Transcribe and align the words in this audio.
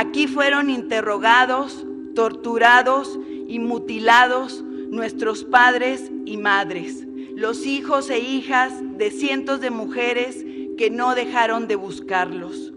Aquí 0.00 0.26
fueron 0.26 0.70
interrogados, 0.70 1.84
torturados 2.14 3.20
y 3.46 3.58
mutilados 3.58 4.64
nuestros 4.88 5.44
padres 5.44 6.10
y 6.24 6.38
madres, 6.38 7.06
los 7.36 7.66
hijos 7.66 8.08
e 8.08 8.18
hijas 8.18 8.72
de 8.96 9.10
cientos 9.10 9.60
de 9.60 9.68
mujeres 9.68 10.42
que 10.78 10.88
no 10.88 11.14
dejaron 11.14 11.68
de 11.68 11.76
buscarlos. 11.76 12.72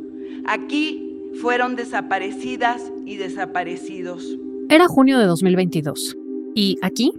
Aquí 0.46 1.18
fueron 1.40 1.78
desaparecidas 1.78 2.92
y 3.06 3.16
desaparecidos. 3.16 4.38
Era 4.68 4.90
junio 4.90 5.18
de 5.18 5.26
2022 5.26 6.18
y 6.54 6.78
aquí 6.82 7.14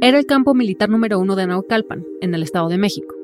era 0.00 0.18
el 0.18 0.24
campo 0.24 0.54
militar 0.54 0.88
número 0.88 1.18
uno 1.18 1.36
de 1.36 1.46
Naucalpan, 1.46 2.06
en 2.22 2.34
el 2.34 2.44
Estado 2.44 2.70
de 2.70 2.78
México. 2.78 3.19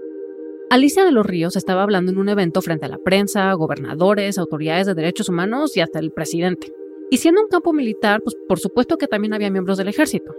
Alicia 0.69 1.05
de 1.05 1.13
los 1.13 1.25
Ríos 1.25 1.55
estaba 1.55 1.85
hablando 1.85 2.11
en 2.11 2.19
un 2.19 2.29
evento 2.29 2.61
frente 2.61 2.87
a 2.87 2.89
la 2.89 2.99
prensa, 2.99 3.53
gobernadores, 3.53 4.37
autoridades 4.37 4.87
de 4.87 4.95
derechos 4.95 5.29
humanos 5.29 5.77
y 5.77 5.81
hasta 5.81 6.01
el 6.01 6.11
presidente. 6.11 6.73
Y 7.09 7.19
siendo 7.19 7.41
un 7.41 7.47
campo 7.47 7.73
militar, 7.73 8.21
pues 8.21 8.35
por 8.49 8.59
supuesto 8.59 8.97
que 8.97 9.07
también 9.07 9.33
había 9.33 9.49
miembros 9.49 9.79
del 9.79 9.87
ejército. 9.87 10.35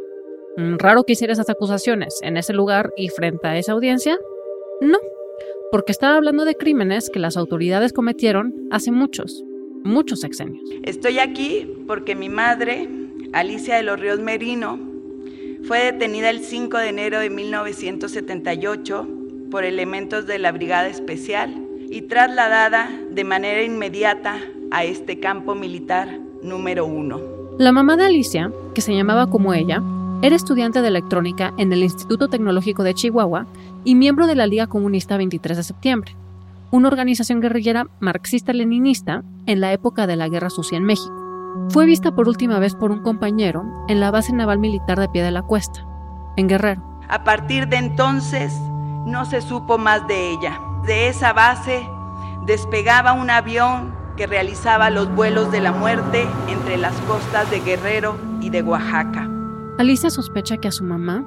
Mm, 0.58 0.76
raro 0.80 1.04
que 1.04 1.14
hiciera 1.14 1.32
esas 1.32 1.50
acusaciones 1.50 2.20
en 2.24 2.36
ese 2.36 2.52
lugar 2.52 2.92
y 2.98 3.08
frente 3.08 3.48
a 3.48 3.58
esa 3.58 3.72
audiencia. 3.72 4.18
No, 4.82 4.98
porque 5.72 5.94
estaba 5.94 6.18
hablando 6.18 6.44
de 6.44 6.56
crímenes 6.56 7.10
que 7.10 7.20
las 7.20 7.38
autoridades 7.38 7.94
cometieron 7.94 8.54
hace 8.70 8.92
muchos, 8.92 9.46
muchos 9.86 10.20
sexenios. 10.20 10.70
Estoy 10.84 11.20
aquí 11.20 11.74
porque 11.88 12.16
mi 12.16 12.28
madre, 12.28 12.90
Alicia 13.32 13.78
de 13.78 13.84
los 13.84 13.98
Ríos 13.98 14.20
Merino, 14.20 14.78
fue 15.64 15.86
detenida 15.86 16.30
el 16.30 16.42
5 16.42 16.78
de 16.80 16.90
enero 16.90 17.20
de 17.22 17.30
1978 17.30 19.17
por 19.50 19.64
elementos 19.64 20.28
de 20.28 20.40
la 20.40 20.52
Brigada 20.52 20.88
Especial 20.88 21.54
y 21.90 22.04
trasladada 22.04 22.90
de 23.12 23.24
manera 23.24 23.64
inmediata 23.64 24.38
a 24.72 24.84
este 24.84 25.20
campo 25.20 25.56
militar 25.56 26.20
número 26.44 26.86
uno. 26.86 27.20
La 27.58 27.72
mamá 27.72 27.98
de 27.98 28.06
Alicia, 28.06 28.52
que 28.76 28.82
se 28.82 28.96
llamaba 28.96 29.30
como 29.30 29.54
ella, 29.54 29.82
era 30.22 30.36
estudiante 30.36 30.82
de 30.82 30.88
electrónica 30.88 31.54
en 31.58 31.72
el 31.72 31.84
Instituto 31.84 32.28
Tecnológico 32.28 32.84
de 32.84 32.94
Chihuahua 32.94 33.46
y 33.84 33.96
miembro 33.96 34.28
de 34.28 34.36
la 34.36 34.48
Liga 34.48 34.68
Comunista 34.68 35.18
23 35.18 35.58
de 35.58 35.64
septiembre, 35.64 36.16
una 36.72 36.88
organización 36.88 37.40
guerrillera 37.40 37.88
marxista-leninista 38.00 39.24
en 39.46 39.62
la 39.62 39.74
época 39.74 40.08
de 40.08 40.16
la 40.16 40.28
Guerra 40.28 40.50
Sucia 40.50 40.78
en 40.78 40.84
México. 40.84 41.16
Fue 41.70 41.86
vista 41.86 42.14
por 42.14 42.28
última 42.28 42.60
vez 42.60 42.76
por 42.76 42.92
un 42.92 43.02
compañero 43.02 43.64
en 43.88 44.00
la 44.00 44.12
base 44.12 44.34
naval 44.34 44.60
militar 44.60 45.00
de 45.00 45.10
Pie 45.10 45.24
de 45.24 45.32
la 45.32 45.42
Cuesta, 45.42 45.86
en 46.36 46.48
Guerrero. 46.48 46.84
A 47.10 47.24
partir 47.24 47.68
de 47.68 47.78
entonces, 47.78 48.54
no 49.08 49.26
se 49.26 49.42
supo 49.42 49.78
más 49.78 50.06
de 50.08 50.32
ella. 50.32 50.60
De 50.84 51.08
esa 51.08 51.34
base 51.34 51.90
despegaba 52.46 53.14
un 53.14 53.30
avión 53.30 53.96
que 54.16 54.28
realizaba 54.28 54.90
los 54.90 55.14
vuelos 55.16 55.52
de 55.52 55.62
la 55.62 55.72
muerte 55.72 56.28
entre 56.48 56.78
las 56.78 56.96
costas 57.02 57.50
de 57.50 57.62
Guerrero 57.62 58.18
y 58.42 58.50
de 58.50 58.62
Oaxaca. 58.62 59.30
Alicia 59.78 60.10
sospecha 60.10 60.58
que 60.58 60.68
a 60.68 60.72
su 60.72 60.84
mamá 60.84 61.24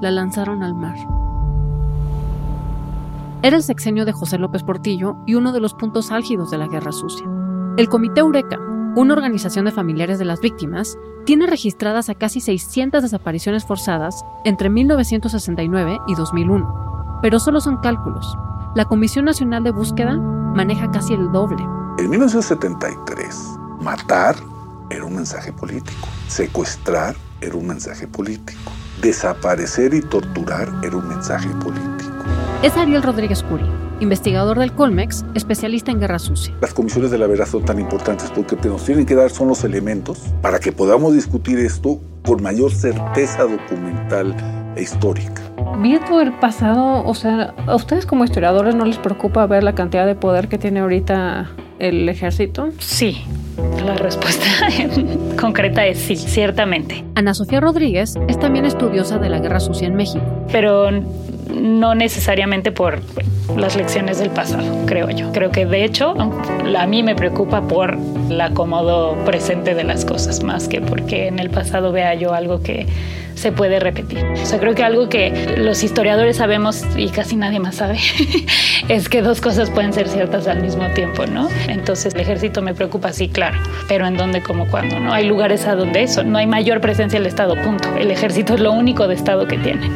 la 0.00 0.10
lanzaron 0.10 0.62
al 0.62 0.74
mar. 0.74 0.96
Era 3.42 3.56
el 3.56 3.62
sexenio 3.62 4.04
de 4.04 4.12
José 4.12 4.38
López 4.38 4.62
Portillo 4.62 5.16
y 5.26 5.34
uno 5.34 5.52
de 5.52 5.60
los 5.60 5.74
puntos 5.74 6.10
álgidos 6.10 6.50
de 6.50 6.58
la 6.58 6.66
Guerra 6.66 6.92
Sucia. 6.92 7.26
El 7.76 7.88
Comité 7.88 8.20
Eureka, 8.20 8.58
una 8.96 9.14
organización 9.14 9.66
de 9.66 9.72
familiares 9.72 10.18
de 10.18 10.24
las 10.24 10.40
víctimas, 10.40 10.96
tiene 11.24 11.46
registradas 11.46 12.08
a 12.08 12.14
casi 12.14 12.40
600 12.40 13.02
desapariciones 13.02 13.64
forzadas 13.64 14.24
entre 14.44 14.70
1969 14.70 15.98
y 16.08 16.14
2001 16.14 16.87
pero 17.22 17.38
solo 17.38 17.60
son 17.60 17.78
cálculos. 17.78 18.36
La 18.74 18.84
Comisión 18.84 19.24
Nacional 19.24 19.64
de 19.64 19.70
Búsqueda 19.70 20.16
maneja 20.16 20.90
casi 20.90 21.14
el 21.14 21.30
doble. 21.32 21.62
En 21.98 22.10
1973, 22.10 23.58
matar 23.80 24.36
era 24.90 25.04
un 25.04 25.16
mensaje 25.16 25.52
político, 25.52 26.08
secuestrar 26.28 27.16
era 27.40 27.56
un 27.56 27.66
mensaje 27.66 28.06
político, 28.06 28.72
desaparecer 29.02 29.94
y 29.94 30.00
torturar 30.00 30.72
era 30.82 30.96
un 30.96 31.08
mensaje 31.08 31.48
político. 31.62 32.12
Es 32.62 32.76
Ariel 32.76 33.02
Rodríguez 33.02 33.42
Curi, 33.44 33.64
investigador 34.00 34.58
del 34.58 34.72
Colmex, 34.72 35.24
especialista 35.34 35.92
en 35.92 36.00
guerra 36.00 36.18
sucia. 36.18 36.54
Las 36.60 36.74
comisiones 36.74 37.10
de 37.10 37.18
la 37.18 37.26
verdad 37.26 37.46
son 37.46 37.64
tan 37.64 37.78
importantes 37.78 38.30
porque 38.34 38.56
lo 38.56 38.62
que 38.62 38.68
nos 38.68 38.84
tienen 38.84 39.06
que 39.06 39.14
dar 39.14 39.30
son 39.30 39.48
los 39.48 39.62
elementos 39.64 40.18
para 40.42 40.58
que 40.58 40.72
podamos 40.72 41.14
discutir 41.14 41.58
esto 41.58 42.00
con 42.24 42.42
mayor 42.42 42.72
certeza 42.72 43.44
documental 43.44 44.34
histórica. 44.80 45.42
Viendo 45.78 46.20
el 46.20 46.32
pasado, 46.32 47.04
o 47.04 47.14
sea, 47.14 47.54
¿a 47.66 47.74
ustedes 47.74 48.06
como 48.06 48.24
historiadores 48.24 48.74
no 48.74 48.84
les 48.84 48.98
preocupa 48.98 49.46
ver 49.46 49.62
la 49.62 49.74
cantidad 49.74 50.06
de 50.06 50.14
poder 50.14 50.48
que 50.48 50.58
tiene 50.58 50.80
ahorita 50.80 51.50
el 51.78 52.08
ejército? 52.08 52.70
Sí, 52.78 53.24
la 53.84 53.94
respuesta 53.94 54.46
concreta 55.40 55.86
es 55.86 55.98
sí, 55.98 56.16
ciertamente. 56.16 57.04
Ana 57.14 57.34
Sofía 57.34 57.60
Rodríguez 57.60 58.14
es 58.28 58.38
también 58.38 58.64
estudiosa 58.64 59.18
de 59.18 59.28
la 59.28 59.38
Guerra 59.38 59.60
Sucia 59.60 59.86
en 59.86 59.94
México. 59.94 60.24
Pero 60.50 60.90
no 60.90 61.94
necesariamente 61.94 62.72
por 62.72 63.00
las 63.56 63.76
lecciones 63.76 64.18
del 64.18 64.30
pasado, 64.30 64.86
creo 64.86 65.10
yo. 65.10 65.32
Creo 65.32 65.50
que 65.50 65.66
de 65.66 65.84
hecho 65.84 66.14
a 66.18 66.86
mí 66.86 67.02
me 67.02 67.14
preocupa 67.14 67.62
por 67.62 67.96
el 68.30 68.40
acomodo 68.40 69.16
presente 69.24 69.74
de 69.74 69.84
las 69.84 70.04
cosas, 70.04 70.42
más 70.42 70.68
que 70.68 70.80
porque 70.80 71.28
en 71.28 71.38
el 71.38 71.50
pasado 71.50 71.92
vea 71.92 72.14
yo 72.14 72.34
algo 72.34 72.60
que 72.62 72.86
se 73.38 73.52
puede 73.52 73.80
repetir. 73.80 74.24
O 74.24 74.44
sea, 74.44 74.58
creo 74.58 74.74
que 74.74 74.82
algo 74.82 75.08
que 75.08 75.54
los 75.56 75.82
historiadores 75.82 76.36
sabemos 76.36 76.84
y 76.96 77.08
casi 77.08 77.36
nadie 77.36 77.60
más 77.60 77.76
sabe 77.76 77.98
es 78.88 79.08
que 79.08 79.22
dos 79.22 79.40
cosas 79.40 79.70
pueden 79.70 79.92
ser 79.92 80.08
ciertas 80.08 80.46
al 80.48 80.60
mismo 80.60 80.86
tiempo, 80.94 81.24
¿no? 81.26 81.48
Entonces 81.68 82.14
el 82.14 82.20
ejército 82.20 82.62
me 82.62 82.74
preocupa, 82.74 83.12
sí, 83.12 83.28
claro, 83.28 83.58
pero 83.88 84.06
¿en 84.06 84.16
dónde, 84.16 84.42
cómo, 84.42 84.68
cuándo? 84.68 84.98
¿no? 84.98 85.12
Hay 85.12 85.26
lugares 85.26 85.66
a 85.66 85.74
donde 85.74 86.02
eso, 86.02 86.24
no 86.24 86.38
hay 86.38 86.46
mayor 86.46 86.80
presencia 86.80 87.18
del 87.18 87.26
Estado, 87.26 87.54
punto. 87.62 87.88
El 87.96 88.10
ejército 88.10 88.54
es 88.54 88.60
lo 88.60 88.72
único 88.72 89.06
de 89.06 89.14
Estado 89.14 89.46
que 89.46 89.58
tiene. 89.58 89.88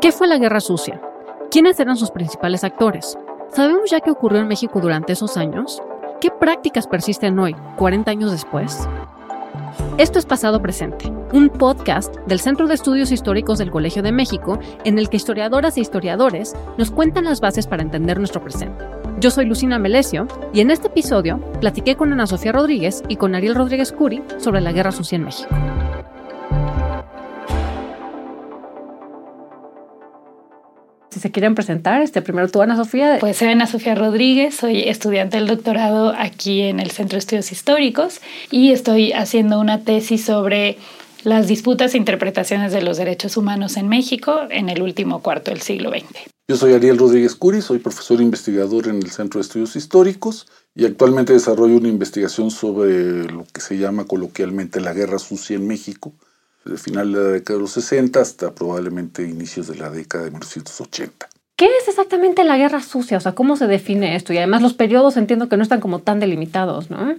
¿Qué 0.00 0.10
fue 0.10 0.26
la 0.26 0.36
Guerra 0.38 0.60
Sucia? 0.60 1.00
¿Quiénes 1.52 1.78
eran 1.80 1.98
sus 1.98 2.10
principales 2.10 2.64
actores? 2.64 3.18
¿Sabemos 3.50 3.90
ya 3.90 4.00
qué 4.00 4.10
ocurrió 4.10 4.40
en 4.40 4.48
México 4.48 4.80
durante 4.80 5.12
esos 5.12 5.36
años? 5.36 5.82
¿Qué 6.18 6.30
prácticas 6.30 6.86
persisten 6.86 7.38
hoy, 7.38 7.54
40 7.76 8.10
años 8.10 8.30
después? 8.30 8.88
Esto 9.98 10.18
es 10.18 10.24
Pasado 10.24 10.62
Presente, 10.62 11.12
un 11.34 11.50
podcast 11.50 12.16
del 12.26 12.40
Centro 12.40 12.66
de 12.68 12.72
Estudios 12.72 13.12
Históricos 13.12 13.58
del 13.58 13.70
Colegio 13.70 14.02
de 14.02 14.12
México 14.12 14.58
en 14.86 14.98
el 14.98 15.10
que 15.10 15.18
historiadoras 15.18 15.76
e 15.76 15.82
historiadores 15.82 16.54
nos 16.78 16.90
cuentan 16.90 17.24
las 17.24 17.42
bases 17.42 17.66
para 17.66 17.82
entender 17.82 18.16
nuestro 18.16 18.42
presente. 18.42 18.82
Yo 19.20 19.30
soy 19.30 19.44
Lucina 19.44 19.78
Melesio 19.78 20.28
y 20.54 20.62
en 20.62 20.70
este 20.70 20.86
episodio 20.86 21.38
platiqué 21.60 21.96
con 21.96 22.14
Ana 22.14 22.26
Sofía 22.26 22.52
Rodríguez 22.52 23.02
y 23.08 23.16
con 23.16 23.34
Ariel 23.34 23.56
Rodríguez 23.56 23.92
Curi 23.92 24.22
sobre 24.38 24.62
la 24.62 24.72
Guerra 24.72 24.90
Sucia 24.90 25.16
en 25.16 25.24
México. 25.24 25.54
Se 31.22 31.30
quieren 31.30 31.54
presentar, 31.54 32.02
este 32.02 32.20
primero 32.20 32.48
tú, 32.48 32.62
Ana 32.62 32.74
Sofía. 32.76 33.18
Pues 33.20 33.36
soy 33.36 33.48
Ana 33.48 33.68
Sofía 33.68 33.94
Rodríguez, 33.94 34.56
soy 34.56 34.80
estudiante 34.88 35.36
del 35.36 35.46
doctorado 35.46 36.12
aquí 36.18 36.62
en 36.62 36.80
el 36.80 36.90
Centro 36.90 37.14
de 37.14 37.20
Estudios 37.20 37.52
Históricos 37.52 38.20
y 38.50 38.72
estoy 38.72 39.12
haciendo 39.12 39.60
una 39.60 39.84
tesis 39.84 40.24
sobre 40.24 40.78
las 41.22 41.46
disputas 41.46 41.94
e 41.94 41.98
interpretaciones 41.98 42.72
de 42.72 42.82
los 42.82 42.96
derechos 42.96 43.36
humanos 43.36 43.76
en 43.76 43.88
México 43.88 44.40
en 44.50 44.68
el 44.68 44.82
último 44.82 45.22
cuarto 45.22 45.52
del 45.52 45.60
siglo 45.60 45.90
XX. 45.90 46.28
Yo 46.48 46.56
soy 46.56 46.72
Ariel 46.74 46.98
Rodríguez 46.98 47.36
Curi, 47.36 47.62
soy 47.62 47.78
profesor 47.78 48.20
investigador 48.20 48.88
en 48.88 48.96
el 48.96 49.12
Centro 49.12 49.38
de 49.38 49.42
Estudios 49.42 49.76
Históricos 49.76 50.48
y 50.74 50.86
actualmente 50.86 51.32
desarrollo 51.32 51.76
una 51.76 51.88
investigación 51.88 52.50
sobre 52.50 53.30
lo 53.30 53.46
que 53.52 53.60
se 53.60 53.78
llama 53.78 54.06
coloquialmente 54.06 54.80
la 54.80 54.92
guerra 54.92 55.20
sucia 55.20 55.54
en 55.54 55.68
México 55.68 56.12
de 56.64 56.76
final 56.76 57.12
de 57.12 57.20
la 57.20 57.28
década 57.28 57.56
de 57.56 57.62
los 57.62 57.72
60 57.72 58.20
hasta 58.20 58.54
probablemente 58.54 59.22
inicios 59.22 59.68
de 59.68 59.76
la 59.76 59.90
década 59.90 60.24
de 60.24 60.30
1980. 60.30 61.28
¿Qué 61.56 61.66
es 61.66 61.88
exactamente 61.88 62.44
la 62.44 62.56
guerra 62.56 62.82
sucia? 62.82 63.18
O 63.18 63.20
sea, 63.20 63.34
¿cómo 63.34 63.56
se 63.56 63.66
define 63.66 64.16
esto? 64.16 64.32
Y 64.32 64.38
además 64.38 64.62
los 64.62 64.74
periodos 64.74 65.16
entiendo 65.16 65.48
que 65.48 65.56
no 65.56 65.62
están 65.62 65.80
como 65.80 66.00
tan 66.00 66.18
delimitados, 66.18 66.90
¿no? 66.90 67.14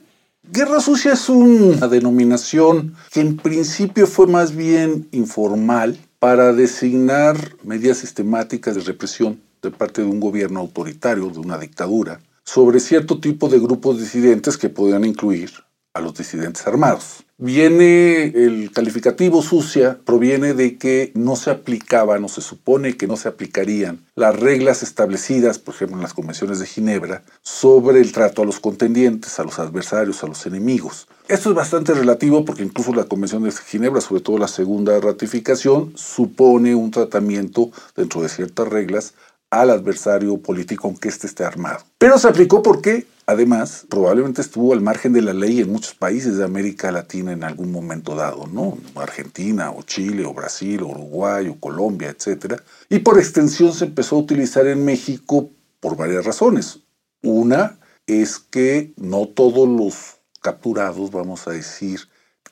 Guerra 0.52 0.82
sucia 0.82 1.14
es 1.14 1.30
una 1.30 1.88
denominación 1.88 2.96
que 3.12 3.22
en 3.22 3.38
principio 3.38 4.08
fue 4.08 4.28
más 4.28 4.54
bien 4.54 5.08
informal 5.12 5.98
para 6.20 6.52
designar 6.52 7.38
medidas 7.64 8.00
sistemáticas 8.00 8.76
de 8.76 8.82
represión 8.82 9.40
de 9.62 9.72
parte 9.72 10.02
de 10.02 10.10
un 10.10 10.20
gobierno 10.20 10.60
autoritario, 10.60 11.30
de 11.30 11.40
una 11.40 11.58
dictadura, 11.58 12.20
sobre 12.44 12.82
cierto 12.82 13.22
tipo 13.22 13.48
de 13.48 13.60
grupos 13.60 14.00
disidentes 14.00 14.58
que 14.58 14.68
podían 14.68 15.06
incluir 15.06 15.52
a 15.94 16.02
los 16.02 16.16
disidentes 16.16 16.66
armados. 16.66 17.24
Viene 17.38 18.24
el 18.24 18.72
calificativo 18.72 19.42
sucia, 19.42 20.00
proviene 20.06 20.54
de 20.54 20.78
que 20.78 21.12
no 21.14 21.36
se 21.36 21.52
aplicaban 21.52 22.24
o 22.24 22.30
se 22.30 22.42
supone 22.42 22.96
que 22.96 23.08
no 23.08 23.18
se 23.18 23.28
aplicarían 23.28 24.00
las 24.16 24.40
reglas 24.40 24.82
establecidas, 24.82 25.60
por 25.60 25.76
ejemplo, 25.76 25.98
en 25.98 26.04
las 26.04 26.14
convenciones 26.14 26.60
de 26.60 26.68
Ginebra, 26.68 27.24
sobre 27.42 28.00
el 28.00 28.12
trato 28.12 28.42
a 28.42 28.46
los 28.46 28.60
contendientes, 28.60 29.40
a 29.40 29.44
los 29.44 29.60
adversarios, 29.60 30.24
a 30.24 30.28
los 30.28 30.46
enemigos. 30.46 31.08
Esto 31.28 31.50
es 31.50 31.56
bastante 31.56 31.94
relativo 31.94 32.46
porque 32.46 32.64
incluso 32.64 32.94
la 32.94 33.06
Convención 33.06 33.44
de 33.44 33.52
Ginebra, 33.52 34.02
sobre 34.02 34.22
todo 34.22 34.38
la 34.38 34.48
segunda 34.48 35.00
ratificación, 35.00 35.94
supone 35.96 36.76
un 36.76 36.92
tratamiento 36.92 37.72
dentro 37.96 38.22
de 38.22 38.30
ciertas 38.30 38.68
reglas 38.68 39.14
al 39.50 39.70
adversario 39.70 40.38
político 40.38 40.88
aunque 40.88 41.10
éste 41.10 41.28
esté 41.28 41.44
armado. 41.44 41.80
Pero 41.98 42.18
se 42.18 42.28
aplicó 42.28 42.64
porque, 42.64 43.06
además, 43.26 43.86
probablemente 43.90 44.42
estuvo 44.42 44.74
al 44.74 44.82
margen 44.82 45.14
de 45.14 45.22
la 45.22 45.34
ley 45.34 45.60
en 45.60 45.72
muchos 45.72 45.94
países 45.94 46.38
de 46.38 46.44
América 46.44 46.92
Latina 46.92 47.32
en 47.32 47.44
algún 47.44 47.72
momento 47.72 48.16
dado, 48.16 48.48
¿no? 48.48 48.78
Argentina 48.96 49.72
o 49.72 49.84
Chile 49.84 50.26
o 50.26 50.34
Brasil 50.34 50.82
o 50.82 50.88
Uruguay 50.88 51.48
o 51.48 51.60
Colombia, 51.60 52.10
etc. 52.10 52.62
Y 52.90 53.00
por 53.00 53.20
extensión 53.20 53.74
se 53.74 53.86
empezó 53.86 54.16
a 54.16 54.20
utilizar 54.20 54.68
en 54.68 54.84
México 54.86 55.50
por 55.80 55.98
varias 55.98 56.26
razones. 56.26 56.80
Una 57.22 57.80
es 58.08 58.40
que 58.40 58.94
no 58.98 59.28
todos 59.28 59.68
los 59.68 60.18
capturados, 60.42 61.12
vamos 61.12 61.48
a 61.48 61.52
decir, 61.52 62.02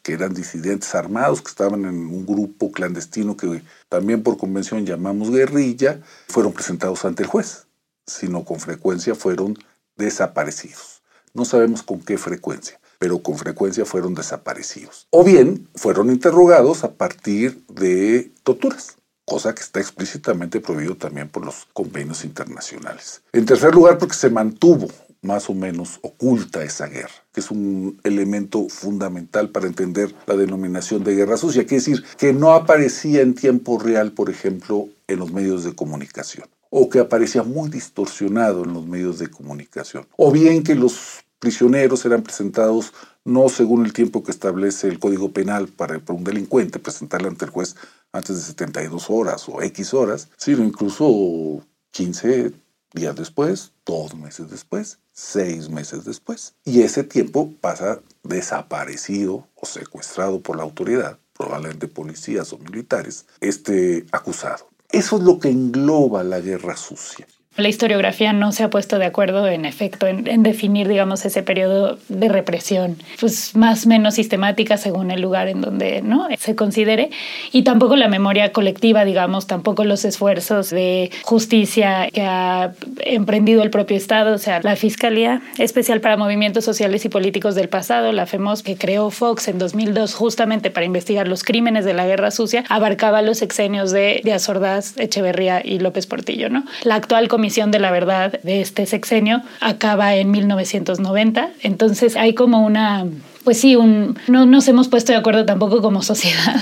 que 0.01 0.13
eran 0.13 0.33
disidentes 0.33 0.95
armados, 0.95 1.41
que 1.41 1.49
estaban 1.49 1.85
en 1.85 1.95
un 1.95 2.25
grupo 2.25 2.71
clandestino 2.71 3.37
que 3.37 3.61
también 3.89 4.23
por 4.23 4.37
convención 4.37 4.85
llamamos 4.85 5.29
guerrilla, 5.29 6.01
fueron 6.27 6.53
presentados 6.53 7.05
ante 7.05 7.23
el 7.23 7.29
juez, 7.29 7.67
sino 8.07 8.43
con 8.43 8.59
frecuencia 8.59 9.13
fueron 9.13 9.57
desaparecidos. 10.01 11.01
No 11.33 11.45
sabemos 11.45 11.83
con 11.83 12.01
qué 12.01 12.17
frecuencia, 12.17 12.79
pero 12.99 13.19
con 13.19 13.37
frecuencia 13.37 13.85
fueron 13.85 14.13
desaparecidos. 14.13 15.07
O 15.11 15.23
bien 15.23 15.69
fueron 15.75 16.09
interrogados 16.09 16.83
a 16.83 16.91
partir 16.91 17.63
de 17.67 18.31
torturas 18.43 18.97
cosa 19.31 19.55
que 19.55 19.61
está 19.61 19.79
explícitamente 19.79 20.59
prohibido 20.59 20.95
también 20.95 21.29
por 21.29 21.45
los 21.45 21.67
convenios 21.71 22.25
internacionales. 22.25 23.21
En 23.31 23.45
tercer 23.45 23.73
lugar, 23.73 23.97
porque 23.97 24.15
se 24.15 24.29
mantuvo 24.29 24.89
más 25.21 25.49
o 25.49 25.53
menos 25.53 25.99
oculta 26.01 26.63
esa 26.63 26.87
guerra, 26.87 27.13
que 27.31 27.39
es 27.39 27.51
un 27.51 27.99
elemento 28.03 28.67
fundamental 28.67 29.49
para 29.49 29.67
entender 29.67 30.13
la 30.25 30.35
denominación 30.35 31.03
de 31.03 31.15
guerra 31.15 31.37
sucia, 31.37 31.63
quiere 31.63 31.83
decir 31.83 32.03
que 32.17 32.33
no 32.33 32.51
aparecía 32.51 33.21
en 33.21 33.35
tiempo 33.35 33.79
real, 33.79 34.11
por 34.11 34.29
ejemplo, 34.29 34.89
en 35.07 35.19
los 35.19 35.31
medios 35.31 35.63
de 35.63 35.75
comunicación, 35.75 36.47
o 36.71 36.89
que 36.89 36.97
aparecía 36.97 37.43
muy 37.43 37.69
distorsionado 37.69 38.63
en 38.63 38.73
los 38.73 38.87
medios 38.87 39.19
de 39.19 39.29
comunicación, 39.29 40.07
o 40.17 40.31
bien 40.31 40.63
que 40.63 40.73
los 40.73 41.19
prisioneros 41.37 42.03
eran 42.05 42.23
presentados 42.23 42.93
no 43.23 43.49
según 43.49 43.85
el 43.85 43.93
tiempo 43.93 44.23
que 44.23 44.31
establece 44.31 44.87
el 44.87 44.99
Código 44.99 45.31
Penal 45.31 45.67
para, 45.67 46.01
un 46.07 46.23
delincuente, 46.23 46.79
presentarle 46.79 47.27
ante 47.27 47.45
el 47.45 47.51
juez 47.51 47.75
antes 48.11 48.35
de 48.35 48.41
72 48.41 49.09
horas 49.09 49.47
o 49.47 49.61
X 49.61 49.93
horas, 49.93 50.29
sino 50.37 50.63
incluso 50.63 51.63
15, 51.91 52.53
días 52.93 53.15
después, 53.15 53.71
dos 53.85 54.15
meses 54.15 54.49
después, 54.49 54.99
seis 55.11 55.69
meses 55.69 56.05
después. 56.05 56.55
Y 56.65 56.81
ese 56.81 57.03
tiempo 57.03 57.53
pasa 57.61 57.99
desaparecido 58.23 59.47
o 59.55 59.65
secuestrado 59.65 60.41
por 60.41 60.57
la 60.57 60.63
autoridad, 60.63 61.17
probablemente 61.33 61.87
policías 61.87 62.51
o 62.53 62.57
militares, 62.57 63.25
este 63.39 64.05
acusado. 64.11 64.67
Eso 64.91 65.17
es 65.17 65.23
lo 65.23 65.39
que 65.39 65.49
engloba 65.49 66.23
la 66.23 66.39
guerra 66.41 66.75
sucia. 66.75 67.27
La 67.57 67.67
historiografía 67.67 68.31
no 68.31 68.53
se 68.53 68.63
ha 68.63 68.69
puesto 68.69 68.97
de 68.97 69.03
acuerdo, 69.03 69.45
en 69.45 69.65
efecto, 69.65 70.07
en, 70.07 70.41
definir, 70.41 70.87
digamos, 70.87 71.25
ese 71.25 71.43
periodo 71.43 71.99
de 72.07 72.29
represión, 72.29 72.95
pues 73.19 73.57
más 73.57 73.85
o 73.85 73.89
menos 73.89 74.13
sistemática 74.13 74.77
según 74.77 75.11
el 75.11 75.21
lugar 75.21 75.49
en 75.49 75.59
donde 75.59 76.01
¿no? 76.01 76.29
se 76.39 76.55
considere, 76.55 77.09
y 77.51 77.63
tampoco 77.63 77.97
la 77.97 78.07
memoria 78.07 78.53
colectiva, 78.53 79.03
digamos, 79.03 79.47
tampoco 79.47 79.83
los 79.83 80.05
esfuerzos 80.05 80.69
de 80.69 81.11
justicia 81.23 82.07
que 82.13 82.21
ha 82.21 82.71
emprendido 82.99 83.63
el 83.63 83.69
propio 83.69 83.97
Estado, 83.97 84.35
o 84.35 84.37
sea, 84.37 84.61
la 84.63 84.77
Fiscalía 84.77 85.41
Especial 85.57 85.99
para 85.99 86.15
Movimientos 86.15 86.63
Sociales 86.63 87.03
y 87.03 87.09
Políticos 87.09 87.55
del 87.55 87.67
Pasado, 87.67 88.13
la 88.13 88.27
FEMOS, 88.27 88.63
que 88.63 88.77
creó 88.77 89.09
Fox 89.09 89.49
en 89.49 89.59
2002 89.59 90.13
justamente 90.13 90.71
para 90.71 90.85
investigar 90.85 91.27
los 91.27 91.43
crímenes 91.43 91.83
de 91.83 91.93
la 91.93 92.07
guerra 92.07 92.31
sucia, 92.31 92.63
abarcaba 92.69 93.21
los 93.21 93.41
exenios 93.41 93.91
de 93.91 94.21
Díaz 94.23 94.47
Ordaz, 94.47 94.97
Echeverría 94.97 95.61
y 95.61 95.79
López 95.79 96.07
Portillo, 96.07 96.49
¿no? 96.49 96.63
La 96.85 96.95
actual 96.95 97.27
Comisión 97.27 97.50
de 97.71 97.79
la 97.79 97.91
Verdad 97.91 98.39
de 98.43 98.61
este 98.61 98.85
sexenio 98.85 99.41
acaba 99.59 100.15
en 100.15 100.31
1990. 100.31 101.49
Entonces 101.61 102.15
hay 102.15 102.33
como 102.33 102.65
una 102.65 103.05
pues 103.43 103.59
sí, 103.59 103.75
un, 103.75 104.17
no 104.27 104.45
nos 104.45 104.67
hemos 104.67 104.87
puesto 104.87 105.11
de 105.11 105.17
acuerdo 105.17 105.45
tampoco 105.45 105.81
como 105.81 106.01
sociedad 106.11 106.57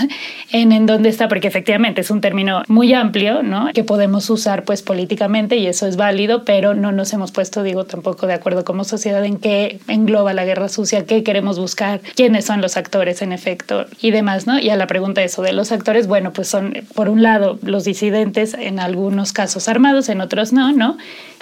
en, 0.51 0.71
en 0.71 0.85
dónde 0.85 1.09
está, 1.09 1.27
porque 1.27 1.47
efectivamente 1.47 2.01
es 2.01 2.11
un 2.11 2.21
término 2.21 2.63
muy 2.67 2.93
amplio, 2.93 3.43
¿no? 3.43 3.69
Que 3.73 3.83
podemos 3.83 4.29
usar 4.29 4.63
pues 4.63 4.81
políticamente 4.81 5.57
y 5.57 5.67
eso 5.67 5.87
es 5.87 5.95
válido, 5.95 6.43
pero 6.45 6.73
no 6.73 6.91
nos 6.91 7.13
hemos 7.13 7.31
puesto, 7.31 7.63
digo, 7.63 7.85
tampoco 7.85 8.27
de 8.27 8.33
acuerdo 8.33 8.63
como 8.65 8.83
sociedad 8.83 9.23
en 9.25 9.37
qué 9.37 9.79
engloba 9.87 10.33
la 10.33 10.45
guerra 10.45 10.69
sucia, 10.69 11.05
qué 11.05 11.23
queremos 11.23 11.59
buscar, 11.59 12.01
quiénes 12.15 12.45
son 12.45 12.61
los 12.61 12.77
actores 12.77 13.21
en 13.21 13.31
efecto 13.31 13.85
y 14.01 14.11
demás, 14.11 14.47
¿no? 14.47 14.59
Y 14.59 14.69
a 14.69 14.75
la 14.75 14.87
pregunta 14.87 15.21
de 15.21 15.27
eso 15.27 15.41
de 15.41 15.53
los 15.53 15.71
actores, 15.71 16.07
bueno, 16.07 16.33
pues 16.33 16.47
son 16.47 16.73
por 16.95 17.09
un 17.09 17.23
lado 17.23 17.59
los 17.63 17.83
disidentes, 17.83 18.53
en 18.53 18.79
algunos 18.79 19.33
casos 19.33 19.67
armados, 19.67 20.09
en 20.09 20.21
otros 20.21 20.53
no, 20.53 20.71
¿no? 20.71 20.97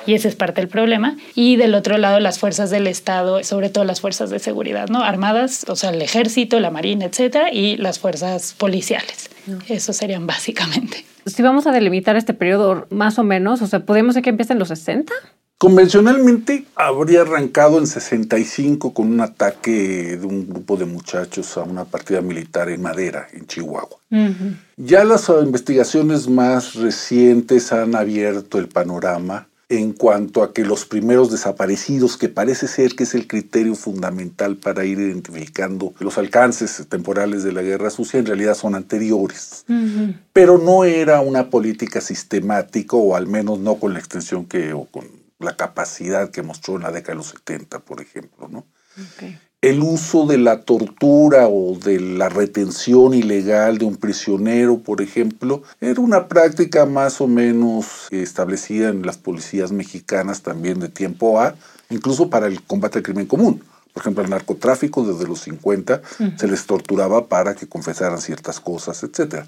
Y 0.08 0.16
ese 0.16 0.30
es 0.30 0.36
parte 0.36 0.62
del 0.62 0.70
problema. 0.70 1.18
Y 1.36 1.58
del 1.58 1.76
otro 1.76 1.98
lado, 1.98 2.20
las 2.20 2.40
fuerzas 2.40 2.72
del 2.72 2.88
Estado, 2.88 3.44
sobre 3.44 3.70
todo 3.70 3.84
las 3.84 4.02
fuerzas 4.02 4.32
de 4.32 4.40
seguridad, 4.40 4.88
¿no? 4.90 5.04
Armadas, 5.04 5.66
o 5.68 5.76
sea, 5.76 5.92
el 5.92 6.02
ejército, 6.02 6.60
la 6.60 6.72
marina, 6.72 7.06
etcétera, 7.06 7.54
y 7.54 7.78
las 7.78 8.00
fuerzas 8.00 8.56
policiales. 8.58 9.30
Eso 9.68 9.94
serían 9.94 10.26
básicamente. 10.26 11.06
Si 11.26 11.42
vamos 11.44 11.68
a 11.68 11.72
delimitar 11.72 12.16
este 12.16 12.34
periodo 12.34 12.88
más 12.90 13.20
o 13.20 13.24
menos, 13.24 13.62
o 13.62 13.68
sea, 13.68 13.82
¿podemos 13.82 14.16
decir 14.16 14.24
que 14.24 14.30
empieza 14.30 14.54
en 14.54 14.60
los 14.60 14.70
60? 14.70 15.14
Convencionalmente 15.58 16.66
habría 16.76 17.22
arrancado 17.22 17.80
en 17.80 17.88
65 17.88 18.94
con 18.94 19.12
un 19.12 19.22
ataque 19.22 20.16
de 20.16 20.26
un 20.26 20.48
grupo 20.48 20.78
de 20.78 20.86
muchachos 20.86 21.58
a 21.58 21.64
una 21.64 21.84
partida 21.84 22.22
militar 22.22 22.70
en 22.70 22.84
Madera, 22.84 23.28
en 23.34 23.48
Chihuahua. 23.48 23.98
Ya 24.78 25.04
las 25.04 25.30
investigaciones 25.30 26.28
más 26.30 26.76
recientes 26.76 27.74
han 27.74 27.96
abierto 27.96 28.60
el 28.60 28.68
panorama 28.68 29.48
en 29.70 29.92
cuanto 29.92 30.44
a 30.44 30.54
que 30.54 30.64
los 30.64 30.86
primeros 30.86 31.30
desaparecidos, 31.30 32.18
que 32.18 32.30
parece 32.30 32.68
ser 32.68 32.96
que 32.96 33.04
es 33.04 33.14
el 33.16 33.28
criterio 33.28 33.76
fundamental 33.76 34.56
para 34.56 34.86
ir 34.86 35.00
identificando 35.00 35.94
los 36.00 36.18
alcances 36.18 36.88
temporales 36.88 37.44
de 37.44 37.52
la 37.52 37.62
guerra 37.62 37.90
sucia, 37.90 38.20
en 38.20 38.26
realidad 38.26 38.56
son 38.56 38.76
anteriores. 38.76 39.66
Pero 40.32 40.58
no 40.58 40.86
era 40.86 41.20
una 41.20 41.50
política 41.50 42.00
sistemática, 42.00 42.96
o 42.96 43.16
al 43.16 43.28
menos 43.28 43.60
no 43.60 43.76
con 43.76 43.94
la 43.94 44.00
extensión 44.00 44.46
que, 44.46 44.72
o 44.72 44.86
con 44.86 45.06
la 45.40 45.58
capacidad 45.58 46.32
que 46.32 46.44
mostró 46.44 46.78
en 46.78 46.84
la 46.84 46.92
década 46.92 47.14
de 47.14 47.18
los 47.18 47.28
70, 47.28 47.80
por 47.80 48.02
ejemplo. 48.02 48.48
¿no? 48.48 48.66
El 49.62 49.82
uso 49.82 50.28
de 50.28 50.38
la 50.38 50.62
tortura 50.62 51.48
o 51.48 51.78
de 51.78 52.00
la 52.00 52.30
retención 52.30 53.14
ilegal 53.14 53.80
de 53.80 53.86
un 53.86 53.96
prisionero, 53.96 54.78
por 54.78 55.02
ejemplo, 55.02 55.64
era 55.82 56.00
una 56.00 56.28
práctica 56.28 56.86
más 56.86 57.22
o 57.22 57.28
menos 57.28 58.08
establecida 58.12 58.90
en 58.90 59.04
las 59.04 59.18
policías 59.18 59.72
mexicanas 59.72 60.42
también 60.42 60.80
de 60.80 60.90
tiempo 60.90 61.42
A, 61.42 61.56
incluso 61.90 62.30
para 62.30 62.48
el 62.48 62.62
combate 62.62 63.00
al 63.00 63.04
crimen 63.04 63.26
común. 63.26 63.64
Por 63.94 64.02
ejemplo, 64.02 64.24
el 64.24 64.30
narcotráfico 64.30 65.04
desde 65.04 65.28
los 65.28 65.42
50 65.42 66.04
se 66.38 66.48
les 66.48 66.68
torturaba 66.68 67.26
para 67.26 67.56
que 67.56 67.68
confesaran 67.68 68.22
ciertas 68.22 68.60
cosas, 68.60 69.02
etc. 69.02 69.46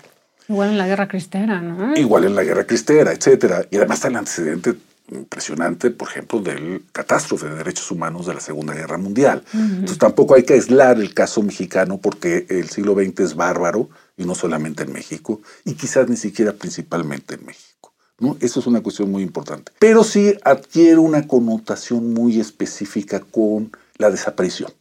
Igual 0.47 0.71
en 0.71 0.79
la 0.79 0.87
guerra 0.87 1.07
cristera, 1.07 1.61
¿no? 1.61 1.95
Igual 1.95 2.25
en 2.25 2.33
la 2.33 2.43
guerra 2.43 2.65
cristera, 2.65 3.11
etc. 3.11 3.67
Y 3.69 3.77
además 3.77 3.99
está 3.99 4.07
el 4.07 4.15
antecedente 4.15 4.73
impresionante, 5.11 5.91
por 5.91 6.09
ejemplo, 6.09 6.39
del 6.39 6.83
catástrofe 6.91 7.47
de 7.47 7.55
derechos 7.55 7.89
humanos 7.91 8.27
de 8.27 8.33
la 8.33 8.39
Segunda 8.39 8.73
Guerra 8.73 8.97
Mundial. 8.97 9.43
Entonces 9.53 9.97
tampoco 9.97 10.35
hay 10.35 10.43
que 10.43 10.53
aislar 10.53 10.99
el 10.99 11.13
caso 11.13 11.41
mexicano 11.41 11.97
porque 11.97 12.45
el 12.49 12.69
siglo 12.69 12.93
XX 12.93 13.19
es 13.19 13.35
bárbaro 13.35 13.89
y 14.17 14.25
no 14.25 14.35
solamente 14.35 14.83
en 14.83 14.93
México 14.93 15.41
y 15.65 15.73
quizás 15.73 16.09
ni 16.09 16.17
siquiera 16.17 16.53
principalmente 16.53 17.35
en 17.35 17.45
México. 17.45 17.93
¿no? 18.19 18.37
Eso 18.39 18.59
es 18.59 18.67
una 18.67 18.81
cuestión 18.81 19.11
muy 19.11 19.23
importante. 19.23 19.71
Pero 19.79 20.03
sí 20.03 20.35
adquiere 20.43 20.97
una 20.97 21.27
connotación 21.27 22.13
muy 22.13 22.39
específica 22.39 23.19
con 23.19 23.71
la 23.97 24.11
desaparición. 24.11 24.71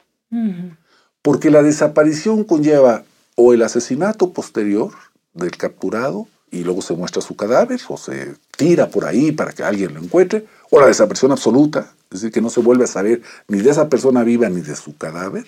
Porque 1.22 1.50
la 1.50 1.62
desaparición 1.62 2.44
conlleva 2.44 3.04
o 3.34 3.54
el 3.54 3.62
asesinato 3.62 4.32
posterior 4.32 4.92
del 5.32 5.56
capturado 5.56 6.26
y 6.50 6.64
luego 6.64 6.82
se 6.82 6.94
muestra 6.94 7.22
su 7.22 7.36
cadáver 7.36 7.80
o 7.88 7.96
se 7.96 8.34
tira 8.56 8.88
por 8.88 9.04
ahí 9.04 9.32
para 9.32 9.52
que 9.52 9.62
alguien 9.62 9.94
lo 9.94 10.00
encuentre, 10.00 10.46
o 10.70 10.80
la 10.80 10.86
desaparición 10.86 11.32
absoluta, 11.32 11.94
es 12.10 12.20
decir, 12.20 12.32
que 12.32 12.40
no 12.40 12.50
se 12.50 12.60
vuelve 12.60 12.84
a 12.84 12.88
saber 12.88 13.22
ni 13.48 13.60
de 13.60 13.70
esa 13.70 13.88
persona 13.88 14.22
viva 14.24 14.48
ni 14.48 14.60
de 14.60 14.76
su 14.76 14.96
cadáver, 14.96 15.46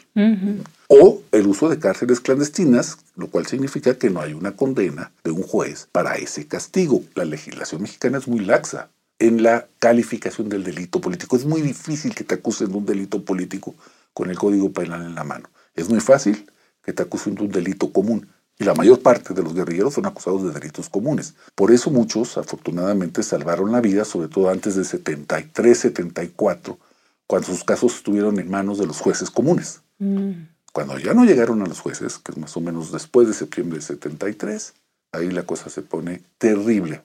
o 0.89 1.23
el 1.33 1.47
uso 1.47 1.69
de 1.69 1.79
cárceles 1.79 2.21
clandestinas, 2.21 2.99
lo 3.17 3.29
cual 3.29 3.47
significa 3.47 3.95
que 3.97 4.11
no 4.11 4.21
hay 4.21 4.35
una 4.35 4.53
condena 4.53 5.13
de 5.25 5.31
un 5.31 5.43
juez 5.43 5.89
para 5.93 6.17
ese 6.17 6.47
castigo. 6.47 7.03
La 7.15 7.25
legislación 7.25 7.83
mexicana 7.83 8.19
es 8.19 8.29
muy 8.29 8.41
laxa 8.41 8.89
en 9.19 9.43
la 9.43 9.67
calificación 9.79 10.49
del 10.49 10.65
delito 10.65 11.01
político. 11.01 11.37
Es 11.37 11.45
muy 11.45 11.61
difícil 11.61 12.15
que 12.15 12.25
te 12.25 12.35
acusen 12.35 12.73
de 12.73 12.79
un 12.79 12.87
delito 12.87 13.23
político 13.25 13.75
con 14.15 14.31
el 14.31 14.39
Código 14.39 14.73
Penal 14.73 15.03
en 15.03 15.15
la 15.15 15.25
mano. 15.25 15.49
Es 15.75 15.89
muy 15.89 16.01
fácil 16.01 16.51
que 16.83 16.93
te 16.93 17.03
acusen 17.03 17.35
de 17.35 17.43
un 17.43 17.51
delito 17.51 17.93
común. 17.93 18.29
Y 18.61 18.65
la 18.65 18.75
mayor 18.75 19.01
parte 19.01 19.33
de 19.33 19.43
los 19.43 19.55
guerrilleros 19.55 19.95
son 19.95 20.05
acusados 20.05 20.45
de 20.45 20.51
delitos 20.51 20.91
comunes. 20.91 21.35
Por 21.55 21.73
eso 21.73 21.91
muchos, 21.91 22.37
afortunadamente, 22.37 23.23
salvaron 23.23 23.73
la 23.73 23.81
vida, 23.81 24.05
sobre 24.05 24.29
todo 24.29 24.51
antes 24.51 24.77
de 24.77 24.85
73, 24.85 25.79
74, 25.79 26.79
cuando 27.27 27.49
sus 27.49 27.65
casos 27.65 27.97
estuvieron 27.97 28.39
en 28.39 28.51
manos 28.51 28.77
de 28.77 28.87
los 28.87 29.01
jueces 29.01 29.31
comunes. 29.31 29.81
Mm. 29.99 30.33
Cuando 30.75 30.99
ya 30.99 31.15
no 31.15 31.25
llegaron 31.25 31.63
a 31.63 31.67
los 31.67 31.81
jueces, 31.81 32.19
que 32.19 32.33
es 32.33 32.39
más 32.39 32.55
o 32.55 32.61
menos 32.61 32.93
después 32.93 33.27
de 33.29 33.33
septiembre 33.33 33.79
de 33.79 33.85
73, 33.85 34.75
ahí 35.13 35.31
la 35.31 35.45
cosa 35.45 35.71
se 35.71 35.81
pone 35.81 36.21
terrible 36.37 37.03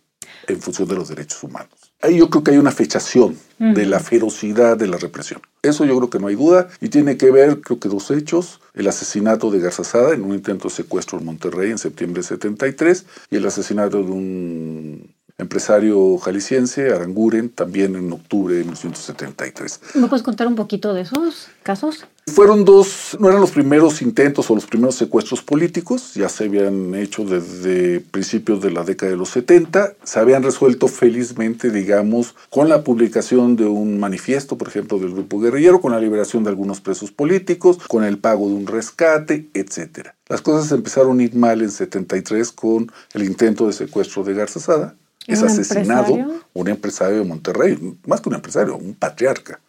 en 0.50 0.62
función 0.62 0.90
de 0.90 0.96
los 0.96 1.08
derechos 1.08 1.42
humanos. 1.42 1.85
Ahí 2.06 2.18
yo 2.20 2.30
creo 2.30 2.44
que 2.44 2.52
hay 2.52 2.58
una 2.58 2.72
fechación 2.72 3.36
de 3.58 3.86
la 3.88 4.00
ferocidad 4.00 4.78
de 4.78 4.86
la 4.86 4.98
represión. 4.98 5.42
Eso 5.64 5.86
yo 5.86 5.98
creo 5.98 6.10
que 6.12 6.20
no 6.20 6.28
hay 6.28 6.36
duda. 6.36 6.68
Y 6.80 6.90
tiene 6.90 7.18
que 7.18 7.32
ver, 7.32 7.62
creo 7.62 7.80
que 7.80 7.90
dos 7.90 8.12
hechos, 8.12 8.62
el 8.76 8.88
asesinato 8.88 9.50
de 9.50 9.60
Garzazada 9.60 10.14
en 10.14 10.24
un 10.24 10.36
intento 10.36 10.68
de 10.68 10.76
secuestro 10.76 11.18
en 11.18 11.26
Monterrey 11.26 11.72
en 11.72 11.80
septiembre 11.80 12.22
de 12.22 12.28
73 12.28 13.06
y 13.32 13.38
el 13.38 13.46
asesinato 13.48 14.04
de 14.04 14.12
un 14.12 15.15
empresario 15.38 16.18
jalisciense, 16.18 16.94
Aranguren, 16.94 17.50
también 17.50 17.96
en 17.96 18.12
octubre 18.12 18.56
de 18.56 18.62
1973. 18.62 19.80
¿Me 19.96 20.08
puedes 20.08 20.24
contar 20.24 20.48
un 20.48 20.56
poquito 20.56 20.94
de 20.94 21.02
esos 21.02 21.48
casos? 21.64 22.06
Fueron 22.28 22.66
dos, 22.66 23.16
no 23.20 23.30
eran 23.30 23.40
los 23.40 23.52
primeros 23.52 24.02
intentos 24.02 24.50
o 24.50 24.56
los 24.56 24.66
primeros 24.66 24.96
secuestros 24.96 25.44
políticos, 25.44 26.16
ya 26.16 26.28
se 26.28 26.46
habían 26.46 26.96
hecho 26.96 27.24
desde 27.24 28.00
principios 28.00 28.62
de 28.62 28.72
la 28.72 28.84
década 28.84 29.12
de 29.12 29.18
los 29.18 29.30
70, 29.30 29.94
se 30.04 30.20
habían 30.20 30.42
resuelto 30.42 30.88
felizmente, 30.88 31.70
digamos, 31.70 32.34
con 32.50 32.68
la 32.68 32.84
publicación 32.84 33.56
de 33.56 33.66
un 33.66 34.00
manifiesto, 34.00 34.58
por 34.58 34.70
ejemplo, 34.70 34.98
del 34.98 35.12
grupo 35.12 35.40
guerrillero, 35.40 35.82
con 35.82 35.92
la 35.92 36.00
liberación 36.00 36.44
de 36.44 36.50
algunos 36.50 36.82
presos 36.82 37.12
políticos, 37.12 37.78
con 37.88 38.04
el 38.04 38.18
pago 38.18 38.48
de 38.48 38.56
un 38.56 38.66
rescate, 38.66 39.48
etc. 39.54 40.10
Las 40.28 40.42
cosas 40.42 40.72
empezaron 40.72 41.20
a 41.20 41.24
ir 41.24 41.36
mal 41.36 41.62
en 41.62 41.70
73 41.70 42.52
con 42.54 42.92
el 43.14 43.24
intento 43.24 43.68
de 43.68 43.74
secuestro 43.74 44.24
de 44.24 44.34
Garza 44.34 44.96
Es 45.28 45.44
asesinado 45.44 46.18
un 46.54 46.68
empresario 46.68 47.20
de 47.20 47.24
Monterrey, 47.24 47.98
más 48.06 48.22
que 48.22 48.30
un 48.30 48.36
empresario, 48.36 48.76
un 48.76 48.94
patriarca. 48.94 49.60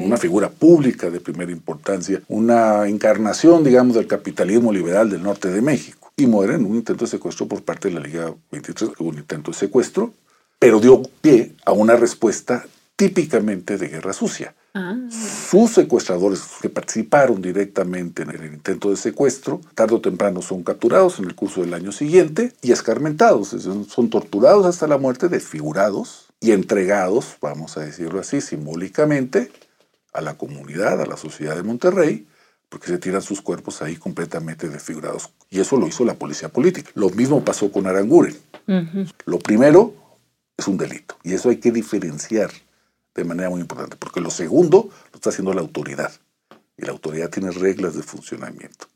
Una 0.00 0.16
figura 0.16 0.50
pública 0.50 1.10
de 1.10 1.18
primera 1.18 1.50
importancia, 1.50 2.22
una 2.28 2.86
encarnación, 2.86 3.64
digamos, 3.64 3.96
del 3.96 4.06
capitalismo 4.06 4.72
liberal 4.72 5.10
del 5.10 5.22
norte 5.22 5.50
de 5.50 5.60
México. 5.60 6.12
Y 6.16 6.28
muere 6.28 6.54
en 6.54 6.64
un 6.64 6.76
intento 6.76 7.06
de 7.06 7.10
secuestro 7.10 7.48
por 7.48 7.64
parte 7.64 7.88
de 7.88 7.94
la 7.94 8.00
Liga 8.00 8.32
23, 8.52 8.92
un 9.00 9.18
intento 9.18 9.50
de 9.50 9.56
secuestro, 9.56 10.12
pero 10.60 10.78
dio 10.78 11.02
pie 11.20 11.54
a 11.64 11.72
una 11.72 11.96
respuesta 11.96 12.64
típicamente 12.96 13.76
de 13.76 13.88
guerra 13.88 14.12
sucia. 14.12 14.54
Ah. 14.74 14.96
Sus 15.10 15.72
secuestradores 15.72 16.42
que 16.60 16.68
participaron 16.68 17.40
directamente 17.40 18.22
en 18.22 18.30
el 18.30 18.44
intento 18.44 18.90
de 18.90 18.96
secuestro, 18.96 19.60
tarde 19.74 19.96
o 19.96 20.00
temprano 20.00 20.42
son 20.42 20.62
capturados 20.62 21.18
en 21.18 21.26
el 21.26 21.34
curso 21.34 21.60
del 21.60 21.74
año 21.74 21.92
siguiente 21.92 22.52
y 22.62 22.72
escarmentados, 22.72 23.48
son 23.48 24.10
torturados 24.10 24.66
hasta 24.66 24.86
la 24.86 24.98
muerte, 24.98 25.28
desfigurados 25.28 26.28
y 26.40 26.52
entregados, 26.52 27.36
vamos 27.40 27.76
a 27.76 27.80
decirlo 27.80 28.20
así, 28.20 28.40
simbólicamente, 28.40 29.50
a 30.12 30.20
la 30.20 30.36
comunidad, 30.36 31.00
a 31.00 31.06
la 31.06 31.16
sociedad 31.16 31.56
de 31.56 31.62
Monterrey, 31.62 32.26
porque 32.68 32.88
se 32.88 32.98
tiran 32.98 33.22
sus 33.22 33.40
cuerpos 33.40 33.82
ahí 33.82 33.96
completamente 33.96 34.68
desfigurados. 34.68 35.30
Y 35.50 35.60
eso 35.60 35.76
lo 35.76 35.86
hizo 35.86 36.04
la 36.04 36.14
policía 36.14 36.48
política. 36.48 36.90
Lo 36.94 37.10
mismo 37.10 37.44
pasó 37.44 37.70
con 37.70 37.86
Aranguren. 37.86 38.36
Lo 39.26 39.38
primero 39.38 39.94
es 40.56 40.66
un 40.68 40.76
delito, 40.76 41.16
y 41.22 41.34
eso 41.34 41.50
hay 41.50 41.56
que 41.56 41.72
diferenciar 41.72 42.50
de 43.14 43.24
manera 43.24 43.50
muy 43.50 43.60
importante, 43.60 43.96
porque 43.96 44.20
lo 44.20 44.30
segundo 44.30 44.90
lo 45.12 45.16
está 45.16 45.30
haciendo 45.30 45.54
la 45.54 45.60
autoridad, 45.60 46.12
y 46.76 46.84
la 46.84 46.92
autoridad 46.92 47.30
tiene 47.30 47.50
reglas 47.50 47.94
de 47.94 48.02
funcionamiento. 48.02 48.86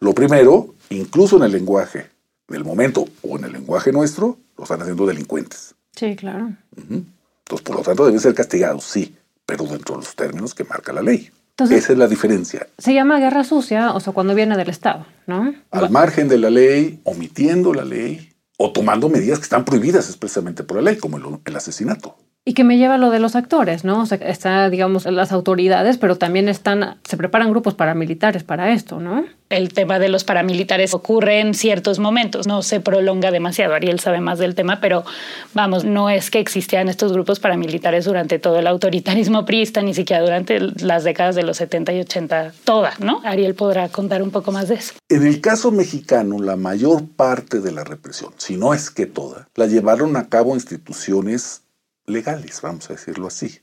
Lo 0.00 0.14
primero, 0.14 0.74
incluso 0.90 1.36
en 1.36 1.44
el 1.44 1.52
lenguaje 1.52 2.10
del 2.48 2.64
momento 2.64 3.06
o 3.22 3.36
en 3.38 3.44
el 3.44 3.52
lenguaje 3.52 3.92
nuestro, 3.92 4.38
lo 4.56 4.64
están 4.64 4.80
haciendo 4.82 5.06
delincuentes. 5.06 5.74
Sí, 5.94 6.16
claro. 6.16 6.52
Entonces, 6.76 7.64
por 7.64 7.76
lo 7.76 7.82
tanto, 7.82 8.04
deben 8.04 8.20
ser 8.20 8.34
castigados, 8.34 8.84
sí, 8.84 9.14
pero 9.44 9.64
dentro 9.64 9.96
de 9.96 10.02
los 10.02 10.14
términos 10.14 10.54
que 10.54 10.64
marca 10.64 10.92
la 10.92 11.02
ley. 11.02 11.30
Esa 11.58 11.92
es 11.92 11.98
la 11.98 12.06
diferencia. 12.06 12.66
Se 12.76 12.92
llama 12.92 13.18
guerra 13.18 13.42
sucia, 13.42 13.92
o 13.92 14.00
sea, 14.00 14.12
cuando 14.12 14.34
viene 14.34 14.56
del 14.58 14.68
Estado, 14.68 15.06
¿no? 15.26 15.54
Al 15.70 15.90
margen 15.90 16.28
de 16.28 16.36
la 16.36 16.50
ley, 16.50 17.00
omitiendo 17.04 17.72
la 17.72 17.84
ley, 17.84 18.34
o 18.58 18.72
tomando 18.72 19.08
medidas 19.08 19.38
que 19.38 19.44
están 19.44 19.64
prohibidas 19.64 20.08
expresamente 20.08 20.64
por 20.64 20.76
la 20.76 20.82
ley, 20.82 20.98
como 20.98 21.40
el 21.44 21.56
asesinato. 21.56 22.16
Y 22.48 22.54
que 22.54 22.62
me 22.62 22.78
lleva 22.78 22.94
a 22.94 22.98
lo 22.98 23.10
de 23.10 23.18
los 23.18 23.34
actores, 23.34 23.84
¿no? 23.84 24.02
O 24.02 24.06
sea, 24.06 24.18
está, 24.18 24.70
digamos, 24.70 25.04
las 25.04 25.32
autoridades, 25.32 25.98
pero 25.98 26.16
también 26.16 26.48
están, 26.48 26.96
se 27.02 27.16
preparan 27.16 27.50
grupos 27.50 27.74
paramilitares 27.74 28.44
para 28.44 28.72
esto, 28.72 29.00
¿no? 29.00 29.24
El 29.48 29.72
tema 29.72 29.98
de 29.98 30.08
los 30.08 30.22
paramilitares 30.22 30.94
ocurre 30.94 31.40
en 31.40 31.54
ciertos 31.54 31.98
momentos, 31.98 32.46
no 32.46 32.62
se 32.62 32.78
prolonga 32.78 33.32
demasiado. 33.32 33.74
Ariel 33.74 33.98
sabe 33.98 34.20
más 34.20 34.38
del 34.38 34.54
tema, 34.54 34.80
pero 34.80 35.04
vamos, 35.54 35.84
no 35.84 36.08
es 36.08 36.30
que 36.30 36.38
existieran 36.38 36.88
estos 36.88 37.12
grupos 37.12 37.40
paramilitares 37.40 38.04
durante 38.04 38.38
todo 38.38 38.60
el 38.60 38.68
autoritarismo 38.68 39.44
priista, 39.44 39.82
ni 39.82 39.92
siquiera 39.92 40.22
durante 40.22 40.60
las 40.60 41.02
décadas 41.02 41.34
de 41.34 41.42
los 41.42 41.56
70 41.56 41.94
y 41.94 42.00
80, 42.00 42.52
todas, 42.62 43.00
¿no? 43.00 43.22
Ariel 43.24 43.56
podrá 43.56 43.88
contar 43.88 44.22
un 44.22 44.30
poco 44.30 44.52
más 44.52 44.68
de 44.68 44.76
eso. 44.76 44.94
En 45.08 45.26
el 45.26 45.40
caso 45.40 45.72
mexicano, 45.72 46.38
la 46.38 46.54
mayor 46.54 47.08
parte 47.08 47.60
de 47.60 47.72
la 47.72 47.82
represión, 47.82 48.32
si 48.36 48.56
no 48.56 48.72
es 48.72 48.90
que 48.90 49.06
toda, 49.06 49.48
la 49.56 49.66
llevaron 49.66 50.16
a 50.16 50.28
cabo 50.28 50.54
instituciones 50.54 51.62
legales, 52.06 52.60
vamos 52.62 52.88
a 52.90 52.94
decirlo 52.94 53.26
así. 53.26 53.60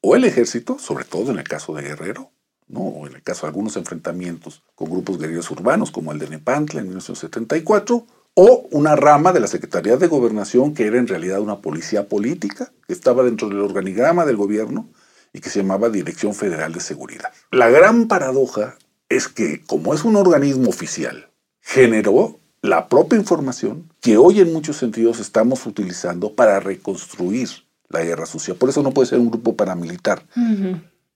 O 0.00 0.16
el 0.16 0.24
ejército, 0.24 0.78
sobre 0.78 1.04
todo 1.04 1.30
en 1.30 1.38
el 1.38 1.48
caso 1.48 1.74
de 1.74 1.82
Guerrero, 1.82 2.30
¿no? 2.68 2.80
o 2.80 3.06
en 3.06 3.14
el 3.14 3.22
caso 3.22 3.42
de 3.42 3.48
algunos 3.48 3.76
enfrentamientos 3.76 4.62
con 4.74 4.90
grupos 4.90 5.18
guerrilleros 5.18 5.50
urbanos, 5.50 5.90
como 5.90 6.12
el 6.12 6.18
de 6.18 6.28
Nepantla 6.28 6.80
en 6.80 6.86
1974, 6.86 8.06
o 8.34 8.68
una 8.72 8.96
rama 8.96 9.32
de 9.32 9.40
la 9.40 9.46
Secretaría 9.46 9.96
de 9.96 10.08
Gobernación 10.08 10.74
que 10.74 10.86
era 10.86 10.98
en 10.98 11.06
realidad 11.06 11.40
una 11.40 11.60
policía 11.60 12.08
política, 12.08 12.72
que 12.86 12.92
estaba 12.92 13.22
dentro 13.22 13.48
del 13.48 13.60
organigrama 13.60 14.26
del 14.26 14.36
gobierno 14.36 14.88
y 15.32 15.40
que 15.40 15.50
se 15.50 15.60
llamaba 15.60 15.88
Dirección 15.88 16.34
Federal 16.34 16.72
de 16.72 16.80
Seguridad. 16.80 17.32
La 17.50 17.68
gran 17.68 18.08
paradoja 18.08 18.76
es 19.08 19.28
que, 19.28 19.62
como 19.64 19.94
es 19.94 20.04
un 20.04 20.16
organismo 20.16 20.68
oficial, 20.68 21.30
generó 21.60 22.40
la 22.64 22.88
propia 22.88 23.18
información 23.18 23.92
que 24.00 24.16
hoy 24.16 24.40
en 24.40 24.50
muchos 24.50 24.78
sentidos 24.78 25.20
estamos 25.20 25.66
utilizando 25.66 26.32
para 26.32 26.60
reconstruir 26.60 27.50
la 27.90 28.02
guerra 28.02 28.24
sucia. 28.24 28.54
Por 28.54 28.70
eso 28.70 28.82
no 28.82 28.92
puede 28.92 29.06
ser 29.06 29.18
un 29.18 29.30
grupo 29.30 29.54
paramilitar. 29.54 30.22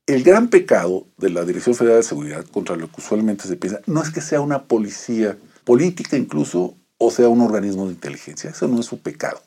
El 0.07 0.23
gran 0.25 0.49
pecado 0.49 1.07
de 1.17 1.31
la 1.31 1.47
Dirección 1.47 1.75
Federal 1.75 2.01
de 2.01 2.03
Seguridad, 2.03 2.45
contra 2.45 2.77
lo 2.77 2.89
que 2.89 3.01
usualmente 3.01 3.49
se 3.49 3.57
piensa, 3.57 3.81
no 3.87 4.03
es 4.03 4.11
que 4.11 4.21
sea 4.21 4.43
una 4.43 4.65
policía 4.65 5.39
política 5.65 6.19
incluso 6.19 6.75
o 6.99 7.11
sea 7.11 7.29
un 7.29 7.41
organismo 7.41 7.87
de 7.87 7.95
inteligencia. 7.95 8.51
Eso 8.51 8.69
no 8.69 8.81
es 8.81 8.85
su 8.85 9.01
pecado. 9.01 9.41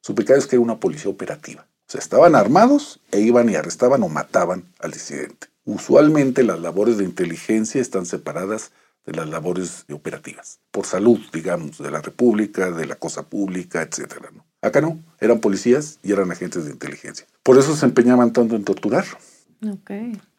Su 0.00 0.14
pecado 0.14 0.38
es 0.38 0.46
que 0.46 0.56
era 0.56 0.62
una 0.62 0.80
policía 0.80 1.10
operativa. 1.10 1.66
O 1.86 1.92
sea, 1.92 1.98
estaban 1.98 2.36
armados 2.36 3.00
e 3.12 3.20
iban 3.20 3.50
y 3.50 3.56
arrestaban 3.56 4.02
o 4.02 4.08
mataban 4.08 4.64
al 4.78 4.92
disidente. 4.92 5.48
Usualmente 5.66 6.42
las 6.42 6.60
labores 6.60 6.96
de 6.96 7.04
inteligencia 7.04 7.82
están 7.82 8.06
separadas 8.06 8.72
de 9.06 9.12
las 9.12 9.28
labores 9.28 9.84
operativas, 9.92 10.60
por 10.70 10.86
salud, 10.86 11.20
digamos, 11.32 11.78
de 11.78 11.90
la 11.90 12.00
República, 12.00 12.70
de 12.70 12.86
la 12.86 12.96
cosa 12.96 13.22
pública, 13.24 13.82
etc. 13.82 14.14
¿no? 14.34 14.44
Acá 14.62 14.80
no, 14.80 14.98
eran 15.20 15.40
policías 15.40 15.98
y 16.02 16.12
eran 16.12 16.30
agentes 16.30 16.64
de 16.64 16.72
inteligencia. 16.72 17.26
Por 17.42 17.58
eso 17.58 17.76
se 17.76 17.84
empeñaban 17.84 18.32
tanto 18.32 18.56
en 18.56 18.64
torturar. 18.64 19.04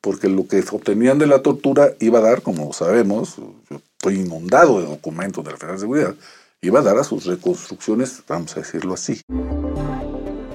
Porque 0.02 0.30
lo 0.30 0.48
que 0.48 0.64
obtenían 0.72 1.18
de 1.18 1.28
la 1.28 1.42
tortura 1.42 1.92
iba 2.00 2.20
a 2.20 2.22
dar, 2.22 2.42
como 2.42 2.74
sabemos, 2.74 3.38
yo 3.38 3.82
estoy 3.98 4.20
inundado 4.20 4.80
de 4.82 4.88
documentos 4.88 5.44
de 5.44 5.52
la 5.52 5.58
Federal 5.58 5.78
de 5.78 5.82
Seguridad, 5.82 6.16
iba 6.62 6.80
a 6.80 6.84
dar 6.84 6.98
a 6.98 7.04
sus 7.04 7.26
reconstrucciones, 7.26 8.24
vamos 8.28 8.56
a 8.56 8.60
decirlo 8.60 8.94
así. 8.94 9.22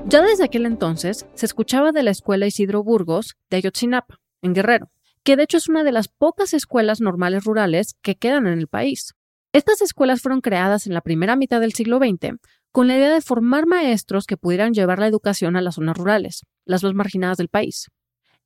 Ya 0.06 0.22
desde 0.22 0.44
aquel 0.44 0.66
entonces 0.66 1.26
se 1.34 1.46
escuchaba 1.46 1.92
de 1.92 2.02
la 2.02 2.10
escuela 2.10 2.46
Isidro 2.46 2.82
Burgos 2.82 3.36
de 3.50 3.58
Ayotzinapa, 3.58 4.18
en 4.42 4.54
Guerrero, 4.54 4.88
que 5.24 5.36
de 5.36 5.44
hecho 5.44 5.56
es 5.56 5.68
una 5.68 5.84
de 5.84 5.92
las 5.92 6.08
pocas 6.08 6.54
escuelas 6.54 7.00
normales 7.00 7.44
rurales 7.44 7.94
que 8.02 8.16
quedan 8.16 8.46
en 8.46 8.58
el 8.58 8.68
país. 8.68 9.14
Estas 9.52 9.82
escuelas 9.82 10.22
fueron 10.22 10.40
creadas 10.40 10.86
en 10.86 10.94
la 10.94 11.00
primera 11.00 11.36
mitad 11.36 11.60
del 11.60 11.72
siglo 11.72 11.98
XX 11.98 12.38
con 12.72 12.86
la 12.86 12.96
idea 12.96 13.12
de 13.12 13.20
formar 13.20 13.66
maestros 13.66 14.26
que 14.26 14.36
pudieran 14.36 14.72
llevar 14.72 15.00
la 15.00 15.08
educación 15.08 15.56
a 15.56 15.60
las 15.60 15.74
zonas 15.74 15.96
rurales, 15.96 16.42
las 16.64 16.84
más 16.84 16.94
marginadas 16.94 17.36
del 17.36 17.48
país. 17.48 17.88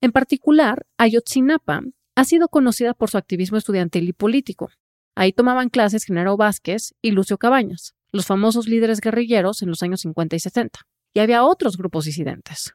En 0.01 0.13
particular, 0.13 0.87
Ayotzinapa 0.97 1.83
ha 2.17 2.25
sido 2.25 2.49
conocida 2.49 2.95
por 2.95 3.11
su 3.11 3.19
activismo 3.19 3.59
estudiantil 3.59 4.09
y 4.09 4.13
político. 4.13 4.71
Ahí 5.15 5.33
tomaban 5.33 5.69
clases 5.69 6.05
Genaro 6.05 6.37
Vázquez 6.37 6.95
y 7.03 7.11
Lucio 7.11 7.39
Cabañas, 7.39 7.95
los 8.13 8.27
famosos 8.27 8.67
líderes 8.67 9.01
guerrilleros 9.01 9.63
en 9.63 9.69
los 9.69 9.83
años 9.83 10.01
50 10.01 10.37
y 10.37 10.41
60. 10.41 10.81
Y 11.13 11.21
había 11.21 11.45
otros 11.45 11.77
grupos 11.77 12.07
disidentes. 12.07 12.73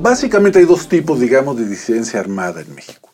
Básicamente 0.00 0.60
hay 0.60 0.64
dos 0.64 0.88
tipos, 0.88 1.18
digamos, 1.18 1.56
de 1.56 1.68
disidencia 1.68 2.20
armada 2.20 2.60
en 2.60 2.74
México. 2.74 3.07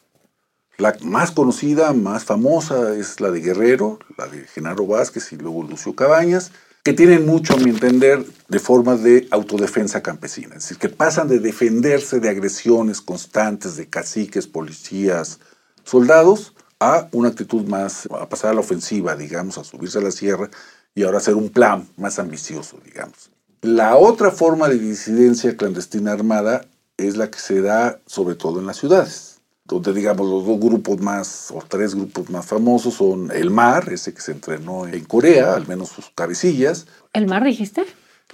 La 0.76 0.96
más 1.02 1.30
conocida, 1.30 1.92
más 1.92 2.24
famosa 2.24 2.94
es 2.94 3.20
la 3.20 3.30
de 3.30 3.40
Guerrero, 3.40 3.98
la 4.18 4.26
de 4.26 4.44
Genaro 4.46 4.86
Vázquez 4.86 5.32
y 5.32 5.36
luego 5.36 5.62
Lucio 5.62 5.94
Cabañas, 5.94 6.50
que 6.82 6.92
tienen 6.92 7.24
mucho, 7.24 7.54
a 7.54 7.56
mi 7.58 7.70
entender, 7.70 8.24
de 8.48 8.58
formas 8.58 9.02
de 9.02 9.28
autodefensa 9.30 10.02
campesina. 10.02 10.56
Es 10.56 10.64
decir, 10.64 10.78
que 10.78 10.88
pasan 10.88 11.28
de 11.28 11.38
defenderse 11.38 12.20
de 12.20 12.28
agresiones 12.28 13.00
constantes 13.00 13.76
de 13.76 13.88
caciques, 13.88 14.46
policías, 14.46 15.38
soldados, 15.84 16.54
a 16.80 17.08
una 17.12 17.28
actitud 17.28 17.66
más, 17.66 18.06
a 18.10 18.28
pasar 18.28 18.50
a 18.50 18.54
la 18.54 18.60
ofensiva, 18.60 19.16
digamos, 19.16 19.56
a 19.56 19.64
subirse 19.64 19.98
a 19.98 20.02
la 20.02 20.10
sierra 20.10 20.50
y 20.94 21.04
ahora 21.04 21.18
hacer 21.18 21.34
un 21.34 21.48
plan 21.48 21.88
más 21.96 22.18
ambicioso, 22.18 22.78
digamos. 22.84 23.30
La 23.62 23.96
otra 23.96 24.30
forma 24.30 24.68
de 24.68 24.78
disidencia 24.78 25.56
clandestina 25.56 26.12
armada 26.12 26.66
es 26.98 27.16
la 27.16 27.30
que 27.30 27.38
se 27.38 27.62
da 27.62 28.00
sobre 28.06 28.34
todo 28.34 28.60
en 28.60 28.66
las 28.66 28.76
ciudades, 28.76 29.33
donde 29.64 29.94
digamos 29.94 30.28
los 30.28 30.46
dos 30.46 30.60
grupos 30.60 31.00
más 31.00 31.50
o 31.50 31.62
tres 31.66 31.94
grupos 31.94 32.28
más 32.30 32.44
famosos 32.46 32.94
son 32.94 33.30
el 33.32 33.50
MAR, 33.50 33.90
ese 33.92 34.12
que 34.12 34.20
se 34.20 34.32
entrenó 34.32 34.86
en 34.86 35.04
Corea, 35.04 35.54
al 35.54 35.66
menos 35.66 35.88
sus 35.88 36.10
cabecillas. 36.14 36.86
¿El 37.14 37.26
MAR 37.26 37.44
dijiste? 37.44 37.84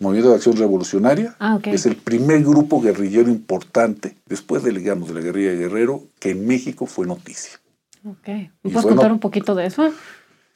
Movimiento 0.00 0.30
de 0.30 0.37
Acción 0.37 0.56
Revolucionaria. 0.56 1.37
Ah, 1.38 1.56
ok. 1.56 1.68
Es 1.68 1.87
el 1.87 1.96
primer 1.96 2.42
grupo 2.42 2.80
guerrillero 2.80 3.28
importante, 3.30 4.16
después 4.26 4.62
de, 4.62 4.72
digamos, 4.72 5.08
de 5.08 5.14
la 5.14 5.20
guerrilla 5.20 5.50
de 5.50 5.56
Guerrero, 5.58 6.04
que 6.18 6.30
en 6.30 6.46
México 6.46 6.87
fue 6.87 7.06
noticia. 7.06 7.60
Ok. 8.04 8.26
¿Me 8.28 8.50
puedes 8.62 8.82
contar 8.87 9.08
no- 9.08 9.14
un 9.14 9.20
poquito 9.20 9.54
de 9.54 9.66
eso? 9.66 9.92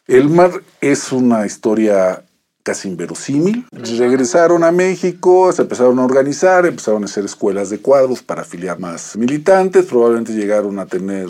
El 0.07 0.29
mar 0.31 0.51
es 0.81 1.13
una 1.13 1.47
historia 1.47 2.25
casi 2.65 2.89
inverosímil. 2.89 3.67
Regresaron 3.71 4.65
a 4.65 4.73
México, 4.73 5.53
se 5.53 5.63
empezaron 5.63 5.99
a 6.01 6.05
organizar, 6.05 6.67
empezaron 6.67 7.03
a 7.03 7.07
hacer 7.07 7.25
escuelas 7.25 7.71
de 7.71 7.79
cuadros 7.79 8.23
para 8.23 8.43
afiliar 8.43 8.81
más 8.81 9.17
militantes, 9.17 9.85
probablemente 9.85 10.33
llegaron 10.33 10.79
a 10.81 10.87
tener 10.87 11.29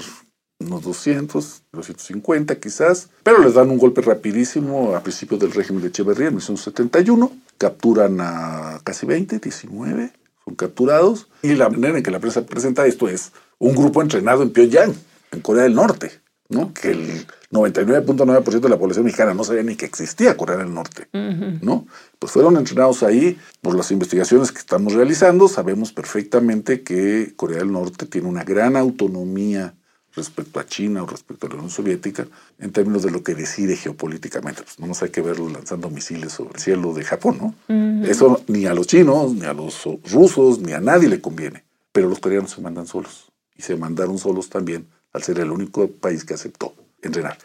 unos 0.60 0.82
200, 0.82 1.62
250 1.72 2.58
quizás, 2.60 3.10
pero 3.24 3.42
les 3.42 3.54
dan 3.54 3.68
un 3.68 3.78
golpe 3.78 4.00
rapidísimo 4.00 4.94
a 4.94 5.02
principios 5.02 5.40
del 5.40 5.52
régimen 5.52 5.82
de 5.82 5.88
Echeverría 5.88 6.28
en 6.28 6.34
1971, 6.34 7.32
capturan 7.58 8.20
a 8.20 8.80
casi 8.84 9.04
20, 9.04 9.40
19, 9.40 10.12
son 10.44 10.54
capturados, 10.54 11.28
y 11.42 11.54
la 11.54 11.68
manera 11.68 11.98
en 11.98 12.04
que 12.04 12.12
la 12.12 12.20
prensa 12.20 12.46
presenta 12.46 12.86
esto 12.86 13.08
es 13.08 13.32
un 13.58 13.74
grupo 13.74 14.00
entrenado 14.00 14.42
en 14.44 14.50
Pyongyang, 14.50 14.94
en 15.32 15.40
Corea 15.40 15.64
del 15.64 15.74
Norte, 15.74 16.12
¿no? 16.48 16.72
que 16.72 16.92
el 16.92 17.26
99.9% 17.54 18.60
de 18.60 18.68
la 18.68 18.78
población 18.78 19.04
mexicana 19.04 19.32
no 19.32 19.44
sabía 19.44 19.62
ni 19.62 19.76
que 19.76 19.86
existía 19.86 20.36
Corea 20.36 20.56
del 20.56 20.74
Norte. 20.74 21.06
¿no? 21.12 21.86
Pues 22.18 22.32
fueron 22.32 22.56
entrenados 22.56 23.04
ahí 23.04 23.38
por 23.62 23.76
las 23.76 23.92
investigaciones 23.92 24.50
que 24.50 24.58
estamos 24.58 24.92
realizando. 24.92 25.46
Sabemos 25.46 25.92
perfectamente 25.92 26.82
que 26.82 27.32
Corea 27.36 27.58
del 27.58 27.70
Norte 27.70 28.06
tiene 28.06 28.28
una 28.28 28.42
gran 28.42 28.76
autonomía 28.76 29.74
respecto 30.16 30.58
a 30.58 30.66
China 30.66 31.04
o 31.04 31.06
respecto 31.06 31.46
a 31.46 31.50
la 31.50 31.54
Unión 31.56 31.70
Soviética 31.70 32.26
en 32.58 32.72
términos 32.72 33.04
de 33.04 33.12
lo 33.12 33.22
que 33.22 33.36
decide 33.36 33.76
geopolíticamente. 33.76 34.62
Pues 34.62 34.80
no 34.80 34.88
nos 34.88 35.02
hay 35.04 35.10
que 35.10 35.20
verlos 35.20 35.52
lanzando 35.52 35.90
misiles 35.90 36.32
sobre 36.32 36.54
el 36.54 36.60
cielo 36.60 36.92
de 36.92 37.04
Japón, 37.04 37.38
¿no? 37.68 38.04
Eso 38.04 38.42
ni 38.48 38.66
a 38.66 38.74
los 38.74 38.88
chinos, 38.88 39.32
ni 39.32 39.44
a 39.44 39.52
los 39.52 39.88
rusos, 40.10 40.58
ni 40.58 40.72
a 40.72 40.80
nadie 40.80 41.08
le 41.08 41.20
conviene. 41.20 41.64
Pero 41.92 42.08
los 42.08 42.18
coreanos 42.18 42.50
se 42.50 42.60
mandan 42.60 42.86
solos. 42.86 43.30
Y 43.56 43.62
se 43.62 43.76
mandaron 43.76 44.18
solos 44.18 44.50
también 44.50 44.88
al 45.12 45.22
ser 45.22 45.38
el 45.38 45.52
único 45.52 45.88
país 45.88 46.24
que 46.24 46.34
aceptó 46.34 46.74
entrenar. 47.08 47.38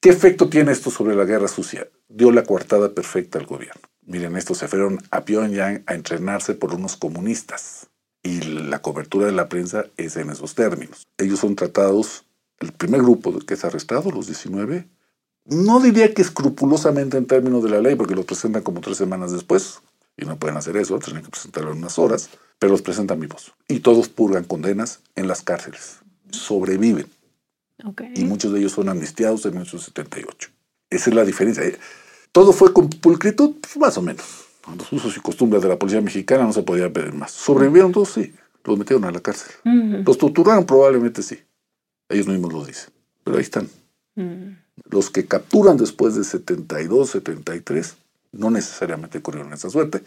¿Qué 0.00 0.10
efecto 0.10 0.48
tiene 0.48 0.72
esto 0.72 0.90
sobre 0.90 1.14
la 1.14 1.24
guerra 1.24 1.46
sucia? 1.46 1.86
Dio 2.08 2.32
la 2.32 2.42
coartada 2.42 2.92
perfecta 2.92 3.38
al 3.38 3.46
gobierno. 3.46 3.82
Miren, 4.04 4.36
estos 4.36 4.58
se 4.58 4.66
fueron 4.66 4.98
a 5.10 5.24
Pyongyang 5.24 5.84
a 5.86 5.94
entrenarse 5.94 6.54
por 6.54 6.74
unos 6.74 6.96
comunistas. 6.96 7.86
Y 8.22 8.40
la 8.42 8.82
cobertura 8.82 9.26
de 9.26 9.32
la 9.32 9.48
prensa 9.48 9.86
es 9.96 10.16
en 10.16 10.30
esos 10.30 10.54
términos. 10.54 11.06
Ellos 11.18 11.38
son 11.38 11.54
tratados, 11.54 12.24
el 12.58 12.72
primer 12.72 13.00
grupo 13.00 13.38
que 13.40 13.54
es 13.54 13.64
arrestado, 13.64 14.10
los 14.10 14.26
19, 14.26 14.88
no 15.44 15.80
diría 15.80 16.14
que 16.14 16.22
escrupulosamente 16.22 17.16
en 17.16 17.26
términos 17.26 17.62
de 17.62 17.70
la 17.70 17.80
ley, 17.80 17.94
porque 17.94 18.14
los 18.14 18.24
presentan 18.24 18.62
como 18.62 18.80
tres 18.80 18.96
semanas 18.96 19.32
después, 19.32 19.80
y 20.16 20.24
no 20.24 20.36
pueden 20.38 20.56
hacer 20.56 20.76
eso, 20.76 20.98
tienen 20.98 21.22
que 21.22 21.30
presentarlo 21.30 21.72
en 21.72 21.78
unas 21.78 21.98
horas, 21.98 22.28
pero 22.58 22.72
los 22.72 22.82
presentan 22.82 23.20
vivos. 23.20 23.52
Y 23.68 23.80
todos 23.80 24.08
purgan 24.08 24.44
condenas 24.44 25.00
en 25.16 25.26
las 25.26 25.42
cárceles. 25.42 25.98
Sobreviven 26.30 27.06
Ok. 27.84 28.02
y 28.14 28.24
muchos 28.24 28.52
de 28.52 28.60
ellos 28.60 28.72
son 28.72 28.88
amnistiados 28.88 29.44
en 29.46 29.52
1978. 29.52 30.50
Esa 30.90 31.10
es 31.10 31.16
la 31.16 31.24
diferencia. 31.24 31.64
Eh, 31.64 31.78
Todo 32.32 32.52
fue 32.52 32.72
con 32.72 32.88
pulcritud, 32.88 33.56
Pues, 33.60 33.76
más 33.76 33.96
o 33.98 34.02
menos. 34.02 34.24
Los 34.76 34.92
usos 34.92 35.16
y 35.16 35.20
costumbres 35.20 35.62
de 35.62 35.68
la 35.68 35.78
policía 35.78 36.00
mexicana 36.00 36.44
no 36.44 36.52
se 36.52 36.62
podía 36.62 36.92
pedir 36.92 37.12
más. 37.12 37.32
¿Sobrevivieron 37.32 37.90
todos? 37.92 38.10
Sí. 38.12 38.32
Los 38.64 38.78
metieron 38.78 39.04
a 39.04 39.10
la 39.10 39.20
cárcel. 39.20 39.50
Los 40.06 40.18
torturaron 40.18 40.64
probablemente 40.64 41.22
sí. 41.22 41.40
Ellos 42.08 42.28
mismos 42.28 42.52
lo 42.52 42.64
dicen. 42.64 42.92
Pero 43.24 43.36
ahí 43.38 43.42
están. 43.42 43.68
Mm. 44.14 44.56
Los 44.88 45.10
que 45.10 45.26
capturan 45.26 45.76
después 45.78 46.14
de 46.14 46.22
72, 46.22 47.10
73, 47.10 47.96
no 48.32 48.50
necesariamente 48.50 49.20
corrieron 49.20 49.52
esa 49.52 49.68
suerte. 49.68 50.04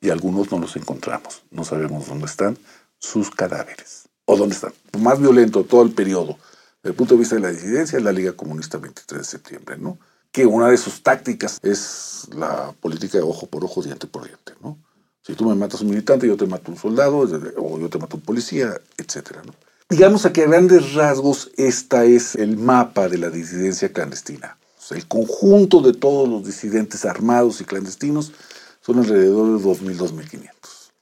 Y 0.00 0.10
algunos 0.10 0.50
no 0.50 0.58
los 0.58 0.74
encontramos. 0.74 1.42
No 1.52 1.64
sabemos 1.64 2.08
dónde 2.08 2.26
están 2.26 2.58
sus 2.98 3.30
cadáveres. 3.30 4.08
O 4.24 4.36
dónde 4.36 4.56
están. 4.56 4.72
Más 4.98 5.20
violento 5.20 5.62
todo 5.62 5.82
el 5.82 5.92
periodo, 5.92 6.38
desde 6.82 6.90
el 6.90 6.96
punto 6.96 7.14
de 7.14 7.20
vista 7.20 7.36
de 7.36 7.42
la 7.42 7.50
disidencia, 7.50 7.96
es 7.96 8.04
la 8.04 8.12
Liga 8.12 8.32
Comunista 8.32 8.78
23 8.78 9.20
de 9.20 9.24
septiembre, 9.24 9.78
¿no? 9.78 9.98
Que 10.32 10.46
una 10.46 10.68
de 10.68 10.76
sus 10.76 11.02
tácticas 11.02 11.58
es 11.62 12.28
la 12.34 12.72
política 12.80 13.18
de 13.18 13.24
ojo 13.24 13.46
por 13.46 13.64
ojo, 13.64 13.82
diente 13.82 14.06
por 14.06 14.24
diente, 14.24 14.54
¿no? 14.60 14.78
Si 15.22 15.34
tú 15.34 15.48
me 15.48 15.54
matas 15.54 15.80
un 15.82 15.90
militante, 15.90 16.26
yo 16.26 16.36
te 16.36 16.46
mato 16.46 16.72
un 16.72 16.76
soldado, 16.76 17.18
o 17.18 17.78
yo 17.78 17.88
te 17.88 17.98
mato 17.98 18.16
un 18.16 18.22
policía, 18.22 18.80
etcétera, 18.96 19.42
¿no? 19.46 19.54
Digamos 19.88 20.26
que 20.32 20.42
a 20.42 20.46
grandes 20.46 20.94
rasgos 20.94 21.50
esta 21.56 22.04
es 22.04 22.34
el 22.34 22.56
mapa 22.56 23.08
de 23.08 23.18
la 23.18 23.30
disidencia 23.30 23.92
clandestina. 23.92 24.56
Sea, 24.78 24.96
el 24.96 25.06
conjunto 25.06 25.80
de 25.80 25.92
todos 25.92 26.28
los 26.28 26.44
disidentes 26.44 27.04
armados 27.04 27.60
y 27.60 27.64
clandestinos 27.64 28.32
son 28.80 28.98
alrededor 28.98 29.58
de 29.58 29.64
2.000, 29.64 29.96
2.500. 29.98 30.50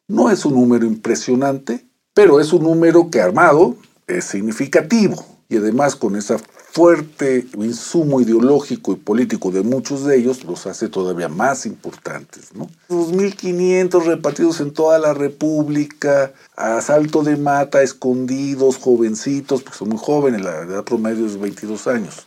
No 0.08 0.30
es 0.30 0.44
un 0.44 0.54
número 0.54 0.84
impresionante, 0.84 1.86
pero 2.12 2.40
es 2.40 2.52
un 2.52 2.64
número 2.64 3.10
que 3.10 3.20
armado 3.20 3.76
es 4.06 4.24
significativo. 4.24 5.24
Y 5.50 5.58
además 5.58 5.96
con 5.96 6.16
ese 6.16 6.38
fuerte 6.72 7.46
insumo 7.54 8.20
ideológico 8.20 8.92
y 8.92 8.96
político 8.96 9.50
de 9.50 9.62
muchos 9.62 10.04
de 10.04 10.16
ellos 10.16 10.44
los 10.44 10.66
hace 10.66 10.88
todavía 10.88 11.28
más 11.28 11.66
importantes. 11.66 12.54
¿no? 12.54 12.70
2.500 12.88 14.04
repartidos 14.04 14.60
en 14.60 14.72
toda 14.72 14.98
la 14.98 15.12
República, 15.12 16.32
a 16.56 16.80
salto 16.80 17.22
de 17.24 17.36
mata, 17.36 17.82
escondidos, 17.82 18.76
jovencitos, 18.76 19.62
porque 19.62 19.78
son 19.78 19.88
muy 19.88 19.98
jóvenes, 19.98 20.42
la 20.42 20.60
edad 20.60 20.84
promedio 20.84 21.26
es 21.26 21.38
22 21.38 21.86
años, 21.88 22.26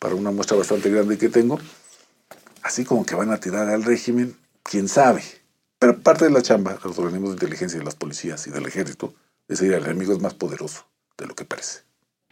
para 0.00 0.16
una 0.16 0.32
muestra 0.32 0.56
bastante 0.56 0.90
grande 0.90 1.16
que 1.16 1.28
tengo. 1.28 1.60
Así 2.62 2.84
como 2.84 3.06
que 3.06 3.14
van 3.14 3.30
a 3.30 3.38
tirar 3.38 3.68
al 3.68 3.84
régimen, 3.84 4.36
quién 4.64 4.88
sabe. 4.88 5.22
Pero 5.78 6.00
parte 6.00 6.24
de 6.24 6.32
la 6.32 6.42
chamba 6.42 6.78
los 6.82 6.98
organismos 6.98 7.30
de 7.30 7.34
inteligencia, 7.34 7.78
de 7.78 7.84
las 7.84 7.94
policías 7.94 8.44
y 8.48 8.50
del 8.50 8.66
ejército, 8.66 9.14
es 9.46 9.60
decir, 9.60 9.72
el 9.72 9.84
enemigo 9.84 10.12
es 10.12 10.20
más 10.20 10.34
poderoso 10.34 10.84
de 11.16 11.26
lo 11.26 11.36
que 11.36 11.44
parece. 11.44 11.86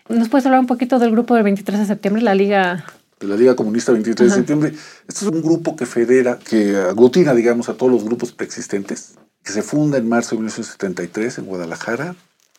¿Nos 0.08 0.28
puedes 0.28 0.44
hablar 0.44 0.60
un 0.60 0.66
poquito 0.66 0.98
del 0.98 1.12
grupo 1.12 1.34
del 1.34 1.44
23 1.44 1.80
de 1.80 1.86
septiembre, 1.86 2.22
la 2.22 2.34
Liga? 2.34 2.84
De 3.18 3.26
la 3.26 3.36
Liga 3.36 3.56
Comunista 3.56 3.90
23 3.90 4.20
Ajá. 4.20 4.34
de 4.34 4.40
septiembre. 4.40 4.74
Este 5.08 5.24
es 5.24 5.30
un 5.30 5.40
grupo 5.40 5.76
que 5.76 5.86
federa, 5.86 6.38
que 6.38 6.76
aglutina, 6.76 7.34
digamos, 7.34 7.70
a 7.70 7.74
todos 7.74 7.90
los 7.90 8.04
grupos 8.04 8.32
preexistentes, 8.32 9.14
que 9.42 9.52
se 9.52 9.62
funda 9.62 9.96
en 9.96 10.06
marzo 10.06 10.30
de 10.30 10.40
1973 10.40 11.38
en 11.38 11.46
Guadalajara, 11.46 12.16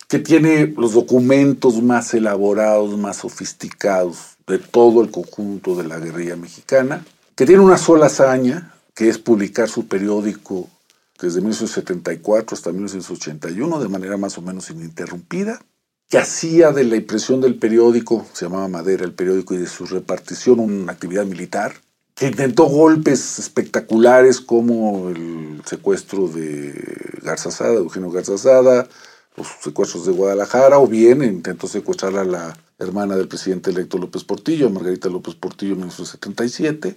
que 0.08 0.18
tiene 0.18 0.74
los 0.76 0.94
documentos 0.94 1.84
más 1.84 2.16
elaborados, 2.16 2.98
más 2.98 3.18
sofisticados 3.18 4.38
de 4.48 4.58
todo 4.58 5.04
el 5.04 5.12
conjunto 5.12 5.76
de 5.76 5.88
la 5.88 6.00
guerrilla 6.00 6.36
mexicana, 6.36 7.06
que 7.36 7.46
tiene 7.46 7.62
una 7.62 7.78
sola 7.78 8.08
hazaña, 8.08 8.74
que 8.96 9.08
es 9.08 9.20
publicar 9.20 9.70
su 9.70 9.88
periódico 9.88 10.68
desde 11.22 11.42
1974 11.42 12.56
hasta 12.56 12.72
1981 12.72 13.80
de 13.80 13.88
manera 13.88 14.18
más 14.18 14.36
o 14.40 14.42
menos 14.42 14.72
ininterrumpida, 14.72 15.60
que 16.10 16.18
hacía 16.18 16.72
de 16.72 16.84
la 16.84 16.96
impresión 16.96 17.42
del 17.42 17.56
periódico, 17.56 18.26
se 18.34 18.46
llamaba 18.46 18.68
Madera 18.68 19.06
el 19.06 19.14
periódico, 19.14 19.54
y 19.54 19.58
de 19.58 19.68
su 19.68 19.86
repartición 19.86 20.60
una 20.60 20.92
actividad 20.92 21.26
militar, 21.26 21.74
que 22.14 22.28
intentó 22.28 22.66
golpes 22.66 23.40
espectaculares 23.40 24.40
como 24.40 25.10
el 25.10 25.62
secuestro 25.66 26.28
de 26.28 26.74
Garza 27.22 27.52
Sada, 27.52 27.72
de 27.72 27.78
Eugenio 27.78 28.10
Garza 28.10 28.38
Sada, 28.38 28.88
los 29.36 29.48
secuestros 29.62 30.06
de 30.06 30.14
Guadalajara, 30.14 30.80
o 30.80 30.88
bien 30.88 31.24
intentó 31.24 31.68
secuestrar 31.68 32.16
a 32.18 32.24
la 32.24 32.58
hermana 32.80 33.18
del 33.18 33.28
presidente 33.28 33.72
electo 33.72 33.98
López 33.98 34.24
Portillo, 34.24 34.70
Margarita 34.70 35.10
López 35.10 35.36
Portillo 35.36 35.74
en 35.74 35.80
1977. 35.80 36.96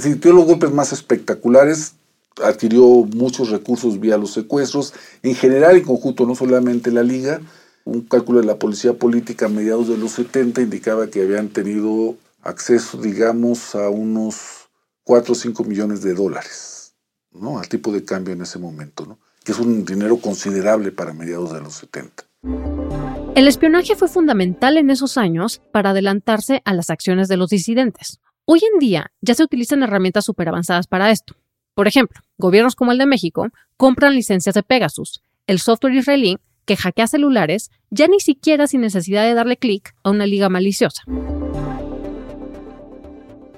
Sintió 0.00 0.32
los 0.32 0.44
golpes 0.44 0.72
más 0.72 0.92
espectaculares, 0.92 1.94
adquirió 2.42 2.82
muchos 2.82 3.50
recursos 3.50 4.00
vía 4.00 4.16
los 4.16 4.32
secuestros, 4.32 4.92
en 5.22 5.34
general 5.34 5.76
en 5.76 5.84
conjunto, 5.84 6.26
no 6.26 6.34
solamente 6.34 6.90
la 6.90 7.02
Liga, 7.02 7.40
un 7.88 8.02
cálculo 8.02 8.40
de 8.40 8.46
la 8.46 8.58
policía 8.58 8.92
política 8.92 9.46
a 9.46 9.48
mediados 9.48 9.88
de 9.88 9.96
los 9.96 10.12
70 10.12 10.60
indicaba 10.60 11.08
que 11.08 11.22
habían 11.22 11.48
tenido 11.48 12.16
acceso, 12.42 13.00
digamos, 13.00 13.74
a 13.74 13.88
unos 13.88 14.68
4 15.04 15.32
o 15.32 15.34
5 15.34 15.64
millones 15.64 16.02
de 16.02 16.12
dólares, 16.12 16.94
¿no? 17.32 17.58
Al 17.58 17.68
tipo 17.68 17.90
de 17.90 18.04
cambio 18.04 18.34
en 18.34 18.42
ese 18.42 18.58
momento, 18.58 19.06
¿no? 19.06 19.18
Que 19.42 19.52
es 19.52 19.58
un 19.58 19.86
dinero 19.86 20.18
considerable 20.18 20.92
para 20.92 21.14
mediados 21.14 21.54
de 21.54 21.62
los 21.62 21.74
70. 21.74 22.24
El 23.34 23.48
espionaje 23.48 23.96
fue 23.96 24.08
fundamental 24.08 24.76
en 24.76 24.90
esos 24.90 25.16
años 25.16 25.62
para 25.72 25.90
adelantarse 25.90 26.60
a 26.66 26.74
las 26.74 26.90
acciones 26.90 27.28
de 27.28 27.38
los 27.38 27.48
disidentes. 27.48 28.20
Hoy 28.44 28.60
en 28.70 28.78
día 28.78 29.12
ya 29.22 29.34
se 29.34 29.44
utilizan 29.44 29.82
herramientas 29.82 30.26
súper 30.26 30.48
avanzadas 30.48 30.86
para 30.86 31.10
esto. 31.10 31.36
Por 31.74 31.88
ejemplo, 31.88 32.20
gobiernos 32.36 32.74
como 32.74 32.92
el 32.92 32.98
de 32.98 33.06
México 33.06 33.48
compran 33.78 34.14
licencias 34.14 34.54
de 34.54 34.62
Pegasus, 34.62 35.22
el 35.46 35.58
software 35.58 35.94
israelí 35.94 36.38
que 36.68 36.76
hackea 36.76 37.06
celulares 37.06 37.70
ya 37.90 38.06
ni 38.06 38.20
siquiera 38.20 38.66
sin 38.66 38.82
necesidad 38.82 39.24
de 39.24 39.32
darle 39.32 39.56
clic 39.56 39.94
a 40.04 40.10
una 40.10 40.26
liga 40.26 40.48
maliciosa. 40.50 41.02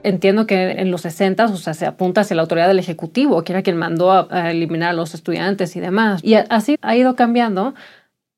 entiendo 0.03 0.47
que 0.47 0.71
en 0.71 0.91
los 0.91 1.03
60, 1.03 1.45
o 1.45 1.57
sea, 1.57 1.75
se 1.75 1.85
apunta 1.85 2.23
hacia 2.23 2.35
la 2.35 2.43
autoridad 2.43 2.69
del 2.69 2.79
Ejecutivo, 2.79 3.43
que 3.45 3.53
era 3.53 3.63
quien 3.63 3.77
mandó 3.77 4.13
a, 4.13 4.51
eliminar 4.51 4.91
a 4.91 4.93
los 4.95 5.13
estudiantes 5.13 5.77
y 5.77 5.81
demás. 5.81 6.25
Y 6.25 6.35
así 6.35 6.77
ha 6.81 6.97
ido 6.97 7.17
cambiando. 7.17 7.75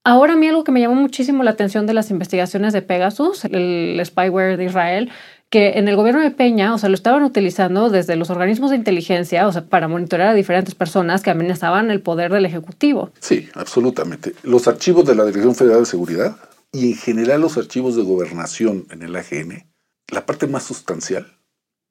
Ahora 0.02 0.32
a 0.32 0.36
mí 0.36 0.48
algo 0.48 0.64
que 0.64 0.72
me 0.72 0.80
llamó 0.80 0.96
muchísimo 0.96 1.44
la 1.44 1.52
atención 1.52 1.86
de 1.86 1.94
las 1.94 2.10
investigaciones 2.10 2.72
de 2.72 2.82
Pegasus, 2.82 3.44
el 3.44 4.00
spyware 4.04 4.56
de 4.56 4.64
Israel, 4.64 5.12
que 5.52 5.78
en 5.78 5.86
el 5.86 5.96
gobierno 5.96 6.22
de 6.22 6.30
Peña, 6.30 6.72
o 6.72 6.78
sea, 6.78 6.88
lo 6.88 6.94
estaban 6.94 7.22
utilizando 7.24 7.90
desde 7.90 8.16
los 8.16 8.30
organismos 8.30 8.70
de 8.70 8.76
inteligencia, 8.76 9.46
o 9.46 9.52
sea, 9.52 9.66
para 9.66 9.86
monitorear 9.86 10.30
a 10.30 10.34
diferentes 10.34 10.74
personas 10.74 11.20
que 11.20 11.30
amenazaban 11.30 11.90
el 11.90 12.00
poder 12.00 12.32
del 12.32 12.46
Ejecutivo. 12.46 13.10
Sí, 13.20 13.50
absolutamente. 13.52 14.34
Los 14.44 14.66
archivos 14.66 15.04
de 15.04 15.14
la 15.14 15.26
Dirección 15.26 15.54
Federal 15.54 15.80
de 15.80 15.86
Seguridad 15.86 16.38
y 16.72 16.92
en 16.92 16.96
general 16.96 17.42
los 17.42 17.58
archivos 17.58 17.96
de 17.96 18.02
gobernación 18.02 18.86
en 18.90 19.02
el 19.02 19.14
AGN, 19.14 19.66
la 20.08 20.24
parte 20.24 20.46
más 20.46 20.62
sustancial 20.62 21.26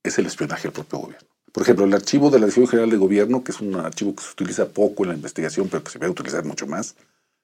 es 0.02 0.18
el 0.18 0.26
espionaje 0.26 0.68
al 0.68 0.74
propio 0.74 0.98
gobierno. 0.98 1.28
Por 1.52 1.62
ejemplo, 1.62 1.86
el 1.86 1.94
archivo 1.94 2.32
de 2.32 2.40
la 2.40 2.48
Dirección 2.48 2.68
General 2.68 2.90
de 2.90 2.98
Gobierno, 2.98 3.44
que 3.44 3.52
es 3.52 3.62
un 3.62 3.76
archivo 3.76 4.16
que 4.16 4.24
se 4.24 4.32
utiliza 4.32 4.70
poco 4.70 5.04
en 5.04 5.10
la 5.10 5.16
investigación, 5.16 5.68
pero 5.70 5.84
que 5.84 5.92
se 5.92 6.00
va 6.00 6.08
a 6.08 6.10
utilizar 6.10 6.44
mucho 6.46 6.66
más, 6.66 6.96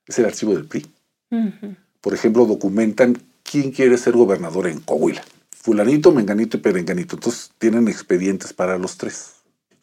es 0.07 0.17
el 0.17 0.25
archivo 0.25 0.55
del 0.55 0.65
PRI. 0.65 0.87
Por 2.01 2.15
ejemplo, 2.15 2.47
documentan 2.47 3.21
quién 3.43 3.69
quiere 3.69 3.99
ser 3.99 4.13
gobernador 4.13 4.65
en 4.67 4.79
Coahuila. 4.79 5.21
Fulanito, 5.67 6.13
Menganito 6.13 6.55
y 6.55 6.61
Perenganito. 6.61 7.17
Entonces 7.17 7.51
tienen 7.57 7.89
expedientes 7.89 8.53
para 8.53 8.77
los 8.77 8.95
tres. 8.95 9.33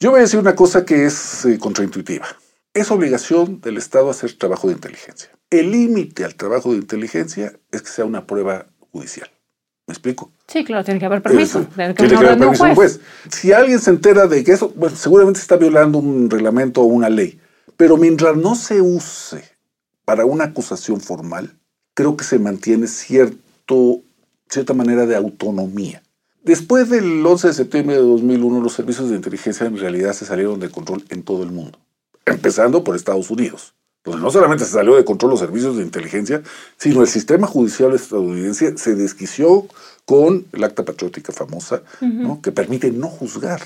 Yo 0.00 0.12
voy 0.12 0.20
a 0.20 0.22
decir 0.22 0.40
una 0.40 0.56
cosa 0.56 0.86
que 0.86 1.04
es 1.04 1.44
eh, 1.44 1.58
contraintuitiva. 1.58 2.26
Es 2.72 2.90
obligación 2.90 3.60
del 3.60 3.76
Estado 3.76 4.08
hacer 4.08 4.32
trabajo 4.32 4.68
de 4.68 4.72
inteligencia. 4.72 5.28
El 5.50 5.72
límite 5.72 6.24
al 6.24 6.36
trabajo 6.36 6.72
de 6.72 6.78
inteligencia 6.78 7.52
es 7.70 7.82
que 7.82 7.88
sea 7.90 8.06
una 8.06 8.26
prueba 8.26 8.64
judicial. 8.92 9.30
¿Me 9.86 9.92
explico? 9.92 10.32
Sí, 10.48 10.64
claro, 10.64 10.84
tiene 10.84 10.98
que 10.98 11.04
haber 11.04 11.20
permiso. 11.20 11.66
tiene 11.76 11.92
que, 11.92 12.16
haber 12.16 12.38
permiso 12.38 12.64
un 12.64 12.74
juez. 12.74 13.00
Si 13.30 13.52
alguien 13.52 13.78
se 13.78 13.90
entera 13.90 14.26
de 14.26 14.42
que 14.42 14.52
eso, 14.52 14.72
bueno, 14.74 14.96
seguramente 14.96 15.40
está 15.40 15.58
violando 15.58 15.98
un 15.98 16.30
reglamento 16.30 16.80
o 16.80 16.84
una 16.84 17.10
ley. 17.10 17.38
Pero 17.76 17.98
mientras 17.98 18.38
no 18.38 18.54
se 18.54 18.80
use 18.80 19.44
para 20.06 20.24
una 20.24 20.44
acusación 20.44 21.02
formal, 21.02 21.58
creo 21.92 22.16
que 22.16 22.24
se 22.24 22.38
mantiene 22.38 22.86
cierto, 22.86 24.00
cierta 24.54 24.74
manera 24.74 25.06
de 25.06 25.16
autonomía. 25.16 26.02
Después 26.42 26.90
del 26.90 27.24
11 27.24 27.48
de 27.48 27.54
septiembre 27.54 27.96
de 27.96 28.02
2001, 28.02 28.60
los 28.60 28.72
servicios 28.72 29.10
de 29.10 29.16
inteligencia 29.16 29.66
en 29.66 29.78
realidad 29.78 30.12
se 30.12 30.26
salieron 30.26 30.60
de 30.60 30.70
control 30.70 31.04
en 31.08 31.22
todo 31.22 31.42
el 31.42 31.50
mundo, 31.50 31.78
empezando 32.26 32.84
por 32.84 32.96
Estados 32.96 33.30
Unidos 33.30 33.74
donde 34.04 34.20
no 34.20 34.30
solamente 34.30 34.64
se 34.64 34.72
salió 34.72 34.96
de 34.96 35.04
control 35.04 35.30
los 35.30 35.40
servicios 35.40 35.76
de 35.76 35.82
inteligencia, 35.82 36.42
sino 36.76 37.00
el 37.00 37.08
sistema 37.08 37.46
judicial 37.46 37.94
estadounidense 37.94 38.76
se 38.76 38.94
desquició 38.94 39.66
con 40.04 40.46
el 40.52 40.62
acta 40.62 40.84
patriótica 40.84 41.32
famosa, 41.32 41.82
que 42.42 42.52
permite 42.52 42.90
no 42.90 43.08
juzgar, 43.08 43.62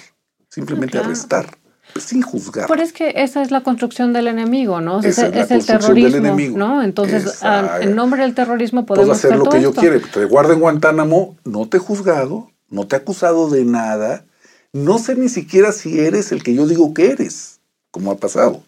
simplemente 0.48 0.96
arrestar 0.96 1.58
sin 2.00 2.22
juzgar. 2.22 2.66
Pero 2.68 2.82
es 2.82 2.92
que 2.92 3.12
esa 3.16 3.42
es 3.42 3.50
la 3.50 3.62
construcción 3.62 4.12
del 4.12 4.28
enemigo, 4.28 4.80
¿no? 4.80 5.00
es, 5.00 5.18
el 5.18 5.64
terrorismo, 5.64 6.36
¿no? 6.56 6.82
Entonces, 6.82 7.40
en 7.80 7.94
nombre 7.94 8.22
del 8.22 8.34
terrorismo 8.34 8.86
podemos 8.86 9.18
hacer 9.18 9.36
lo 9.36 9.48
que 9.48 9.60
yo 9.60 9.72
quiero. 9.72 10.00
Te 10.00 10.24
guardo 10.24 10.52
en 10.52 10.60
Guantánamo, 10.60 11.36
no 11.44 11.68
te 11.68 11.78
he 11.78 11.80
juzgado, 11.80 12.50
no 12.68 12.86
te 12.86 12.96
he 12.96 12.98
acusado 12.98 13.50
de 13.50 13.64
nada, 13.64 14.24
no 14.72 14.98
sé 14.98 15.16
ni 15.16 15.28
siquiera 15.28 15.72
si 15.72 16.00
eres 16.00 16.32
el 16.32 16.42
que 16.42 16.54
yo 16.54 16.66
digo 16.66 16.94
que 16.94 17.10
eres, 17.10 17.60
como 17.90 18.10
ha 18.10 18.16
pasado 18.16 18.62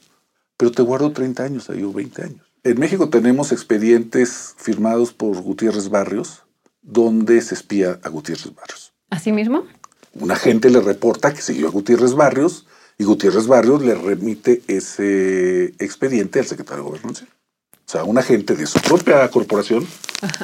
pero 0.61 0.73
te 0.73 0.83
guardo 0.83 1.11
30 1.11 1.43
años 1.43 1.71
ahí 1.71 1.83
o 1.83 1.91
20 1.91 2.23
años. 2.23 2.53
En 2.65 2.79
México 2.79 3.09
tenemos 3.09 3.51
expedientes 3.51 4.55
firmados 4.59 5.15
por 5.15 5.41
Gutiérrez 5.41 5.89
Barrios 5.89 6.43
donde 6.83 7.41
se 7.41 7.55
espía 7.55 7.99
a 8.03 8.11
Gutiérrez 8.11 8.55
Barrios. 8.55 8.93
¿Así 9.09 9.33
mismo? 9.33 9.65
Un 10.13 10.31
agente 10.31 10.69
le 10.69 10.81
reporta 10.81 11.33
que 11.33 11.41
siguió 11.41 11.69
a 11.69 11.71
Gutiérrez 11.71 12.13
Barrios 12.13 12.67
y 13.01 13.05
Gutiérrez 13.05 13.47
Barrios 13.47 13.83
le 13.83 13.95
remite 13.95 14.61
ese 14.69 15.73
expediente 15.79 16.39
al 16.39 16.45
secretario 16.45 16.85
de 16.85 16.91
Gobernación. 16.91 17.31
O 17.73 17.91
sea, 17.91 18.05
un 18.05 18.19
agente 18.19 18.55
de 18.55 18.67
su 18.67 18.79
propia 18.79 19.27
corporación 19.31 19.87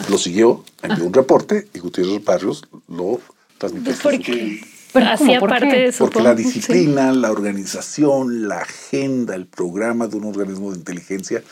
lo 0.08 0.16
siguió, 0.16 0.64
envió 0.80 1.04
un 1.04 1.12
reporte 1.12 1.68
y 1.74 1.80
Gutiérrez 1.80 2.24
Barrios 2.24 2.66
lo 2.88 3.20
transmitió. 3.58 3.94
¿Por 4.02 4.18
qué? 4.20 4.62
hacía 4.94 5.38
parte 5.38 5.66
de 5.66 5.92
su 5.92 5.98
Porque 5.98 6.22
la 6.22 6.34
disciplina, 6.34 7.12
la 7.12 7.30
organización, 7.30 8.48
la 8.48 8.60
agenda, 8.60 9.34
el 9.34 9.46
programa 9.46 10.06
de 10.06 10.16
un 10.16 10.24
organismo 10.24 10.72
de 10.72 10.78
inteligencia 10.78 11.44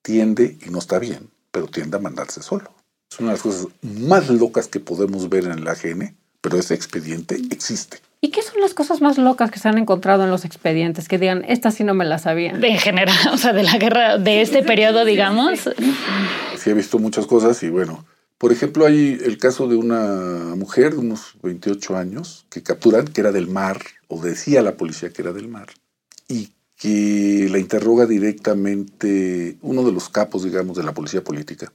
tiende, 0.00 0.56
y 0.66 0.70
no 0.70 0.78
está 0.78 0.98
bien, 0.98 1.28
pero 1.50 1.66
tiende 1.66 1.98
a 1.98 2.00
mandarse 2.00 2.40
solo. 2.40 2.72
Es 3.12 3.20
una 3.20 3.32
de 3.32 3.34
las 3.34 3.42
cosas 3.42 3.66
más 3.82 4.30
locas 4.30 4.66
que 4.66 4.80
podemos 4.80 5.28
ver 5.28 5.44
en 5.44 5.58
el 5.58 5.68
AGN, 5.68 6.16
pero 6.40 6.56
ese 6.56 6.72
expediente 6.72 7.38
existe. 7.50 8.00
¿Y 8.20 8.30
qué 8.30 8.42
son 8.42 8.60
las 8.60 8.74
cosas 8.74 9.00
más 9.00 9.16
locas 9.16 9.50
que 9.50 9.60
se 9.60 9.68
han 9.68 9.78
encontrado 9.78 10.24
en 10.24 10.30
los 10.30 10.44
expedientes? 10.44 11.06
Que 11.06 11.18
digan, 11.18 11.44
esta 11.46 11.70
sí 11.70 11.84
no 11.84 11.94
me 11.94 12.04
la 12.04 12.18
sabía. 12.18 12.50
En 12.50 12.78
general, 12.78 13.16
o 13.32 13.36
sea, 13.36 13.52
de 13.52 13.62
la 13.62 13.78
guerra, 13.78 14.18
de 14.18 14.42
este 14.42 14.62
periodo, 14.62 15.04
digamos. 15.04 15.70
Sí, 16.56 16.70
he 16.70 16.74
visto 16.74 16.98
muchas 16.98 17.26
cosas 17.26 17.62
y 17.62 17.68
bueno, 17.68 18.04
por 18.38 18.52
ejemplo, 18.52 18.86
hay 18.86 19.18
el 19.24 19.38
caso 19.38 19.66
de 19.66 19.74
una 19.76 20.54
mujer 20.56 20.92
de 20.92 20.98
unos 20.98 21.34
28 21.42 21.96
años 21.96 22.46
que 22.50 22.62
capturan, 22.62 23.06
que 23.06 23.20
era 23.20 23.32
del 23.32 23.48
mar, 23.48 23.80
o 24.06 24.20
decía 24.20 24.62
la 24.62 24.76
policía 24.76 25.10
que 25.10 25.22
era 25.22 25.32
del 25.32 25.48
mar, 25.48 25.68
y 26.28 26.52
que 26.76 27.48
la 27.50 27.58
interroga 27.58 28.06
directamente 28.06 29.58
uno 29.60 29.82
de 29.82 29.90
los 29.90 30.08
capos, 30.08 30.44
digamos, 30.44 30.76
de 30.76 30.84
la 30.84 30.94
policía 30.94 31.24
política, 31.24 31.72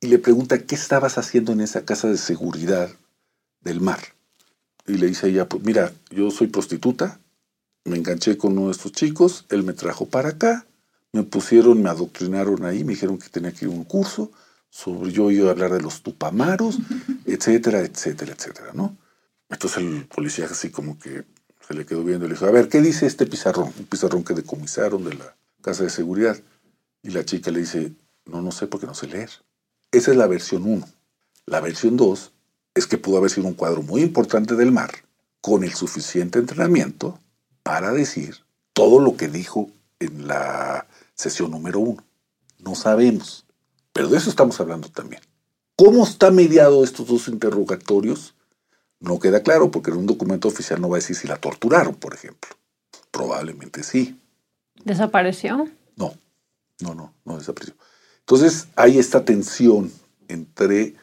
y 0.00 0.06
le 0.06 0.18
pregunta, 0.18 0.58
¿qué 0.58 0.76
estabas 0.76 1.18
haciendo 1.18 1.52
en 1.52 1.60
esa 1.60 1.84
casa 1.84 2.08
de 2.08 2.18
seguridad 2.18 2.90
del 3.62 3.80
mar? 3.80 3.98
Y 4.86 4.94
le 4.94 5.06
dice 5.06 5.28
ella, 5.28 5.48
pues 5.48 5.64
mira, 5.64 5.92
yo 6.10 6.30
soy 6.30 6.46
prostituta, 6.46 7.20
me 7.84 7.96
enganché 7.96 8.36
con 8.36 8.56
uno 8.56 8.66
de 8.66 8.72
estos 8.72 8.92
chicos, 8.92 9.46
él 9.48 9.62
me 9.62 9.72
trajo 9.72 10.06
para 10.06 10.30
acá, 10.30 10.66
me 11.12 11.22
pusieron, 11.22 11.82
me 11.82 11.88
adoctrinaron 11.88 12.64
ahí, 12.64 12.84
me 12.84 12.92
dijeron 12.92 13.18
que 13.18 13.28
tenía 13.28 13.52
que 13.52 13.64
ir 13.64 13.70
a 13.70 13.74
un 13.74 13.84
curso, 13.84 14.30
sobre 14.70 15.10
yo 15.10 15.30
iba 15.30 15.48
a 15.48 15.52
hablar 15.52 15.72
de 15.72 15.80
los 15.80 16.02
tupamaros, 16.02 16.78
etcétera, 17.24 17.80
etcétera, 17.80 18.34
etcétera, 18.36 18.70
¿no? 18.74 18.96
Entonces 19.48 19.78
el 19.78 20.06
policía 20.06 20.46
así 20.46 20.70
como 20.70 20.98
que 20.98 21.24
se 21.66 21.74
le 21.74 21.86
quedó 21.86 22.04
viendo 22.04 22.26
y 22.26 22.28
le 22.28 22.34
dijo, 22.34 22.46
a 22.46 22.50
ver, 22.50 22.68
¿qué 22.68 22.80
dice 22.80 23.06
este 23.06 23.26
pizarrón? 23.26 23.72
Un 23.78 23.86
pizarrón 23.86 24.24
que 24.24 24.34
decomisaron 24.34 25.04
de 25.04 25.14
la 25.14 25.36
casa 25.62 25.82
de 25.82 25.90
seguridad. 25.90 26.36
Y 27.02 27.10
la 27.10 27.24
chica 27.24 27.50
le 27.50 27.60
dice, 27.60 27.92
no, 28.24 28.42
no 28.42 28.52
sé 28.52 28.66
porque 28.66 28.86
no 28.86 28.94
sé 28.94 29.08
leer. 29.08 29.30
Esa 29.90 30.10
es 30.10 30.16
la 30.16 30.26
versión 30.26 30.64
1. 30.64 30.86
La 31.46 31.60
versión 31.60 31.96
2 31.96 32.32
es 32.76 32.86
que 32.86 32.98
pudo 32.98 33.16
haber 33.16 33.30
sido 33.30 33.48
un 33.48 33.54
cuadro 33.54 33.82
muy 33.82 34.02
importante 34.02 34.54
del 34.54 34.70
mar, 34.70 34.92
con 35.40 35.64
el 35.64 35.72
suficiente 35.72 36.38
entrenamiento 36.38 37.18
para 37.62 37.90
decir 37.90 38.36
todo 38.74 39.00
lo 39.00 39.16
que 39.16 39.28
dijo 39.28 39.70
en 39.98 40.28
la 40.28 40.86
sesión 41.14 41.50
número 41.50 41.80
1. 41.80 42.04
No 42.58 42.74
sabemos. 42.74 43.46
Pero 43.94 44.08
de 44.08 44.18
eso 44.18 44.28
estamos 44.28 44.60
hablando 44.60 44.90
también. 44.90 45.22
¿Cómo 45.74 46.04
está 46.04 46.30
mediado 46.30 46.84
estos 46.84 47.06
dos 47.06 47.28
interrogatorios? 47.28 48.34
No 49.00 49.18
queda 49.18 49.42
claro 49.42 49.70
porque 49.70 49.90
en 49.90 49.96
un 49.96 50.06
documento 50.06 50.48
oficial 50.48 50.80
no 50.80 50.90
va 50.90 50.96
a 50.96 51.00
decir 51.00 51.16
si 51.16 51.26
la 51.26 51.36
torturaron, 51.36 51.94
por 51.94 52.12
ejemplo. 52.14 52.50
Probablemente 53.10 53.82
sí. 53.82 54.20
¿Desapareció? 54.84 55.66
No, 55.96 56.14
no, 56.80 56.94
no, 56.94 57.14
no 57.24 57.38
desapareció. 57.38 57.74
Entonces 58.20 58.68
hay 58.76 58.98
esta 58.98 59.24
tensión 59.24 59.90
entre 60.28 60.94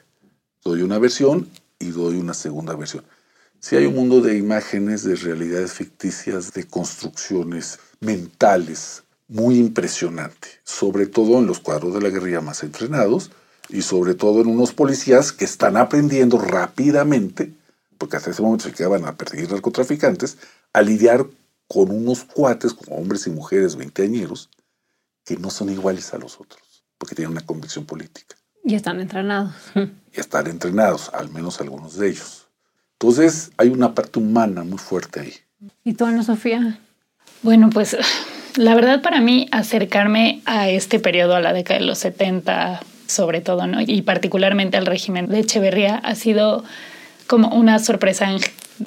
doy 0.63 0.81
una 0.81 0.99
versión 0.99 1.49
y 1.83 1.91
doy 1.91 2.17
una 2.17 2.33
segunda 2.33 2.75
versión. 2.75 3.03
Si 3.59 3.75
hay 3.75 3.85
un 3.85 3.95
mundo 3.95 4.21
de 4.21 4.37
imágenes, 4.37 5.03
de 5.03 5.15
realidades 5.15 5.73
ficticias, 5.73 6.53
de 6.53 6.65
construcciones 6.65 7.79
mentales 7.99 9.03
muy 9.27 9.57
impresionante, 9.57 10.47
sobre 10.63 11.07
todo 11.07 11.39
en 11.39 11.47
los 11.47 11.59
cuadros 11.59 11.93
de 11.93 12.01
la 12.01 12.09
guerrilla 12.09 12.41
más 12.41 12.63
entrenados 12.63 13.31
y 13.69 13.81
sobre 13.81 14.15
todo 14.15 14.41
en 14.41 14.47
unos 14.47 14.73
policías 14.73 15.31
que 15.31 15.45
están 15.45 15.77
aprendiendo 15.77 16.37
rápidamente, 16.37 17.53
porque 17.97 18.17
hasta 18.17 18.31
ese 18.31 18.41
momento 18.41 18.65
se 18.65 18.73
quedaban 18.73 19.05
a 19.05 19.15
perseguir 19.15 19.51
narcotraficantes, 19.51 20.37
a 20.73 20.81
lidiar 20.81 21.25
con 21.67 21.91
unos 21.91 22.23
cuates, 22.23 22.73
como 22.73 22.97
hombres 22.97 23.27
y 23.27 23.29
mujeres 23.29 23.75
veinteañeros, 23.75 24.49
que 25.25 25.37
no 25.37 25.49
son 25.49 25.69
iguales 25.69 26.13
a 26.13 26.17
los 26.17 26.39
otros, 26.39 26.83
porque 26.97 27.15
tienen 27.15 27.31
una 27.31 27.45
convicción 27.45 27.85
política. 27.85 28.35
Y 28.63 28.75
están 28.75 28.99
entrenados. 28.99 29.53
Y 30.15 30.19
están 30.19 30.45
entrenados, 30.45 31.09
al 31.11 31.31
menos 31.31 31.59
algunos 31.59 31.97
de 31.97 32.09
ellos. 32.09 32.45
Entonces 32.99 33.51
hay 33.57 33.69
una 33.69 33.95
parte 33.95 34.19
humana 34.19 34.63
muy 34.63 34.77
fuerte 34.77 35.21
ahí. 35.21 35.33
¿Y 35.83 35.93
tú, 35.93 36.05
Ana 36.05 36.21
Sofía? 36.21 36.79
Bueno, 37.41 37.71
pues 37.71 37.97
la 38.55 38.75
verdad 38.75 39.01
para 39.01 39.21
mí 39.21 39.49
acercarme 39.51 40.43
a 40.45 40.69
este 40.69 40.99
periodo, 40.99 41.35
a 41.35 41.41
la 41.41 41.51
década 41.51 41.79
de 41.79 41.87
los 41.87 41.97
70 41.97 42.81
sobre 43.07 43.41
todo, 43.41 43.67
¿no? 43.67 43.81
y 43.81 44.01
particularmente 44.01 44.77
al 44.77 44.85
régimen 44.85 45.27
de 45.27 45.39
Echeverría, 45.39 45.95
ha 45.95 46.15
sido 46.15 46.63
como 47.27 47.49
una 47.49 47.79
sorpresa 47.79 48.29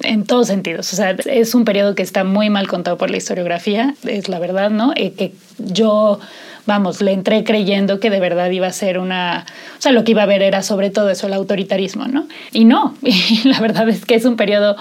en, 0.03 0.25
todos 0.25 0.49
sentidos. 0.49 0.93
O 0.93 0.97
sea, 0.97 1.11
es 1.11 1.55
un 1.55 1.65
periodo 1.65 1.95
que 1.95 2.03
está 2.03 2.25
muy 2.25 2.51
mal 2.51 2.69
contado 2.69 2.97
por 2.97 3.11
la 3.11 3.17
historiografía, 3.17 3.95
es 4.05 4.29
la 4.29 4.39
verdad, 4.39 4.71
¿no? 4.71 4.93
Eh, 4.97 5.13
que 5.13 5.33
yo, 5.59 6.21
vamos, 6.67 7.01
le 7.03 7.13
entré 7.13 7.45
creyendo 7.45 8.01
que 8.01 8.11
de 8.11 8.21
verdad 8.21 8.51
iba 8.51 8.67
a 8.67 8.73
ser 8.73 8.99
una... 8.99 9.47
O 9.79 9.83
sea, 9.83 9.93
lo 9.93 10.05
que 10.05 10.13
iba 10.13 10.23
a 10.23 10.27
ver 10.27 10.43
era 10.43 10.63
sobre 10.63 10.91
todo 10.91 11.11
eso, 11.11 11.27
el 11.27 11.33
autoritarismo, 11.33 12.07
¿no? 12.07 12.27
Y 12.53 12.65
no, 12.65 12.95
y 13.03 13.49
la 13.49 13.61
verdad 13.61 13.89
es 13.89 14.05
que 14.05 14.15
es 14.15 14.25
un 14.25 14.37
periodo 14.37 14.77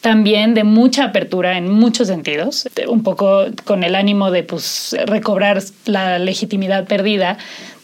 también 0.00 0.54
de 0.54 0.64
mucha 0.64 1.04
apertura 1.04 1.58
en 1.58 1.70
muchos 1.70 2.08
sentidos, 2.08 2.68
un 2.88 3.02
poco 3.02 3.44
con 3.64 3.84
el 3.84 3.94
ánimo 3.94 4.30
de 4.30 4.42
pues, 4.42 4.96
recobrar 5.06 5.62
la 5.84 6.18
legitimidad 6.18 6.86
perdida 6.86 7.36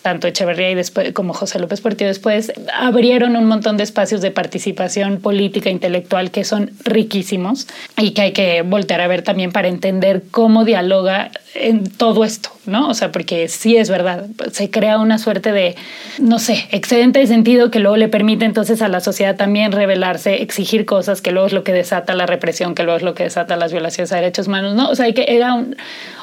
tanto 0.07 0.29
Echeverría 0.29 0.71
y 0.71 0.77
después, 0.77 1.13
como 1.15 1.35
José 1.35 1.59
López 1.59 1.81
Portillo 1.81 2.07
después, 2.07 2.53
abrieron 2.73 3.35
un 3.35 3.47
montón 3.47 3.77
de 3.77 3.83
espacios 3.83 4.21
de 4.21 4.31
participación 4.31 5.21
política, 5.21 5.69
intelectual, 5.69 6.31
que 6.31 6.45
son 6.45 6.71
riquísimos 6.85 7.67
y 7.99 8.13
que 8.13 8.23
hay 8.23 8.33
que 8.33 8.63
voltear 8.63 9.01
a 9.01 9.09
ver 9.09 9.23
también 9.23 9.51
para 9.51 9.67
entender 9.67 10.23
cómo 10.31 10.65
dialoga 10.65 11.33
en 11.61 11.89
todo 11.89 12.25
esto, 12.25 12.51
¿no? 12.67 12.89
O 12.89 12.95
sea, 12.95 13.13
porque 13.13 13.49
sí 13.49 13.77
es 13.77 13.91
verdad, 13.91 14.27
se 14.53 14.71
crea 14.71 14.99
una 14.99 15.19
suerte 15.19 15.53
de, 15.53 15.77
no 16.19 16.39
sé, 16.39 16.69
excedente 16.71 17.19
de 17.19 17.27
sentido 17.27 17.71
que 17.71 17.81
luego 17.81 17.97
le 17.97 18.09
permite 18.09 18.45
entonces 18.45 18.83
a 18.83 18.89
la 18.89 19.01
sociedad 19.01 19.37
también 19.37 19.73
rebelarse, 19.73 20.43
exigir 20.43 20.85
cosas, 20.85 21.21
que 21.21 21.33
luego 21.33 21.47
es 21.47 21.53
lo 21.53 21.65
que 21.65 21.73
desata 21.73 22.15
la 22.15 22.27
represión, 22.27 22.75
que 22.75 22.83
luego 22.83 22.99
es 22.99 23.03
lo 23.03 23.15
que 23.15 23.25
desata 23.25 23.57
las 23.57 23.73
violaciones 23.73 24.13
a 24.13 24.17
derechos 24.17 24.49
humanos, 24.49 24.75
¿no? 24.75 24.89
O 24.89 24.95
sea, 24.95 25.13
que 25.13 25.25
era 25.29 25.55
un, 25.55 25.77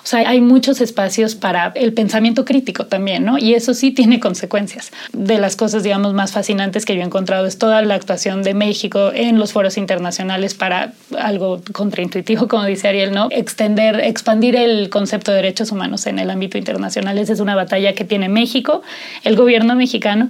o 0.04 0.06
sea, 0.06 0.28
hay 0.28 0.41
muchos 0.41 0.82
espacios 0.82 1.34
para 1.36 1.72
el 1.76 1.93
pensamiento 1.93 2.43
crítico 2.43 2.88
también, 2.88 3.24
¿no? 3.24 3.38
Y 3.38 3.54
eso 3.54 3.74
sí 3.74 3.91
tiene 3.91 4.19
consecuencias. 4.19 4.91
De 5.13 5.38
las 5.38 5.56
cosas, 5.56 5.82
digamos, 5.84 6.13
más 6.13 6.34
fascinantes 6.34 6.86
que 6.86 6.93
yo 6.93 7.02
he 7.02 7.06
encontrado 7.06 7.46
es 7.46 7.58
toda 7.58 7.82
la 7.84 7.96
actuación 7.96 8.43
de 8.43 8.54
México 8.54 9.12
en 9.13 9.39
los 9.39 9.54
foros 9.54 9.78
internacionales 9.78 10.56
para 10.56 10.91
algo 11.17 11.62
contraintuitivo, 11.72 12.50
como 12.50 12.65
dice 12.65 12.89
Ariel, 12.89 13.13
¿no? 13.13 13.30
Extender, 13.32 14.02
expandir 14.02 14.58
el 14.58 14.89
concepto 14.89 15.22
de 15.31 15.38
derechos 15.38 15.71
humanos 15.71 16.05
en 16.07 16.19
el 16.19 16.29
ámbito 16.29 16.57
internacional. 16.57 17.17
Esa 17.17 17.33
es 17.33 17.39
una 17.39 17.55
batalla 17.55 17.93
que 17.93 18.05
tiene 18.05 18.29
México, 18.29 18.81
el 19.23 19.36
gobierno 19.36 19.75
mexicano, 19.75 20.29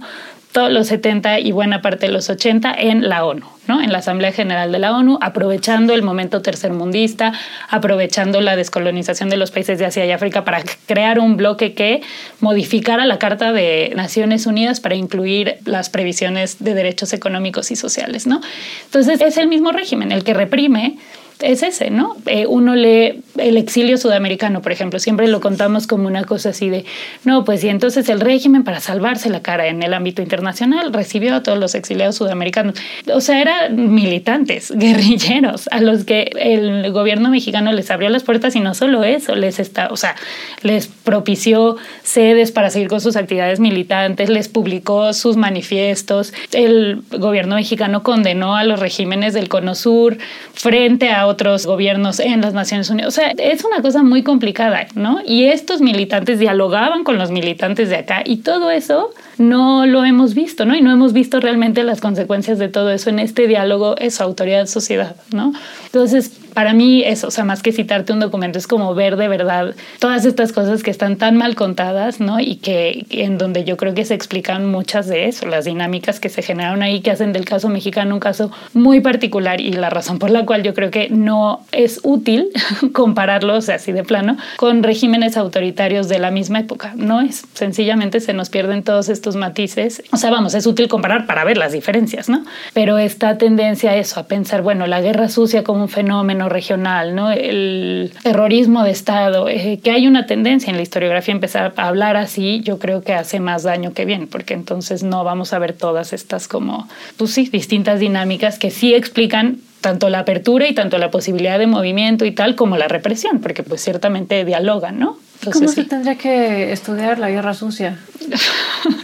todos 0.54 0.72
los 0.72 0.88
70 0.88 1.40
y 1.40 1.52
buena 1.52 1.82
parte 1.82 2.06
de 2.06 2.14
los 2.14 2.30
80 2.30 2.74
en 2.78 3.10
la 3.10 3.26
ONU, 3.26 3.46
¿no? 3.68 3.82
en 3.82 3.92
la 3.92 3.98
Asamblea 3.98 4.32
General 4.32 4.72
de 4.72 4.78
la 4.80 4.96
ONU, 4.96 5.18
aprovechando 5.20 5.94
el 5.94 6.04
momento 6.04 6.42
tercermundista, 6.42 7.34
aprovechando 7.70 8.40
la 8.40 8.56
descolonización 8.56 9.30
de 9.30 9.38
los 9.38 9.50
países 9.50 9.80
de 9.80 9.86
Asia 9.86 10.06
y 10.06 10.12
África 10.12 10.46
para 10.46 10.62
crear 10.86 11.20
un 11.20 11.38
bloque 11.38 11.74
que 11.74 12.02
modificara 12.40 13.06
la 13.06 13.18
Carta 13.18 13.52
de 13.52 13.94
Naciones 13.96 14.46
Unidas 14.46 14.80
para 14.80 14.96
incluir 14.96 15.58
las 15.66 15.90
previsiones 15.90 16.64
de 16.64 16.76
derechos 16.76 17.14
económicos 17.14 17.72
y 17.72 17.76
sociales. 17.76 18.28
¿no? 18.28 18.40
Entonces 18.86 19.22
es 19.22 19.38
el 19.38 19.48
mismo 19.48 19.72
régimen 19.72 20.12
el 20.12 20.24
que 20.24 20.36
reprime 20.36 20.98
es 21.40 21.64
ese, 21.64 21.90
¿no? 21.90 22.16
Eh, 22.26 22.46
uno 22.48 22.76
lee 22.76 23.22
el 23.38 23.58
exilio 23.58 23.98
sudamericano, 23.98 24.62
por 24.62 24.72
ejemplo, 24.72 25.00
siempre 25.00 25.28
lo 25.28 25.42
contamos 25.42 25.88
como 25.88 26.08
una 26.08 26.24
cosa 26.24 26.50
así 26.50 26.70
de, 26.70 26.86
no, 27.26 27.44
pues 27.46 27.64
y 27.64 27.70
entonces 27.70 28.08
el 28.10 28.22
régimen 28.22 28.64
para 28.64 28.80
salvarse 28.80 29.30
la 29.30 29.42
cara 29.42 29.68
en 29.68 29.84
el 29.84 29.94
ámbito 29.94 30.22
internacional 30.22 30.94
recibió 30.94 31.36
a 31.36 31.44
todos 31.44 31.58
los 31.58 31.76
exiliados 31.76 32.16
sudamericanos. 32.16 32.76
O 33.14 33.22
sea, 33.22 33.42
eran 33.42 33.94
militantes, 33.94 34.72
guerrilleros, 34.76 35.68
a 35.72 35.82
los 35.82 36.06
que 36.06 36.32
el 36.36 36.92
gobierno 36.92 37.30
mexicano 37.30 37.72
les 37.72 37.90
abrió 37.92 38.10
las 38.10 38.24
puertas 38.24 38.56
y 38.56 38.60
no 38.60 38.74
solo 38.74 39.04
eso, 39.04 39.36
les 39.36 39.60
está, 39.60 39.88
o 39.88 39.98
sea, 39.98 40.16
les 40.62 40.88
propició 40.88 41.78
sedes 42.04 42.52
para 42.52 42.70
seguir 42.70 42.88
con 42.88 43.02
sus 43.02 43.16
actividades 43.16 43.60
militantes, 43.60 44.30
les 44.30 44.48
publicó 44.48 45.14
sus 45.14 45.38
manifiestos. 45.38 46.34
El 46.52 47.02
gobierno 47.12 47.56
mexicano 47.56 48.04
condenó 48.04 48.56
a 48.56 48.64
los 48.64 48.80
regímenes 48.80 49.34
del 49.34 49.50
Cono 49.50 49.76
Sur 49.76 50.18
frente 50.54 51.10
otros 51.28 51.66
gobiernos 51.66 52.20
en 52.20 52.42
las 52.42 52.54
Naciones 52.54 52.90
Unidas. 52.90 53.08
O 53.10 53.12
sea, 53.12 53.32
es 53.38 53.64
una 53.64 53.82
cosa 53.82 54.04
muy 54.04 54.24
complicada, 54.24 54.88
¿no? 54.96 55.20
Y 55.26 55.46
estos 55.46 55.82
militantes 55.82 56.40
dialogaban 56.40 57.04
con 57.04 57.18
los 57.18 57.32
militantes 57.32 57.90
de 57.90 57.98
acá 57.98 58.24
y 58.26 58.38
todo 58.38 58.72
eso 58.72 59.12
no 59.38 59.86
lo 59.86 60.06
hemos 60.06 60.34
visto, 60.34 60.66
¿no? 60.66 60.76
Y 60.76 60.82
no 60.82 60.92
hemos 60.92 61.14
visto 61.14 61.40
realmente 61.40 61.84
las 61.84 62.02
consecuencias 62.02 62.60
de 62.60 62.70
todo 62.70 62.92
eso 62.92 63.10
en 63.10 63.20
este 63.20 63.48
diálogo, 63.48 63.96
eso, 63.98 64.24
autoridad-sociedad, 64.24 65.16
¿no? 65.32 65.54
Entonces, 65.86 66.32
para 66.54 66.74
mí 66.74 67.04
eso, 67.04 67.28
o 67.28 67.32
sea, 67.32 67.44
más 67.44 67.62
que 67.62 67.72
citarte 67.72 68.14
un 68.14 68.20
documento, 68.20 68.60
es 68.60 68.68
como 68.68 68.94
ver 68.94 69.16
de 69.18 69.28
verdad 69.28 69.76
todas 70.00 70.26
estas 70.26 70.52
cosas 70.52 70.84
que 70.84 70.92
están 70.92 71.18
tan 71.18 71.36
mal 71.36 71.56
contadas, 71.56 72.20
¿no? 72.20 72.40
Y 72.40 72.58
que 72.58 73.06
en 73.10 73.38
donde 73.38 73.64
yo 73.64 73.78
creo 73.78 73.94
que 73.94 74.06
se 74.06 74.14
explican 74.14 74.70
muchas 74.70 75.08
de 75.08 75.28
eso, 75.28 75.48
las 75.48 75.66
dinámicas 75.66 76.20
que 76.20 76.30
se 76.30 76.42
generaron 76.42 76.84
ahí, 76.84 77.02
que 77.02 77.12
hacen 77.12 77.34
del 77.34 77.46
caso 77.46 77.70
mexicano 77.70 78.14
un 78.14 78.20
caso 78.20 78.52
muy 78.74 79.02
particular 79.02 79.62
y 79.62 79.74
la 79.74 79.90
razón 79.90 80.20
por 80.20 80.30
la 80.30 80.46
cual 80.46 80.64
yo 80.64 80.74
creo 80.74 80.92
que 80.92 81.10
no 81.10 81.62
es 81.72 82.00
útil 82.04 82.50
compararlo, 82.94 83.54
así 83.56 83.92
de 83.92 84.04
plano, 84.04 84.38
con 84.58 84.84
regímenes 84.84 85.38
autoritarios 85.38 86.08
de 86.08 86.20
la 86.20 86.32
misma 86.32 86.60
época. 86.60 86.94
No 86.96 87.22
es, 87.22 87.46
sencillamente 87.54 88.20
se 88.20 88.34
nos 88.34 88.50
pierden 88.50 88.84
todos 88.84 89.10
estos 89.10 89.23
matices. 89.36 90.04
O 90.12 90.18
sea, 90.18 90.30
vamos, 90.30 90.54
es 90.54 90.66
útil 90.66 90.88
comparar 90.88 91.26
para 91.26 91.44
ver 91.44 91.58
las 91.58 91.72
diferencias, 91.72 92.30
¿no? 92.30 92.44
Pero 92.74 92.98
esta 92.98 93.38
tendencia 93.38 93.92
a 93.92 93.98
eso, 93.98 94.20
a 94.20 94.24
pensar, 94.24 94.62
bueno, 94.62 94.88
la 94.88 95.02
guerra 95.02 95.30
sucia 95.30 95.64
como 95.64 95.84
un 95.84 95.90
fenómeno 95.90 96.50
regional, 96.50 97.16
¿no? 97.16 97.32
el 97.32 98.14
terrorismo 98.24 98.84
de 98.84 98.92
Estado, 98.92 99.50
eh, 99.50 99.80
que 99.84 99.92
hay 99.92 100.08
una 100.08 100.26
tendencia 100.26 100.70
en 100.70 100.78
la 100.78 100.82
historiografía 100.82 101.34
a 101.34 101.38
empezar 101.38 101.74
a 101.76 101.88
hablar 101.88 102.18
así, 102.18 102.62
yo 102.64 102.80
creo 102.80 103.02
que 103.02 103.14
hace 103.14 103.40
más 103.40 103.64
daño 103.64 103.94
que 103.94 104.06
bien, 104.06 104.28
porque 104.28 104.54
entonces 104.54 105.04
no 105.04 105.24
vamos 105.24 105.54
a 105.54 105.60
ver 105.60 105.74
todas 105.74 106.14
estas 106.14 106.48
como, 106.48 106.88
pues 107.18 107.32
sí, 107.32 107.50
distintas 107.52 108.00
dinámicas 108.00 108.60
que 108.60 108.72
sí 108.72 108.94
explican 108.94 109.58
tanto 109.82 110.10
la 110.10 110.20
apertura 110.20 110.68
y 110.68 110.74
tanto 110.74 110.98
la 110.98 111.12
posibilidad 111.12 111.60
de 111.60 111.68
movimiento 111.68 112.26
y 112.26 112.32
tal 112.32 112.56
como 112.56 112.78
la 112.78 112.88
represión, 112.88 113.42
porque 113.42 113.64
pues 113.64 113.84
ciertamente 113.84 114.46
dialogan, 114.46 114.98
¿no? 114.98 115.18
¿Cómo 115.52 115.68
se 115.68 115.84
tendría 115.84 116.16
que 116.16 116.72
estudiar 116.72 117.20
la 117.20 117.30
guerra 117.30 117.54
sucia? 117.54 118.00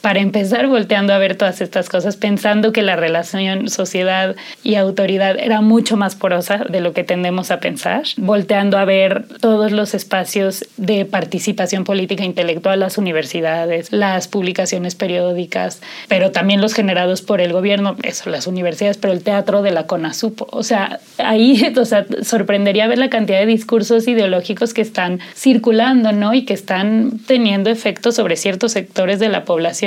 para 0.00 0.20
empezar 0.20 0.66
volteando 0.66 1.12
a 1.12 1.18
ver 1.18 1.36
todas 1.36 1.60
estas 1.60 1.88
cosas, 1.88 2.16
pensando 2.16 2.72
que 2.72 2.82
la 2.82 2.96
relación 2.96 3.68
sociedad 3.68 4.36
y 4.62 4.76
autoridad 4.76 5.38
era 5.38 5.60
mucho 5.60 5.96
más 5.96 6.14
porosa 6.14 6.64
de 6.68 6.80
lo 6.80 6.92
que 6.92 7.04
tendemos 7.04 7.50
a 7.50 7.60
pensar, 7.60 8.02
volteando 8.16 8.78
a 8.78 8.84
ver 8.84 9.26
todos 9.40 9.72
los 9.72 9.94
espacios 9.94 10.64
de 10.76 11.04
participación 11.04 11.84
política 11.84 12.24
intelectual, 12.24 12.80
las 12.80 12.98
universidades, 12.98 13.92
las 13.92 14.28
publicaciones 14.28 14.94
periódicas, 14.94 15.80
pero 16.08 16.30
también 16.30 16.60
los 16.60 16.74
generados 16.74 17.22
por 17.22 17.40
el 17.40 17.52
gobierno, 17.52 17.96
eso, 18.02 18.30
las 18.30 18.46
universidades, 18.46 18.98
pero 18.98 19.12
el 19.12 19.22
teatro 19.22 19.62
de 19.62 19.70
la 19.70 19.86
CONASUPO. 19.86 20.48
O 20.50 20.62
sea, 20.62 21.00
ahí 21.18 21.72
o 21.76 21.84
sea, 21.84 22.06
sorprendería 22.22 22.86
ver 22.86 22.98
la 22.98 23.10
cantidad 23.10 23.40
de 23.40 23.46
discursos 23.46 24.08
ideológicos 24.08 24.74
que 24.74 24.82
están 24.82 25.20
circulando, 25.34 26.12
¿no? 26.12 26.34
Y 26.34 26.44
que 26.44 26.54
están 26.54 27.20
teniendo 27.26 27.70
efectos 27.70 28.14
sobre 28.14 28.36
ciertos 28.36 28.72
sectores 28.72 29.18
de 29.18 29.28
la 29.28 29.44
población. 29.44 29.85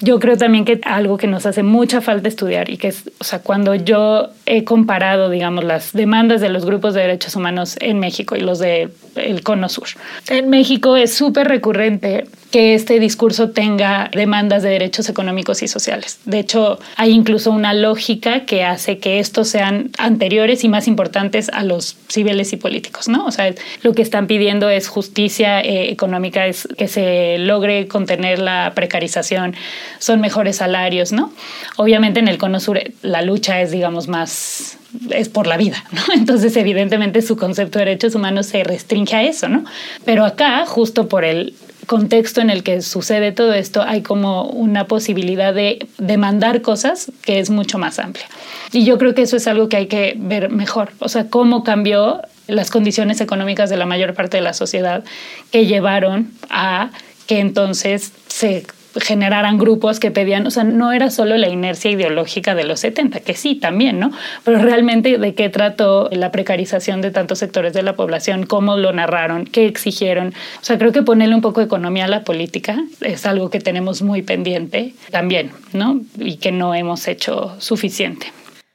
Yo 0.00 0.18
creo 0.18 0.36
también 0.36 0.64
que 0.64 0.80
algo 0.84 1.16
que 1.16 1.26
nos 1.26 1.46
hace 1.46 1.62
mucha 1.62 2.00
falta 2.00 2.28
estudiar 2.28 2.70
y 2.70 2.76
que 2.76 2.88
es, 2.88 3.10
o 3.18 3.24
sea, 3.24 3.40
cuando 3.40 3.74
yo 3.74 4.30
he 4.46 4.64
comparado, 4.64 5.30
digamos, 5.30 5.64
las 5.64 5.92
demandas 5.92 6.40
de 6.40 6.48
los 6.48 6.64
grupos 6.64 6.94
de 6.94 7.02
derechos 7.02 7.36
humanos 7.36 7.76
en 7.80 7.98
México 7.98 8.36
y 8.36 8.40
los 8.40 8.58
del 8.58 8.92
el 9.16 9.42
Cono 9.42 9.68
Sur. 9.68 9.88
En 10.28 10.48
México 10.50 10.96
es 10.96 11.12
súper 11.12 11.48
recurrente 11.48 12.26
que 12.50 12.74
este 12.74 12.98
discurso 12.98 13.50
tenga 13.50 14.10
demandas 14.12 14.62
de 14.62 14.70
derechos 14.70 15.08
económicos 15.08 15.62
y 15.62 15.68
sociales. 15.68 16.18
De 16.24 16.40
hecho, 16.40 16.78
hay 16.96 17.12
incluso 17.12 17.50
una 17.50 17.74
lógica 17.74 18.44
que 18.44 18.64
hace 18.64 18.98
que 18.98 19.20
estos 19.20 19.48
sean 19.48 19.90
anteriores 19.98 20.64
y 20.64 20.68
más 20.68 20.88
importantes 20.88 21.48
a 21.50 21.62
los 21.62 21.96
civiles 22.08 22.52
y 22.52 22.56
políticos, 22.56 23.08
¿no? 23.08 23.24
O 23.26 23.30
sea, 23.30 23.54
lo 23.82 23.92
que 23.94 24.02
están 24.02 24.26
pidiendo 24.26 24.68
es 24.68 24.88
justicia 24.88 25.60
eh, 25.60 25.90
económica, 25.90 26.46
es 26.46 26.66
que 26.76 26.88
se 26.88 27.38
logre 27.38 27.86
contener 27.86 28.40
la 28.40 28.72
precarización, 28.74 29.54
son 29.98 30.20
mejores 30.20 30.56
salarios, 30.56 31.12
¿no? 31.12 31.32
Obviamente 31.76 32.18
en 32.18 32.28
el 32.28 32.38
Cono 32.38 32.58
Sur 32.58 32.80
la 33.02 33.22
lucha 33.22 33.60
es, 33.60 33.70
digamos, 33.70 34.08
más 34.08 34.76
es 35.10 35.28
por 35.28 35.46
la 35.46 35.56
vida, 35.56 35.84
¿no? 35.92 36.02
Entonces, 36.14 36.56
evidentemente, 36.56 37.22
su 37.22 37.36
concepto 37.36 37.78
de 37.78 37.84
derechos 37.84 38.16
humanos 38.16 38.46
se 38.46 38.64
restringe 38.64 39.14
a 39.14 39.22
eso, 39.22 39.48
¿no? 39.48 39.64
Pero 40.04 40.24
acá, 40.24 40.64
justo 40.66 41.08
por 41.08 41.24
el 41.24 41.54
contexto 41.90 42.40
en 42.40 42.50
el 42.50 42.62
que 42.62 42.82
sucede 42.82 43.32
todo 43.32 43.52
esto, 43.52 43.82
hay 43.82 44.02
como 44.02 44.44
una 44.44 44.86
posibilidad 44.86 45.52
de 45.52 45.88
demandar 45.98 46.62
cosas 46.62 47.10
que 47.24 47.40
es 47.40 47.50
mucho 47.50 47.78
más 47.78 47.98
amplia. 47.98 48.26
Y 48.70 48.84
yo 48.84 48.96
creo 48.96 49.12
que 49.12 49.22
eso 49.22 49.36
es 49.36 49.48
algo 49.48 49.68
que 49.68 49.76
hay 49.76 49.86
que 49.86 50.14
ver 50.16 50.50
mejor, 50.50 50.92
o 51.00 51.08
sea, 51.08 51.28
cómo 51.28 51.64
cambió 51.64 52.22
las 52.46 52.70
condiciones 52.70 53.20
económicas 53.20 53.70
de 53.70 53.76
la 53.76 53.86
mayor 53.86 54.14
parte 54.14 54.36
de 54.36 54.42
la 54.44 54.54
sociedad 54.54 55.02
que 55.50 55.66
llevaron 55.66 56.30
a 56.48 56.92
que 57.26 57.40
entonces 57.40 58.12
se 58.28 58.64
generaran 58.96 59.58
grupos 59.58 60.00
que 60.00 60.10
pedían, 60.10 60.46
o 60.46 60.50
sea, 60.50 60.64
no 60.64 60.92
era 60.92 61.10
solo 61.10 61.36
la 61.36 61.48
inercia 61.48 61.90
ideológica 61.90 62.54
de 62.54 62.64
los 62.64 62.80
70, 62.80 63.20
que 63.20 63.34
sí, 63.34 63.54
también, 63.54 64.00
¿no? 64.00 64.10
Pero 64.44 64.58
realmente 64.58 65.18
de 65.18 65.34
qué 65.34 65.48
trató 65.48 66.08
la 66.10 66.32
precarización 66.32 67.00
de 67.00 67.10
tantos 67.10 67.38
sectores 67.38 67.72
de 67.72 67.82
la 67.82 67.96
población, 67.96 68.46
cómo 68.46 68.76
lo 68.76 68.92
narraron, 68.92 69.44
qué 69.44 69.66
exigieron. 69.66 70.28
O 70.60 70.64
sea, 70.64 70.78
creo 70.78 70.92
que 70.92 71.02
ponerle 71.02 71.34
un 71.34 71.40
poco 71.40 71.60
de 71.60 71.66
economía 71.66 72.06
a 72.06 72.08
la 72.08 72.24
política 72.24 72.82
es 73.00 73.26
algo 73.26 73.50
que 73.50 73.60
tenemos 73.60 74.02
muy 74.02 74.22
pendiente 74.22 74.94
también, 75.10 75.52
¿no? 75.72 76.00
Y 76.18 76.36
que 76.36 76.52
no 76.52 76.74
hemos 76.74 77.06
hecho 77.08 77.56
suficiente. 77.60 78.32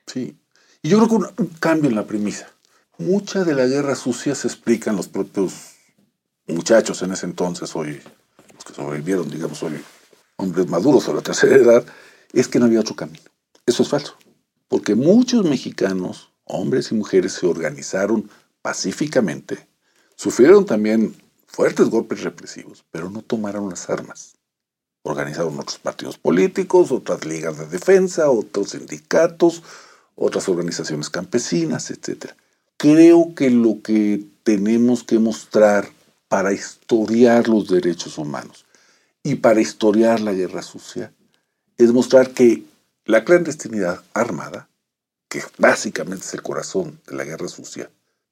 Sí. 0.08 0.36
Y 0.82 0.90
yo 0.90 0.98
creo 0.98 1.10
que 1.10 1.42
un, 1.42 1.48
cambio 1.60 1.90
en 1.90 1.96
la 1.96 2.06
premisa. 2.06 2.52
Mucha 2.98 3.44
de 3.44 3.56
la 3.56 3.66
guerra 3.66 3.96
sucia 3.96 4.36
se 4.36 4.48
explica 4.48 4.94
los 4.94 5.08
propios 5.08 5.54
muchachos 6.48 7.02
en 7.02 7.12
ese 7.12 7.26
entonces, 7.26 7.76
hoy, 7.76 8.00
los 8.54 8.64
que 8.64 8.74
sobrevivieron, 8.74 9.30
digamos, 9.30 9.62
hoy 9.64 9.74
hombres 10.38 10.68
maduros 10.68 11.08
a 11.08 11.14
la 11.14 11.22
tercera 11.22 11.56
edad, 11.56 11.86
es 12.34 12.48
que 12.48 12.60
no 12.60 12.66
había 12.66 12.82
otro 12.82 12.96
camino. 12.96 13.24
Eso 13.66 13.84
es 13.84 13.90
falso. 13.90 14.18
Porque 14.68 14.96
muchos 14.96 15.46
mexicanos 15.46 16.32
hombres 16.44 16.92
y 16.92 16.96
mujeres 16.96 17.34
se 17.34 17.48
organizaron 17.48 18.30
pacíficamente, 18.62 19.68
sufrieron 20.16 20.66
también 20.66 21.16
fuertes 21.48 21.90
golpes 21.90 22.22
represivos, 22.22 22.84
pero 22.92 23.10
no 23.10 23.22
tomaron 23.22 23.70
las 23.70 23.90
armas. 23.90 24.36
Organizaron 25.04 25.60
otros 25.60 25.78
partidos 25.78 26.18
políticos, 26.18 26.92
otras 26.92 27.26
ligas 27.26 27.58
de 27.58 27.68
defensa, 27.68 28.30
otros 28.30 28.72
sindicatos, 28.72 29.62
otras 30.16 30.50
organizaciones 30.50 31.10
campesinas, 31.10 31.92
etc. 31.92 32.32
Creo 32.78 33.34
que 33.36 33.52
lo 33.52 33.82
que 33.82 34.26
tenemos 34.44 35.04
que 35.04 35.20
mostrar 35.20 35.88
para 36.28 36.54
historiar 36.54 37.48
los 37.48 37.68
derechos 37.70 38.18
humanos 38.18 38.65
y 39.26 39.36
para 39.36 39.60
historiar 39.60 40.20
la 40.20 40.34
guerra 40.34 40.62
sucia 40.62 41.12
es 41.78 41.92
mostrar 41.92 42.30
que 42.30 42.64
la 43.06 43.26
clandestinidad 43.26 44.04
armada, 44.14 44.70
que 45.28 45.42
básicamente 45.58 46.24
es 46.24 46.34
el 46.36 46.44
corazón 46.44 47.02
de 47.08 47.16
la 47.16 47.24
guerra 47.24 47.48
sucia, 47.48 47.90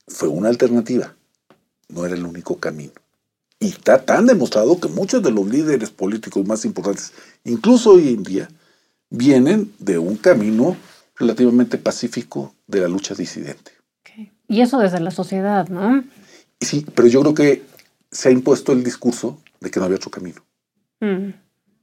fue 0.08 0.30
una 0.30 0.50
alternativa, 0.50 1.16
no 1.90 2.06
era 2.06 2.14
el 2.14 2.24
único 2.24 2.60
camino. 2.60 2.94
Y 3.60 3.70
está 3.70 4.06
tan 4.06 4.28
demostrado 4.28 4.80
que 4.80 4.88
muchos 4.88 5.24
de 5.24 5.32
los 5.32 5.48
líderes 5.48 5.90
políticos 5.90 6.46
más 6.46 6.64
importantes, 6.64 7.12
incluso 7.44 7.94
hoy 7.94 8.10
en 8.10 8.22
día, 8.22 8.48
vienen 9.10 9.74
de 9.80 9.98
un 9.98 10.16
camino 10.16 10.78
relativamente 11.16 11.80
pacífico 11.80 12.54
de 12.68 12.82
la 12.82 12.88
lucha 12.88 13.16
disidente. 13.16 13.72
Y 14.48 14.62
eso 14.62 14.78
desde 14.78 15.00
la 15.00 15.10
sociedad, 15.10 15.70
¿no? 15.70 16.04
Sí, 16.62 16.86
pero 16.94 17.08
yo 17.08 17.22
creo 17.22 17.34
que 17.34 17.64
se 18.12 18.30
ha 18.30 18.32
impuesto 18.32 18.74
el 18.74 18.84
discurso 18.84 19.42
de 19.60 19.72
que 19.72 19.80
no 19.80 19.88
había 19.88 19.98
otro 19.98 20.12
camino. 20.12 20.44
Mm. 21.04 21.34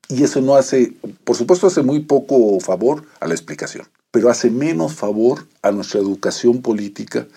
Y 0.09 0.25
eso 0.25 0.41
no 0.41 0.57
hace, 0.57 0.95
por 1.25 1.37
supuesto, 1.37 1.67
hace 1.67 1.83
muy 1.83 2.01
poco 2.01 2.59
favor 2.59 3.05
a 3.21 3.29
la 3.29 3.35
explicación, 3.35 3.87
pero 4.11 4.31
hace 4.31 4.51
menos 4.51 4.95
favor 4.95 5.47
a 5.63 5.71
nuestra 5.71 6.01
educación 6.01 6.63
política 6.63 7.29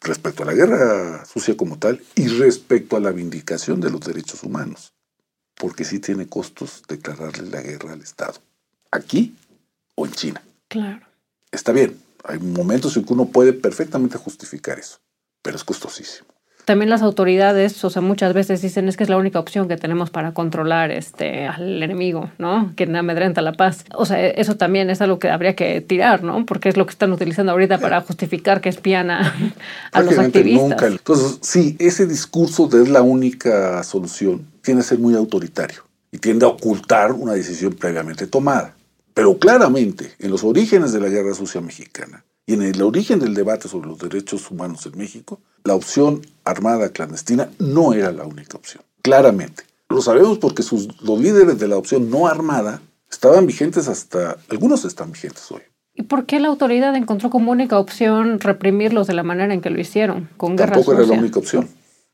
respecto 0.00 0.42
a 0.42 0.46
la 0.46 0.54
guerra 0.54 1.24
sucia 1.26 1.56
como 1.56 1.78
tal 1.78 2.02
y 2.14 2.28
respecto 2.28 2.96
a 2.96 3.00
la 3.00 3.12
vindicación 3.12 3.80
de 3.80 3.90
los 3.90 4.00
derechos 4.00 4.42
humanos, 4.42 4.94
porque 5.54 5.84
sí 5.84 6.00
tiene 6.00 6.26
costos 6.28 6.82
declararle 6.88 7.50
la 7.50 7.60
guerra 7.60 7.92
al 7.92 8.00
Estado, 8.00 8.40
aquí 8.90 9.36
o 9.94 10.06
en 10.06 10.12
China. 10.12 10.42
Claro. 10.68 11.06
Está 11.52 11.72
bien, 11.72 12.00
hay 12.24 12.38
momentos 12.38 12.96
en 12.96 13.04
que 13.04 13.12
uno 13.12 13.26
puede 13.26 13.52
perfectamente 13.52 14.18
justificar 14.18 14.78
eso, 14.78 14.98
pero 15.42 15.56
es 15.56 15.64
costosísimo 15.64 16.37
también 16.68 16.90
las 16.90 17.00
autoridades, 17.00 17.82
o 17.82 17.88
sea, 17.88 18.02
muchas 18.02 18.34
veces 18.34 18.60
dicen 18.60 18.90
es 18.90 18.98
que 18.98 19.04
es 19.04 19.08
la 19.08 19.16
única 19.16 19.40
opción 19.40 19.68
que 19.68 19.78
tenemos 19.78 20.10
para 20.10 20.34
controlar 20.34 20.90
este, 20.90 21.46
al 21.46 21.82
enemigo, 21.82 22.30
¿no? 22.36 22.74
Que 22.76 22.84
amedrenta 22.84 23.40
la 23.40 23.54
paz. 23.54 23.86
O 23.94 24.04
sea, 24.04 24.26
eso 24.26 24.58
también 24.58 24.90
es 24.90 25.00
algo 25.00 25.18
que 25.18 25.30
habría 25.30 25.56
que 25.56 25.80
tirar, 25.80 26.22
¿no? 26.22 26.44
Porque 26.44 26.68
es 26.68 26.76
lo 26.76 26.84
que 26.84 26.90
están 26.90 27.10
utilizando 27.10 27.52
ahorita 27.52 27.78
para 27.78 28.02
justificar 28.02 28.60
que 28.60 28.68
espían 28.68 29.10
a, 29.10 29.34
los 29.94 30.18
activistas. 30.18 30.68
Nunca. 30.68 30.86
Entonces, 30.88 31.38
sí, 31.40 31.74
ese 31.78 32.06
discurso 32.06 32.68
de 32.68 32.82
es 32.82 32.90
la 32.90 33.00
única 33.00 33.82
solución 33.82 34.46
tiene 34.60 34.82
que 34.82 34.88
ser 34.88 34.98
muy 34.98 35.14
autoritario 35.14 35.84
y 36.12 36.18
tiende 36.18 36.44
a 36.44 36.50
ocultar 36.50 37.12
una 37.12 37.32
decisión 37.32 37.72
previamente 37.72 38.26
tomada. 38.26 38.76
Pero 39.14 39.38
claramente, 39.38 40.12
en 40.18 40.30
los 40.30 40.44
orígenes 40.44 40.92
de 40.92 41.00
la 41.00 41.08
Guerra 41.08 41.32
Sucia 41.32 41.62
Mexicana, 41.62 42.26
y 42.48 42.54
en 42.54 42.62
el 42.62 42.80
origen 42.80 43.20
del 43.20 43.34
debate 43.34 43.68
sobre 43.68 43.90
los 43.90 43.98
derechos 43.98 44.50
humanos 44.50 44.86
en 44.86 44.96
México, 44.96 45.38
la 45.64 45.74
opción 45.74 46.22
armada 46.44 46.88
clandestina 46.88 47.50
no 47.58 47.92
era 47.92 48.10
la 48.10 48.24
única 48.24 48.56
opción, 48.56 48.82
claramente. 49.02 49.64
Lo 49.90 50.00
sabemos 50.00 50.38
porque 50.38 50.62
sus, 50.62 50.98
los 51.02 51.20
líderes 51.20 51.58
de 51.58 51.68
la 51.68 51.76
opción 51.76 52.08
no 52.08 52.26
armada 52.26 52.80
estaban 53.10 53.46
vigentes 53.46 53.86
hasta, 53.86 54.38
algunos 54.48 54.86
están 54.86 55.12
vigentes 55.12 55.52
hoy. 55.52 55.60
¿Y 55.92 56.04
por 56.04 56.24
qué 56.24 56.40
la 56.40 56.48
autoridad 56.48 56.96
encontró 56.96 57.28
como 57.28 57.52
única 57.52 57.78
opción 57.78 58.40
reprimirlos 58.40 59.06
de 59.06 59.12
la 59.12 59.24
manera 59.24 59.52
en 59.52 59.60
que 59.60 59.68
lo 59.68 59.78
hicieron, 59.78 60.30
con 60.38 60.56
Tampoco 60.56 60.94
era 60.94 61.02
la 61.04 61.18
única 61.18 61.40
opción. 61.40 61.68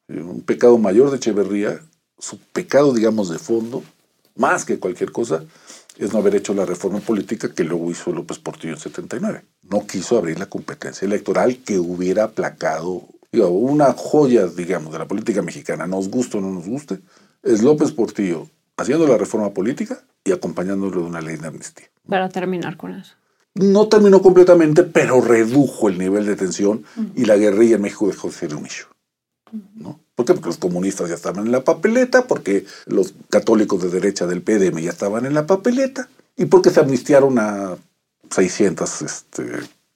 Un 0.08 0.40
pecado 0.40 0.76
mayor 0.78 1.10
de 1.10 1.18
Echeverría, 1.18 1.80
su 2.18 2.38
pecado, 2.38 2.92
digamos, 2.92 3.30
de 3.30 3.38
fondo, 3.38 3.84
más 4.34 4.64
que 4.64 4.80
cualquier 4.80 5.12
cosa, 5.12 5.44
es 5.98 6.12
no 6.12 6.18
haber 6.18 6.34
hecho 6.34 6.54
la 6.54 6.66
reforma 6.66 7.00
política 7.00 7.52
que 7.54 7.64
luego 7.64 7.90
hizo 7.90 8.12
López 8.12 8.38
Portillo 8.38 8.74
en 8.74 8.80
79. 8.80 9.44
No 9.70 9.86
quiso 9.86 10.18
abrir 10.18 10.38
la 10.38 10.46
competencia 10.46 11.06
electoral 11.06 11.58
que 11.58 11.78
hubiera 11.78 12.24
aplacado, 12.24 13.02
digo, 13.32 13.48
una 13.48 13.92
joya, 13.92 14.46
digamos, 14.46 14.92
de 14.92 14.98
la 14.98 15.08
política 15.08 15.42
mexicana, 15.42 15.86
nos 15.86 16.08
guste 16.08 16.38
o 16.38 16.40
no 16.40 16.50
nos 16.50 16.66
guste, 16.66 17.00
es 17.42 17.62
López 17.62 17.92
Portillo 17.92 18.48
haciendo 18.76 19.06
la 19.06 19.16
reforma 19.16 19.50
política 19.50 20.02
y 20.24 20.32
acompañándolo 20.32 21.02
de 21.02 21.06
una 21.06 21.20
ley 21.20 21.36
de 21.36 21.46
amnistía. 21.46 21.86
Para 22.08 22.28
terminar 22.28 22.76
con 22.76 22.92
eso. 22.94 23.14
No 23.54 23.88
terminó 23.88 24.20
completamente, 24.20 24.82
pero 24.82 25.20
redujo 25.20 25.88
el 25.88 25.98
nivel 25.98 26.26
de 26.26 26.34
tensión 26.34 26.84
y 27.14 27.24
la 27.24 27.36
guerrilla 27.36 27.76
en 27.76 27.82
México 27.82 28.08
dejó 28.08 28.28
de 28.28 28.34
ser 28.34 28.54
un 28.54 28.66
issue. 28.66 28.88
¿no? 29.74 30.00
¿Por 30.14 30.26
qué? 30.26 30.34
Porque 30.34 30.48
los 30.48 30.58
comunistas 30.58 31.08
ya 31.08 31.14
estaban 31.14 31.46
en 31.46 31.52
la 31.52 31.64
papeleta, 31.64 32.26
porque 32.26 32.64
los 32.86 33.14
católicos 33.30 33.82
de 33.82 33.90
derecha 33.90 34.26
del 34.26 34.42
PDM 34.42 34.78
ya 34.78 34.90
estaban 34.90 35.26
en 35.26 35.34
la 35.34 35.46
papeleta 35.46 36.08
y 36.36 36.46
porque 36.46 36.70
se 36.70 36.80
amnistiaron 36.80 37.38
a 37.38 37.76
600 38.30 39.02
este, 39.02 39.44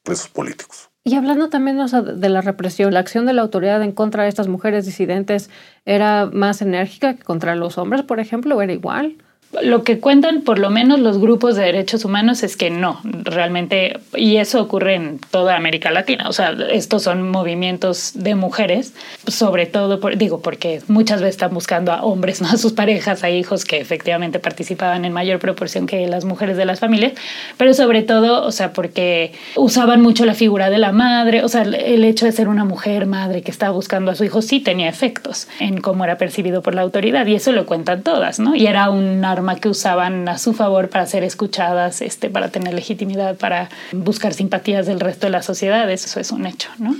presos 0.02 0.28
políticos. 0.28 0.90
Y 1.04 1.14
hablando 1.14 1.48
también 1.48 1.78
de 1.78 2.28
la 2.28 2.40
represión, 2.42 2.92
la 2.92 3.00
acción 3.00 3.24
de 3.24 3.32
la 3.32 3.42
autoridad 3.42 3.82
en 3.82 3.92
contra 3.92 4.24
de 4.24 4.28
estas 4.28 4.48
mujeres 4.48 4.84
disidentes 4.84 5.48
era 5.86 6.26
más 6.26 6.60
enérgica 6.60 7.14
que 7.14 7.22
contra 7.22 7.54
los 7.54 7.78
hombres, 7.78 8.02
por 8.02 8.20
ejemplo, 8.20 8.56
o 8.56 8.62
era 8.62 8.72
igual 8.72 9.16
lo 9.62 9.82
que 9.82 9.98
cuentan 9.98 10.42
por 10.42 10.58
lo 10.58 10.68
menos 10.68 11.00
los 11.00 11.18
grupos 11.18 11.56
de 11.56 11.62
derechos 11.62 12.04
humanos 12.04 12.42
es 12.42 12.56
que 12.56 12.68
no, 12.68 13.00
realmente, 13.04 13.98
y 14.14 14.36
eso 14.36 14.60
ocurre 14.60 14.94
en 14.94 15.18
toda 15.30 15.56
América 15.56 15.90
Latina, 15.90 16.28
o 16.28 16.32
sea, 16.32 16.54
estos 16.70 17.04
son 17.04 17.30
movimientos 17.30 18.12
de 18.14 18.34
mujeres, 18.34 18.92
sobre 19.26 19.64
todo, 19.64 20.00
por, 20.00 20.18
digo, 20.18 20.42
porque 20.42 20.82
muchas 20.88 21.20
veces 21.20 21.36
están 21.36 21.54
buscando 21.54 21.92
a 21.92 22.02
hombres, 22.02 22.42
¿no? 22.42 22.48
a 22.48 22.58
sus 22.58 22.72
parejas, 22.72 23.24
a 23.24 23.30
hijos 23.30 23.64
que 23.64 23.80
efectivamente 23.80 24.38
participaban 24.38 25.06
en 25.06 25.12
mayor 25.12 25.38
proporción 25.38 25.86
que 25.86 26.06
las 26.06 26.26
mujeres 26.26 26.58
de 26.58 26.66
las 26.66 26.80
familias, 26.80 27.14
pero 27.56 27.72
sobre 27.72 28.02
todo, 28.02 28.44
o 28.44 28.52
sea, 28.52 28.74
porque 28.74 29.32
usaban 29.56 30.02
mucho 30.02 30.26
la 30.26 30.34
figura 30.34 30.68
de 30.68 30.78
la 30.78 30.92
madre, 30.92 31.42
o 31.42 31.48
sea, 31.48 31.62
el 31.62 32.04
hecho 32.04 32.26
de 32.26 32.32
ser 32.32 32.48
una 32.48 32.64
mujer 32.64 33.06
madre 33.06 33.40
que 33.42 33.50
estaba 33.50 33.72
buscando 33.72 34.10
a 34.10 34.14
su 34.14 34.24
hijo 34.24 34.42
sí 34.42 34.60
tenía 34.60 34.88
efectos 34.88 35.48
en 35.58 35.80
cómo 35.80 36.04
era 36.04 36.18
percibido 36.18 36.60
por 36.62 36.74
la 36.74 36.82
autoridad, 36.82 37.26
y 37.26 37.34
eso 37.34 37.52
lo 37.52 37.64
cuentan 37.64 38.02
todas, 38.02 38.38
¿no? 38.38 38.54
Y 38.54 38.66
era 38.66 38.90
una 38.90 39.37
que 39.60 39.68
usaban 39.68 40.28
a 40.28 40.38
su 40.38 40.52
favor 40.52 40.88
para 40.88 41.06
ser 41.06 41.24
escuchadas, 41.24 42.02
este, 42.02 42.30
para 42.30 42.50
tener 42.50 42.74
legitimidad, 42.74 43.36
para 43.36 43.68
buscar 43.92 44.34
simpatías 44.34 44.86
del 44.86 45.00
resto 45.00 45.26
de 45.26 45.32
la 45.32 45.42
sociedad. 45.42 45.90
Eso 45.90 46.20
es 46.20 46.30
un 46.30 46.46
hecho, 46.46 46.70
¿no? 46.78 46.96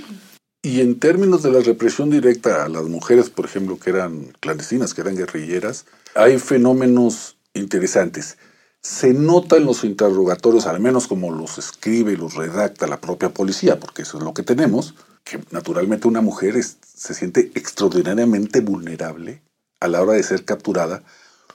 Y 0.61 0.81
en 0.81 0.99
términos 0.99 1.41
de 1.43 1.51
la 1.51 1.61
represión 1.61 2.09
directa 2.09 2.65
a 2.65 2.69
las 2.69 2.83
mujeres, 2.83 3.29
por 3.29 3.45
ejemplo, 3.45 3.79
que 3.79 3.91
eran 3.91 4.33
clandestinas, 4.41 4.93
que 4.93 5.01
eran 5.01 5.15
guerrilleras, 5.15 5.85
hay 6.15 6.37
fenómenos 6.37 7.37
interesantes. 7.53 8.37
Se 8.81 9.13
nota 9.13 9.57
en 9.57 9.65
los 9.65 9.83
interrogatorios, 9.83 10.65
al 10.65 10.79
menos 10.79 11.07
como 11.07 11.31
los 11.31 11.57
escribe 11.57 12.13
y 12.13 12.17
los 12.17 12.35
redacta 12.35 12.87
la 12.87 12.99
propia 12.99 13.29
policía, 13.29 13.79
porque 13.79 14.01
eso 14.01 14.17
es 14.17 14.23
lo 14.23 14.33
que 14.33 14.43
tenemos, 14.43 14.95
que 15.23 15.39
naturalmente 15.51 16.07
una 16.07 16.21
mujer 16.21 16.61
se 16.61 17.13
siente 17.13 17.51
extraordinariamente 17.55 18.59
vulnerable 18.61 19.41
a 19.79 19.87
la 19.87 20.01
hora 20.01 20.13
de 20.13 20.23
ser 20.23 20.43
capturada 20.43 21.03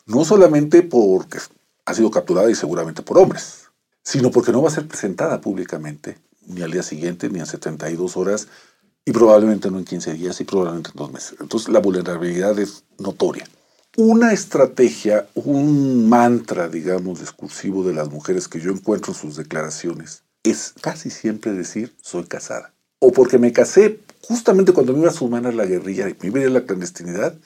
no 0.07 0.25
solamente 0.25 0.83
porque 0.83 1.39
ha 1.85 1.95
sido 1.95 2.11
capturada 2.11 2.51
y 2.51 2.55
seguramente 2.55 3.03
por 3.03 3.19
hombres, 3.19 3.71
sino 4.03 4.31
porque 4.31 4.53
no 4.53 4.63
va 4.63 4.69
a 4.69 4.73
ser 4.73 4.87
presentada 4.87 5.41
públicamente 5.41 6.19
ni 6.47 6.63
al 6.63 6.71
día 6.71 6.83
siguiente 6.83 7.29
ni 7.31 7.41
en 7.41 7.47
72 7.47 8.17
horas 8.17 8.49
y 9.05 9.13
probablemente 9.13 9.71
no 9.71 9.79
en 9.79 9.85
15 9.85 10.15
días 10.15 10.41
y 10.41 10.45
probablemente 10.45 10.91
en 10.91 10.97
dos 10.97 11.13
meses. 11.13 11.37
Entonces 11.41 11.69
la 11.69 11.81
vulnerabilidad 11.81 12.59
es 12.59 12.85
notoria. 12.99 13.47
Una 13.97 14.33
estrategia, 14.33 15.29
un 15.35 16.09
mantra, 16.09 16.69
digamos, 16.69 17.21
discursivo 17.21 17.85
de 17.85 17.95
las 17.95 18.11
mujeres 18.11 18.49
que 18.49 18.61
yo 18.61 18.73
encuentro 18.73 19.13
en 19.13 19.19
sus 19.19 19.37
declaraciones 19.37 20.25
es 20.43 20.75
casi 20.81 21.11
siempre 21.11 21.53
decir 21.53 21.95
soy 22.03 22.25
casada. 22.25 22.75
O 22.99 23.13
porque 23.13 23.39
me 23.39 23.53
casé 23.53 24.01
justamente 24.23 24.73
cuando 24.73 24.93
me 24.93 25.01
iba 25.01 25.11
a 25.11 25.15
sumar 25.15 25.47
a 25.47 25.53
la 25.53 25.65
guerrilla 25.65 26.09
y 26.09 26.17
me 26.21 26.41
iba 26.41 26.41
a 26.41 26.51
la 26.51 26.67
clandestinidad, 26.67 27.37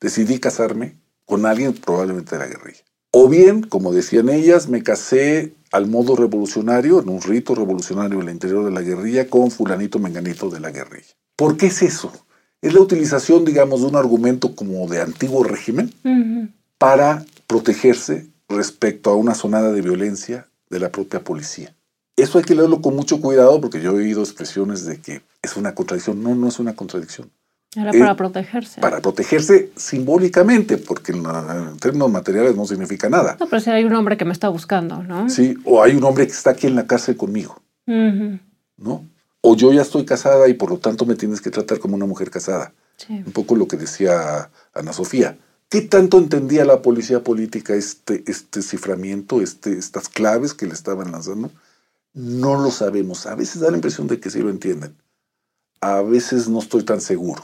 decidí 0.00 0.38
casarme 0.38 0.96
con 1.28 1.44
alguien 1.44 1.74
probablemente 1.74 2.36
de 2.36 2.38
la 2.38 2.48
guerrilla. 2.48 2.80
O 3.10 3.28
bien, 3.28 3.62
como 3.62 3.92
decían 3.92 4.30
ellas, 4.30 4.68
me 4.68 4.82
casé 4.82 5.52
al 5.70 5.86
modo 5.86 6.16
revolucionario, 6.16 7.00
en 7.00 7.10
un 7.10 7.20
rito 7.20 7.54
revolucionario 7.54 8.16
en 8.20 8.28
el 8.28 8.34
interior 8.34 8.64
de 8.64 8.70
la 8.70 8.80
guerrilla, 8.80 9.28
con 9.28 9.50
fulanito 9.50 9.98
menganito 9.98 10.48
de 10.48 10.60
la 10.60 10.70
guerrilla. 10.70 11.14
¿Por 11.36 11.58
qué 11.58 11.66
es 11.66 11.82
eso? 11.82 12.10
Es 12.62 12.72
la 12.72 12.80
utilización, 12.80 13.44
digamos, 13.44 13.82
de 13.82 13.88
un 13.88 13.96
argumento 13.96 14.56
como 14.56 14.88
de 14.88 15.02
antiguo 15.02 15.44
régimen 15.44 15.92
para 16.78 17.24
protegerse 17.46 18.26
respecto 18.48 19.10
a 19.10 19.16
una 19.16 19.34
sonada 19.34 19.70
de 19.70 19.82
violencia 19.82 20.48
de 20.70 20.80
la 20.80 20.90
propia 20.90 21.22
policía. 21.22 21.74
Eso 22.16 22.38
hay 22.38 22.44
que 22.44 22.54
leerlo 22.54 22.80
con 22.80 22.96
mucho 22.96 23.20
cuidado 23.20 23.60
porque 23.60 23.82
yo 23.82 23.90
he 23.90 24.04
oído 24.04 24.22
expresiones 24.22 24.86
de 24.86 24.98
que 24.98 25.20
es 25.42 25.56
una 25.56 25.74
contradicción. 25.74 26.22
No, 26.22 26.34
no 26.34 26.48
es 26.48 26.58
una 26.58 26.74
contradicción. 26.74 27.30
Era 27.78 27.92
para 27.92 28.16
protegerse. 28.16 28.80
Para 28.80 29.00
protegerse 29.00 29.70
simbólicamente, 29.76 30.78
porque 30.78 31.12
en, 31.12 31.24
términos 31.78 32.10
materiales 32.10 32.56
no 32.56 32.66
significa 32.66 33.08
nada. 33.08 33.36
No, 33.38 33.46
pero 33.48 33.60
si 33.60 33.70
hay 33.70 33.84
un 33.84 33.94
hombre 33.94 34.16
que 34.16 34.24
me 34.24 34.32
está 34.32 34.48
buscando, 34.48 35.02
¿no? 35.02 35.28
Sí, 35.30 35.56
o 35.64 35.82
hay 35.82 35.94
un 35.94 36.04
hombre 36.04 36.26
que 36.26 36.32
está 36.32 36.50
aquí 36.50 36.66
en 36.66 36.74
la 36.74 36.86
cárcel 36.86 37.16
conmigo, 37.16 37.62
¿no? 37.86 39.04
o 39.40 39.56
yo 39.56 39.72
ya 39.72 39.82
estoy 39.82 40.04
casada 40.04 40.48
y 40.48 40.54
por 40.54 40.70
lo 40.70 40.78
tanto 40.78 41.06
me 41.06 41.14
tienes 41.14 41.40
que 41.40 41.50
tratar 41.50 41.78
como 41.78 41.96
una 41.96 42.06
mujer 42.06 42.30
casada. 42.30 42.72
Un 43.08 43.32
poco 43.32 43.54
lo 43.54 43.68
que 43.68 43.76
decía 43.76 44.50
Ana 44.74 44.92
Sofía. 44.92 45.38
¿Qué 45.68 45.82
tanto 45.82 46.18
entendía 46.18 46.64
la 46.64 46.82
policía 46.82 47.22
política 47.22 47.74
este, 47.74 48.24
este 48.26 48.62
ciframiento, 48.62 49.40
este, 49.40 49.78
estas 49.78 50.08
claves 50.08 50.52
que 50.52 50.66
le 50.66 50.72
estaban 50.72 51.12
lanzando? 51.12 51.50
No 52.12 52.60
lo 52.60 52.70
sabemos. 52.70 53.26
A 53.26 53.36
veces 53.36 53.60
da 53.60 53.70
la 53.70 53.76
impresión 53.76 54.08
de 54.08 54.18
que 54.18 54.30
sí 54.30 54.40
lo 54.40 54.50
entienden. 54.50 54.96
A 55.80 56.02
veces 56.02 56.48
no 56.48 56.58
estoy 56.58 56.82
tan 56.82 57.00
seguro. 57.00 57.42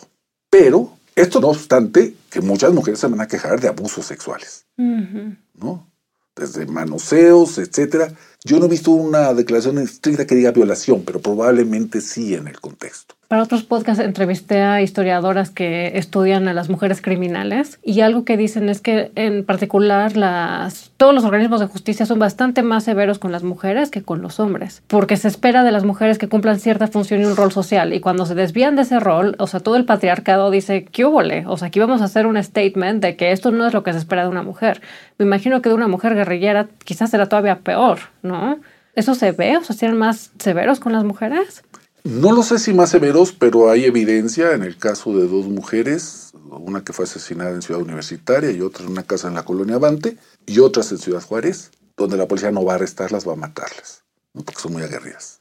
Pero 0.57 0.97
esto 1.17 1.41
no 1.41 1.49
obstante 1.49 2.15
que 2.31 2.41
muchas 2.41 2.73
mujeres 2.73 3.01
se 3.01 3.09
van 3.09 3.21
a 3.21 3.27
quejar 3.27 3.61
de 3.61 3.67
abusos 3.67 4.07
sexuales. 4.07 4.67
¿No? 4.77 5.91
Desde 6.37 6.65
manoseos, 6.65 7.59
etcétera. 7.59 8.13
Yo 8.45 8.61
no 8.61 8.67
he 8.67 8.69
visto 8.69 8.93
una 8.93 9.35
declaración 9.35 9.79
estricta 9.79 10.29
que 10.29 10.37
diga 10.37 10.53
violación, 10.53 11.03
pero 11.05 11.21
probablemente 11.21 12.01
sí 12.01 12.37
en 12.37 12.47
el 12.47 12.61
contexto. 12.61 13.17
Para 13.35 13.43
otros 13.43 13.65
podcasts 13.65 14.01
entrevisté 14.01 14.63
a 14.63 14.81
historiadoras 14.81 15.51
que 15.51 15.99
estudian 15.99 16.47
a 16.47 16.55
las 16.55 16.71
mujeres 16.71 17.03
criminales 17.03 17.81
y 17.83 18.01
algo 18.01 18.25
que 18.25 18.37
dicen 18.37 18.69
es 18.69 18.81
que 18.81 19.11
en 19.17 19.45
particular 19.45 20.17
las, 20.17 20.93
todos 20.97 21.13
los 21.13 21.25
organismos 21.25 21.59
de 21.59 21.67
justicia 21.67 22.07
son 22.07 22.21
bastante 22.21 22.63
más 22.63 22.85
severos 22.85 23.19
con 23.19 23.33
las 23.33 23.43
mujeres 23.43 23.91
que 23.91 24.05
con 24.05 24.23
los 24.23 24.39
hombres, 24.39 24.85
porque 24.87 25.17
se 25.17 25.27
espera 25.27 25.65
de 25.65 25.73
las 25.73 25.83
mujeres 25.83 26.17
que 26.17 26.29
cumplan 26.29 26.61
cierta 26.61 26.87
función 26.87 27.23
y 27.23 27.25
un 27.25 27.35
rol 27.35 27.51
social 27.51 27.93
y 27.93 27.99
cuando 27.99 28.25
se 28.25 28.37
desvían 28.37 28.77
de 28.77 28.83
ese 28.83 29.01
rol, 29.01 29.35
o 29.41 29.49
sea, 29.49 29.59
todo 29.59 29.75
el 29.75 29.85
patriarcado 29.85 30.53
dice, 30.53 30.85
¿qué 30.85 31.05
húbole? 31.05 31.45
O 31.49 31.57
sea, 31.57 31.67
aquí 31.67 31.81
vamos 31.81 32.03
a 32.03 32.05
hacer 32.05 32.29
un 32.29 32.41
statement 32.41 33.03
de 33.03 33.17
que 33.17 33.33
esto 33.33 33.51
no 33.51 33.67
es 33.67 33.75
lo 33.75 33.83
que 33.83 33.91
se 33.91 33.99
espera 33.99 34.23
de 34.23 34.29
una 34.29 34.45
mujer. 34.45 34.81
Me 35.19 35.27
imagino 35.27 35.61
que 35.61 35.71
de 35.71 35.75
una 35.75 35.89
mujer 35.89 36.15
guerrillera 36.15 36.69
quizás 36.85 37.11
será 37.11 37.29
todavía 37.29 37.59
peor, 37.59 37.99
¿no? 38.23 38.61
¿Eso 38.95 39.17
se 39.17 39.33
ve? 39.33 39.57
O 39.57 39.65
sea, 39.65 39.75
¿serán 39.75 39.99
más 39.99 40.31
severos 40.39 40.79
con 40.79 40.93
las 40.93 41.03
mujeres? 41.03 41.65
No 42.05 42.33
lo 42.33 42.43
sé 42.43 42.59
si 42.59 42.75
más 42.75 42.91
severos, 42.91 43.33
pero 43.33 43.71
hay 43.71 43.87
evidencia 43.87 44.53
en 44.53 44.63
el 44.63 44.77
caso 44.77 45.17
de 45.17 45.27
dos 45.27 45.47
mujeres, 45.47 46.33
una 46.51 46.85
que 46.85 46.93
fue 46.93 47.07
asesinada 47.07 47.53
en 47.53 47.63
Ciudad 47.63 47.81
Universitaria 47.81 48.51
y 48.51 48.61
otra 48.61 48.85
en 48.85 48.93
una 48.93 49.05
casa 49.05 49.29
en 49.29 49.35
la 49.35 49.47
colonia 49.47 49.77
Avante, 49.77 50.19
y 50.45 50.59
otras 50.59 50.93
en 50.93 50.99
Ciudad 50.99 51.23
Juárez, 51.23 51.71
donde 51.97 52.19
la 52.19 52.29
policía 52.29 52.51
no 52.51 52.63
va 52.63 52.73
a 52.73 52.77
arrestarlas, 52.77 53.27
va 53.27 53.33
a 53.33 53.37
matarlas, 53.37 54.05
porque 54.35 54.61
son 54.61 54.75
muy 54.75 54.83
aguerridas. 54.83 55.41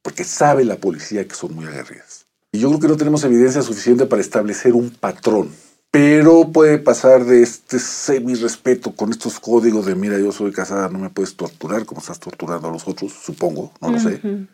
Porque 0.00 0.24
sabe 0.24 0.64
la 0.64 0.76
policía 0.76 1.28
que 1.28 1.34
son 1.34 1.54
muy 1.54 1.66
aguerridas. 1.66 2.24
Y 2.50 2.60
yo 2.60 2.68
creo 2.70 2.80
que 2.80 2.88
no 2.88 2.96
tenemos 2.96 3.22
evidencia 3.24 3.60
suficiente 3.60 4.06
para 4.06 4.22
establecer 4.22 4.72
un 4.72 4.88
patrón. 4.88 5.50
Pero 5.90 6.50
puede 6.50 6.78
pasar 6.78 7.26
de 7.26 7.42
este 7.42 7.78
semi-respeto 7.78 8.92
con 8.92 9.10
estos 9.10 9.38
códigos 9.38 9.84
de, 9.84 9.94
mira, 9.96 10.18
yo 10.18 10.32
soy 10.32 10.50
casada, 10.50 10.88
no 10.88 10.98
me 10.98 11.10
puedes 11.10 11.36
torturar 11.36 11.84
como 11.84 12.00
estás 12.00 12.18
torturando 12.18 12.68
a 12.68 12.72
los 12.72 12.88
otros, 12.88 13.12
supongo, 13.12 13.70
no 13.82 13.90
lo 13.90 14.00
sé, 14.00 14.48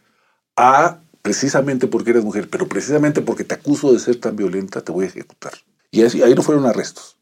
a 0.57 0.99
precisamente 1.26 1.88
porque 1.88 2.10
eres 2.10 2.22
mujer, 2.22 2.48
pero 2.48 2.68
precisamente 2.68 3.20
porque 3.20 3.42
te 3.42 3.54
acuso 3.56 3.92
de 3.92 3.98
ser 3.98 4.14
tan 4.20 4.36
violenta, 4.36 4.80
te 4.82 4.92
voy 4.92 5.06
a 5.06 5.08
ejecutar. 5.08 5.54
Y 5.90 6.02
así, 6.02 6.22
ahí 6.22 6.36
no 6.36 6.42
fueron 6.42 6.66
arrestos. 6.66 7.16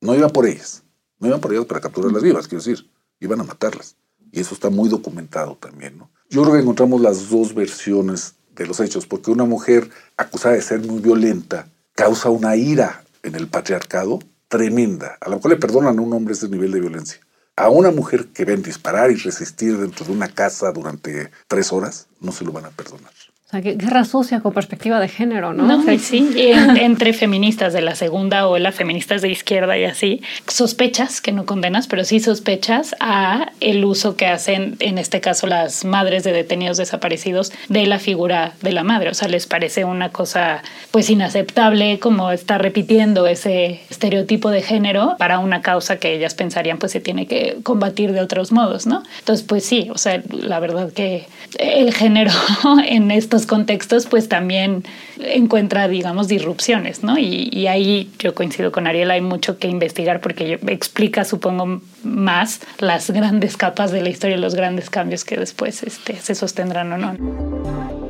No 0.00 0.14
iban 0.14 0.30
por 0.30 0.46
ellas. 0.46 0.84
No 1.18 1.26
iban 1.26 1.40
por 1.40 1.52
ellas 1.52 1.66
para 1.66 1.80
capturarlas 1.80 2.22
vivas, 2.22 2.46
quiero 2.46 2.62
decir. 2.62 2.88
Iban 3.18 3.40
a 3.40 3.42
matarlas. 3.42 3.96
Y 4.30 4.38
eso 4.38 4.54
está 4.54 4.70
muy 4.70 4.88
documentado 4.88 5.56
también. 5.56 5.98
¿no? 5.98 6.08
Yo 6.30 6.42
creo 6.42 6.54
que 6.54 6.60
encontramos 6.60 7.00
las 7.00 7.30
dos 7.30 7.52
versiones 7.52 8.36
de 8.54 8.64
los 8.64 8.78
hechos, 8.78 9.08
porque 9.08 9.32
una 9.32 9.44
mujer 9.44 9.90
acusada 10.16 10.54
de 10.54 10.62
ser 10.62 10.78
muy 10.78 11.00
violenta 11.00 11.66
causa 11.96 12.30
una 12.30 12.54
ira 12.54 13.02
en 13.24 13.34
el 13.34 13.48
patriarcado 13.48 14.20
tremenda. 14.46 15.18
A 15.20 15.28
lo 15.28 15.34
mejor 15.34 15.50
le 15.50 15.56
perdonan 15.56 15.98
a 15.98 16.02
un 16.02 16.12
hombre 16.12 16.34
ese 16.34 16.48
nivel 16.48 16.70
de 16.70 16.78
violencia. 16.78 17.18
A 17.56 17.70
una 17.70 17.90
mujer 17.90 18.28
que 18.28 18.44
ven 18.44 18.62
disparar 18.62 19.10
y 19.10 19.16
resistir 19.16 19.78
dentro 19.78 20.06
de 20.06 20.12
una 20.12 20.28
casa 20.28 20.70
durante 20.70 21.32
tres 21.48 21.72
horas, 21.72 22.06
no 22.20 22.30
se 22.30 22.44
lo 22.44 22.52
van 22.52 22.66
a 22.66 22.70
perdonar 22.70 23.10
sea, 23.52 23.60
guerra 23.60 24.04
sucia 24.04 24.40
con 24.40 24.52
perspectiva 24.52 24.98
de 24.98 25.08
género, 25.08 25.52
¿no? 25.52 25.64
No, 25.64 25.98
sí, 25.98 26.34
entre 26.36 27.12
feministas 27.12 27.72
de 27.72 27.82
la 27.82 27.94
segunda 27.94 28.46
ola, 28.48 28.72
feministas 28.72 29.22
de 29.22 29.30
izquierda 29.30 29.78
y 29.78 29.84
así, 29.84 30.22
sospechas, 30.48 31.20
que 31.20 31.32
no 31.32 31.44
condenas, 31.44 31.86
pero 31.86 32.04
sí 32.04 32.20
sospechas 32.20 32.96
a 33.00 33.52
el 33.60 33.84
uso 33.84 34.16
que 34.16 34.26
hacen, 34.26 34.76
en 34.80 34.98
este 34.98 35.20
caso, 35.20 35.46
las 35.46 35.84
madres 35.84 36.24
de 36.24 36.32
detenidos 36.32 36.78
desaparecidos 36.78 37.52
de 37.68 37.86
la 37.86 37.98
figura 37.98 38.54
de 38.62 38.72
la 38.72 38.84
madre. 38.84 39.10
O 39.10 39.14
sea, 39.14 39.28
les 39.28 39.46
parece 39.46 39.84
una 39.84 40.10
cosa, 40.10 40.62
pues, 40.90 41.10
inaceptable 41.10 41.98
como 41.98 42.30
estar 42.30 42.60
repitiendo 42.62 43.26
ese 43.26 43.80
estereotipo 43.90 44.50
de 44.50 44.62
género 44.62 45.16
para 45.18 45.38
una 45.38 45.62
causa 45.62 45.96
que 45.96 46.14
ellas 46.14 46.34
pensarían, 46.34 46.78
pues, 46.78 46.92
se 46.92 47.00
tiene 47.00 47.26
que 47.26 47.58
combatir 47.62 48.12
de 48.12 48.20
otros 48.20 48.52
modos, 48.52 48.86
¿no? 48.86 49.02
Entonces, 49.18 49.46
pues 49.46 49.64
sí, 49.64 49.88
o 49.92 49.98
sea, 49.98 50.22
la 50.30 50.58
verdad 50.60 50.92
que 50.92 51.26
el 51.58 51.92
género 51.92 52.32
en 52.86 53.10
estos 53.10 53.41
contextos, 53.46 54.06
pues 54.06 54.28
también 54.28 54.84
encuentra, 55.18 55.88
digamos, 55.88 56.28
disrupciones, 56.28 57.02
¿no? 57.02 57.18
Y, 57.18 57.66
ahí 57.66 58.10
yo 58.18 58.34
coincido 58.34 58.72
con 58.72 58.86
Ariel, 58.86 59.10
hay 59.10 59.20
mucho 59.20 59.58
que 59.58 59.68
investigar 59.68 60.20
porque 60.20 60.58
explica, 60.66 61.24
supongo, 61.24 61.80
más 62.02 62.60
las 62.78 63.10
grandes 63.10 63.56
capas 63.56 63.92
de 63.92 64.02
la 64.02 64.10
historia, 64.10 64.36
los 64.36 64.54
grandes 64.54 64.90
cambios 64.90 65.24
que 65.24 65.36
después 65.36 65.82
este, 65.82 66.16
se 66.16 66.34
sostendrán 66.34 66.92
o 66.92 66.98
no. 66.98 68.02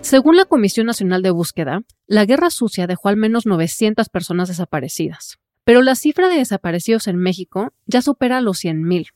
Según 0.00 0.36
la 0.36 0.44
Comisión 0.44 0.86
Nacional 0.86 1.22
de 1.22 1.30
Búsqueda, 1.30 1.80
la 2.06 2.24
Guerra 2.24 2.50
Sucia 2.50 2.86
dejó 2.86 3.08
al 3.08 3.16
menos 3.16 3.46
900 3.46 4.08
personas 4.08 4.48
desaparecidas, 4.48 5.38
pero 5.64 5.80
la 5.80 5.94
cifra 5.94 6.28
de 6.28 6.36
desaparecidos 6.36 7.06
en 7.06 7.16
México 7.16 7.72
ya 7.86 8.02
supera 8.02 8.40
los 8.40 8.64
100.000. 8.64 9.10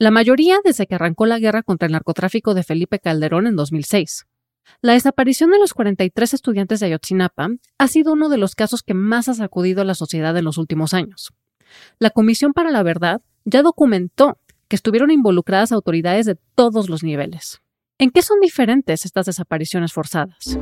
La 0.00 0.10
mayoría 0.10 0.60
desde 0.64 0.86
que 0.86 0.94
arrancó 0.94 1.26
la 1.26 1.38
guerra 1.38 1.62
contra 1.62 1.84
el 1.84 1.92
narcotráfico 1.92 2.54
de 2.54 2.62
Felipe 2.62 3.00
Calderón 3.00 3.46
en 3.46 3.54
2006. 3.54 4.24
La 4.80 4.94
desaparición 4.94 5.50
de 5.50 5.58
los 5.58 5.74
43 5.74 6.32
estudiantes 6.32 6.80
de 6.80 6.86
Ayotzinapa 6.86 7.50
ha 7.76 7.86
sido 7.86 8.14
uno 8.14 8.30
de 8.30 8.38
los 8.38 8.54
casos 8.54 8.82
que 8.82 8.94
más 8.94 9.28
ha 9.28 9.34
sacudido 9.34 9.82
a 9.82 9.84
la 9.84 9.94
sociedad 9.94 10.34
en 10.38 10.46
los 10.46 10.56
últimos 10.56 10.94
años. 10.94 11.34
La 11.98 12.08
Comisión 12.08 12.54
para 12.54 12.70
la 12.70 12.82
Verdad 12.82 13.20
ya 13.44 13.60
documentó 13.60 14.38
que 14.68 14.76
estuvieron 14.76 15.10
involucradas 15.10 15.70
autoridades 15.70 16.24
de 16.24 16.38
todos 16.54 16.88
los 16.88 17.02
niveles. 17.02 17.60
¿En 17.98 18.10
qué 18.10 18.22
son 18.22 18.40
diferentes 18.40 19.04
estas 19.04 19.26
desapariciones 19.26 19.92
forzadas? 19.92 20.58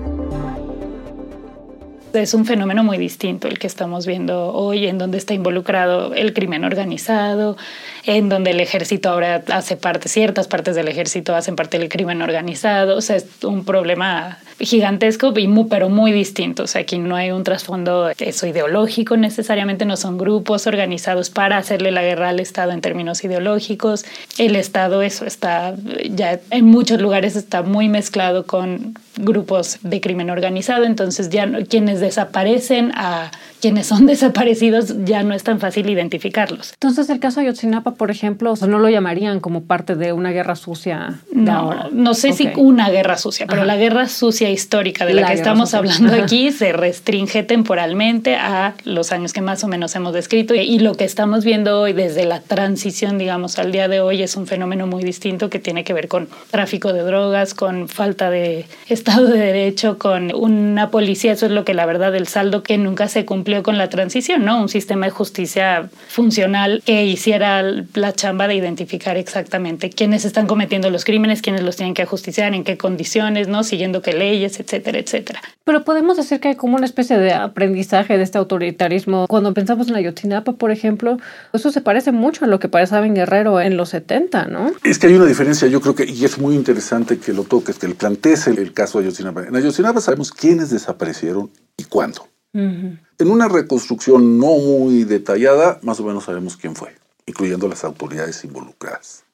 Es 2.13 2.35
un 2.35 2.47
fenómeno 2.47 2.83
muy 2.83 2.97
distinto 2.97 3.49
el 3.49 3.59
que 3.59 3.67
estamos 3.67 4.07
viendo 4.07 4.53
hoy, 4.53 4.87
en 4.87 4.99
donde 4.99 5.19
está 5.19 5.35
involucrado 5.35 6.15
el 6.15 6.33
crimen 6.33 6.65
organizado, 6.65 7.57
en 8.05 8.29
donde 8.29 8.53
el 8.53 8.61
ejército 8.61 9.11
ahora 9.11 9.45
hace 9.53 9.77
parte, 9.77 10.09
ciertas 10.09 10.49
partes 10.49 10.75
del 10.75 10.89
ejército 10.89 11.35
hacen 11.35 11.55
parte 11.55 11.79
del 11.79 11.89
crimen 11.89 12.23
organizado. 12.23 12.97
O 12.97 13.01
sea, 13.01 13.17
es 13.17 13.27
un 13.45 13.65
problema 13.65 14.39
gigantesco, 14.59 15.33
y 15.39 15.47
muy, 15.47 15.67
pero 15.67 15.89
muy 15.89 16.13
distinto. 16.13 16.65
O 16.65 16.67
sea, 16.67 16.81
aquí 16.81 16.99
no 16.99 17.15
hay 17.15 17.31
un 17.31 17.45
trasfondo 17.45 18.11
eso 18.19 18.47
ideológico 18.47 19.17
necesariamente, 19.17 19.85
no 19.85 19.97
son 19.97 20.19
grupos 20.19 20.67
organizados 20.67 21.31
para 21.31 21.59
hacerle 21.59 21.91
la 21.91 22.03
guerra 22.03 22.31
al 22.31 22.41
Estado 22.41 22.73
en 22.73 22.81
términos 22.81 23.23
ideológicos. 23.23 24.05
El 24.39 24.57
Estado, 24.57 25.03
eso 25.03 25.27
está 25.27 25.75
ya 26.11 26.41
en 26.51 26.65
muchos 26.65 27.01
lugares 27.01 27.37
está 27.37 27.63
muy 27.63 27.89
mezclado 27.89 28.47
con 28.47 28.95
grupos 29.19 29.79
de 29.83 30.01
crimen 30.01 30.31
organizado, 30.31 30.85
entonces 30.85 31.29
ya 31.31 31.47
quienes 31.69 32.01
desaparecen 32.01 32.93
a 32.95 33.31
quienes 33.61 33.87
son 33.87 34.07
desaparecidos 34.07 35.05
ya 35.05 35.23
no 35.23 35.35
es 35.35 35.43
tan 35.43 35.61
fácil 35.61 35.89
identificarlos. 35.91 36.73
Entonces 36.73 37.11
el 37.11 37.21
caso 37.21 37.41
de 37.41 37.47
Ayotzinapa, 37.47 37.95
por 37.95 38.11
ejemplo, 38.11 38.55
no 38.67 38.79
lo 38.79 38.89
llamarían 38.89 39.41
como 39.41 39.65
parte 39.65 39.95
de 39.95 40.13
una 40.13 40.31
guerra 40.31 40.57
sucia. 40.57 41.21
no, 41.33 41.89
no 41.91 42.15
sé 42.15 42.33
si 42.33 42.51
una 42.57 42.91
guerra 42.91 43.17
sucia, 43.17 43.47
pero 43.47 43.65
la 43.65 43.77
guerra 43.77 44.09
sucia 44.09 44.51
histórica 44.51 45.07
de 45.07 45.15
la, 45.15 45.27
que 45.27 45.35
estamos 45.35 45.75
hablando 45.75 46.13
aquí 46.15 46.53
se 46.53 46.73
restringe 46.73 47.43
temporalmente 47.43 48.37
a 48.37 48.75
los 48.85 49.13
años 49.13 49.33
que 49.33 49.41
más 49.41 49.65
o 49.65 49.69
menos 49.69 49.95
hemos 49.95 50.13
descrito. 50.13 50.55
Y 50.55 50.79
lo 50.79 50.95
que 50.95 51.05
estamos 51.05 51.45
viendo 51.45 51.81
hoy 51.81 51.93
desde 51.93 52.25
la 52.25 52.41
transición, 52.41 53.19
digamos, 53.19 53.59
al 53.59 53.73
día 53.73 53.89
de 53.89 54.01
hoy 54.01 54.23
es 54.23 54.37
un 54.37 54.47
fenómeno 54.47 54.87
muy 54.87 55.03
distinto 55.03 55.51
que 55.51 55.59
tiene 55.59 55.85
que 55.85 55.93
ver 55.93 56.09
con 56.09 56.29
tráfico 56.51 56.93
de 56.93 57.03
drogas, 57.03 57.55
con 57.55 57.89
falta 57.89 58.31
de 58.31 58.67
Estado 58.89 59.27
de 59.27 59.39
Derecho, 59.39 59.99
con 59.99 60.35
una 60.35 60.91
policía, 60.91 61.33
eso 61.33 61.47
es 61.47 61.53
lo 61.53 61.65
que 61.65 61.75
la 61.75 61.87
verdad 61.87 62.15
el 62.15 62.27
saldo 62.27 62.63
que 62.63 62.79
nunca 62.79 63.09
se 63.09 63.25
con 63.63 63.79
la 63.79 63.89
transición, 63.89 64.45
¿no? 64.45 64.61
Un 64.61 64.69
sistema 64.69 65.07
de 65.07 65.11
justicia 65.11 65.89
funcional 66.09 66.83
que 66.85 67.05
hiciera 67.07 67.63
la 67.63 68.13
chamba 68.13 68.47
de 68.49 68.55
identificar 68.55 69.17
exactamente 69.17 69.91
quiénes 69.91 70.25
están 70.25 70.47
cometiendo 70.47 70.91
los 70.91 71.05
crímenes, 71.05 71.43
quiénes 71.43 71.63
los 71.63 71.77
tienen 71.77 71.95
que 71.95 72.03
ajusticiar, 72.03 72.55
en 72.55 72.65
qué 72.65 72.77
condiciones, 72.77 73.49
¿no? 73.49 73.65
Siguiendo 73.65 74.03
qué 74.03 74.13
leyes, 74.13 74.61
etcétera, 74.61 74.99
etcétera. 74.99 75.41
Pero 75.65 75.85
podemos 75.85 76.17
decir 76.17 76.41
que 76.41 76.49
hay 76.49 76.57
como 76.57 76.77
una 76.77 76.87
especie 76.87 77.19
de 77.19 77.33
aprendizaje 77.33 78.17
de 78.17 78.23
este 78.23 78.39
autoritarismo. 78.39 79.27
Cuando 79.29 79.53
pensamos 79.55 79.89
en 79.89 79.97
Ayotzinapa, 79.97 80.53
por 80.53 80.71
ejemplo, 80.71 81.19
eso 81.53 81.71
se 81.71 81.81
parece 81.81 82.13
mucho 82.13 82.45
a 82.45 82.49
lo 82.49 82.59
que 82.59 82.69
pasaba 82.69 83.07
en 83.07 83.15
Guerrero 83.15 83.61
en 83.61 83.77
los 83.77 83.91
70, 83.91 84.47
¿no? 84.47 84.73
Es 84.85 84.99
que 84.99 85.09
hay 85.09 85.15
una 85.15 85.27
diferencia, 85.27 85.69
yo 85.69 85.81
creo 85.81 85.95
que, 85.95 86.05
y 86.05 86.25
es 86.25 86.39
muy 86.39 86.55
interesante 86.55 87.19
que 87.19 87.33
lo 87.33 87.45
toques, 87.45 87.79
que 87.79 87.87
el 87.87 87.95
plantees 87.95 88.47
el, 88.47 88.59
el 88.59 88.73
caso 88.73 88.99
de 88.99 89.07
Ayotzinapa. 89.07 89.45
En 89.45 89.57
Ayotzinapa 89.57 90.01
sabemos 90.01 90.33
quiénes 90.33 90.71
desaparecieron 90.71 91.51
y 91.77 91.85
cuándo. 91.85 92.29
En 92.53 93.31
una 93.31 93.49
reconstrucción 93.49 94.39
no 94.39 94.57
muy 94.57 95.05
detallada, 95.05 95.79
más 95.83 96.01
o 96.01 96.05
menos 96.05 96.25
sabemos 96.25 96.57
quién 96.57 96.75
fue, 96.75 96.95
incluyendo 97.27 97.69
las 97.69 97.85
autoridades 97.85 98.43
involucradas. 98.45 99.25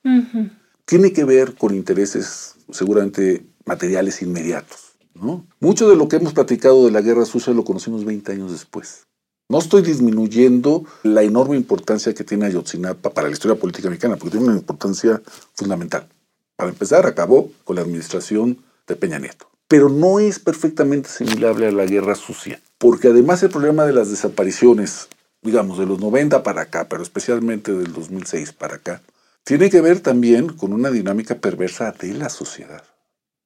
Tiene 0.85 1.13
que 1.13 1.25
ver 1.25 1.55
con 1.55 1.75
intereses 1.75 2.57
seguramente 2.71 3.47
materiales 3.65 4.21
inmediatos. 4.23 4.97
¿no? 5.15 5.47
Mucho 5.61 5.89
de 5.89 5.97
lo 5.97 6.09
que 6.09 6.17
hemos 6.17 6.33
platicado 6.33 6.85
de 6.85 6.91
la 6.91 7.01
guerra 7.01 7.25
sucia 7.25 7.53
lo 7.53 7.65
conocimos 7.65 8.05
20 8.05 8.33
años 8.33 8.53
después. 8.53 9.07
No 9.49 9.59
estoy 9.59 9.83
disminuyendo 9.83 10.85
la 11.03 11.23
enorme 11.23 11.57
importancia 11.57 12.15
que 12.15 12.25
tiene 12.25 12.47
Ayotzinapa 12.47 13.11
para 13.11 13.29
la 13.29 13.33
historia 13.33 13.61
política 13.61 13.91
mexicana, 13.91 14.17
porque 14.17 14.33
tiene 14.33 14.47
una 14.47 14.59
importancia 14.59 15.21
fundamental. 15.53 16.09
Para 16.57 16.71
empezar, 16.71 17.07
acabó 17.07 17.51
con 17.65 17.77
la 17.77 17.83
administración 17.83 18.59
de 18.87 18.97
Peña 18.97 19.19
Nieto. 19.19 19.49
Pero 19.69 19.89
no 19.89 20.21
es 20.21 20.39
perfectamente 20.39 21.09
asimilable 21.09 21.67
a 21.67 21.73
la 21.73 21.87
guerra 21.87 22.15
sucia, 22.15 22.61
porque 22.79 23.09
además 23.09 23.43
el 23.43 23.51
problema 23.51 23.85
de 23.85 23.93
las 23.93 24.11
desapariciones, 24.11 25.09
digamos, 25.43 25.79
de 25.79 25.87
los 25.87 26.01
90 26.01 26.43
para 26.43 26.63
acá, 26.63 26.89
pero 26.89 27.03
especialmente 27.03 27.73
del 27.73 27.93
2006 27.93 28.53
para 28.53 28.77
acá, 28.77 29.03
tiene 29.45 29.71
que 29.71 29.81
ver 29.81 30.01
también 30.01 30.49
con 30.49 30.73
una 30.73 30.91
dinámica 30.91 31.35
perversa 31.37 31.93
de 31.93 32.15
la 32.15 32.29
sociedad, 32.29 32.85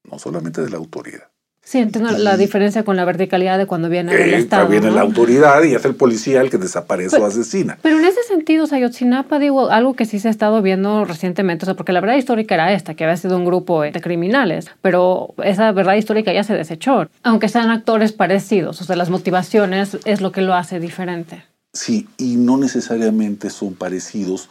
no 0.04 0.18
solamente 0.18 0.62
de 0.62 0.70
la 0.70 0.76
autoridad. 0.76 1.30
Sí, 1.68 1.76
entiendo 1.80 2.10
la 2.12 2.38
diferencia 2.38 2.82
con 2.82 2.96
la 2.96 3.04
verticalidad 3.04 3.58
de 3.58 3.66
cuando 3.66 3.90
viene 3.90 4.14
el 4.14 4.32
Eh, 4.32 4.36
Estado. 4.38 4.68
viene 4.68 4.86
¿no? 4.88 4.94
la 4.94 5.02
autoridad 5.02 5.62
y 5.64 5.74
es 5.74 5.84
el 5.84 5.94
policía 5.94 6.40
el 6.40 6.48
que 6.48 6.56
desaparece 6.56 7.18
o 7.18 7.26
asesina. 7.26 7.76
Pero 7.82 7.98
en 7.98 8.06
ese 8.06 8.22
sentido, 8.22 8.66
Sayotzinapa, 8.66 9.38
digo, 9.38 9.68
algo 9.68 9.92
que 9.92 10.06
sí 10.06 10.18
se 10.18 10.28
ha 10.28 10.30
estado 10.30 10.62
viendo 10.62 11.04
recientemente, 11.04 11.64
o 11.64 11.66
sea, 11.66 11.74
porque 11.74 11.92
la 11.92 12.00
verdad 12.00 12.16
histórica 12.16 12.54
era 12.54 12.72
esta, 12.72 12.94
que 12.94 13.04
había 13.04 13.18
sido 13.18 13.36
un 13.36 13.44
grupo 13.44 13.82
de 13.82 13.92
criminales, 14.00 14.70
pero 14.80 15.34
esa 15.44 15.70
verdad 15.72 15.96
histórica 15.96 16.32
ya 16.32 16.42
se 16.42 16.54
desechó, 16.54 17.06
aunque 17.22 17.50
sean 17.50 17.68
actores 17.68 18.12
parecidos, 18.12 18.80
o 18.80 18.84
sea, 18.84 18.96
las 18.96 19.10
motivaciones 19.10 19.98
es 20.06 20.22
lo 20.22 20.32
que 20.32 20.40
lo 20.40 20.54
hace 20.54 20.80
diferente. 20.80 21.44
Sí, 21.74 22.08
y 22.16 22.36
no 22.36 22.56
necesariamente 22.56 23.50
son 23.50 23.74
parecidos 23.74 24.48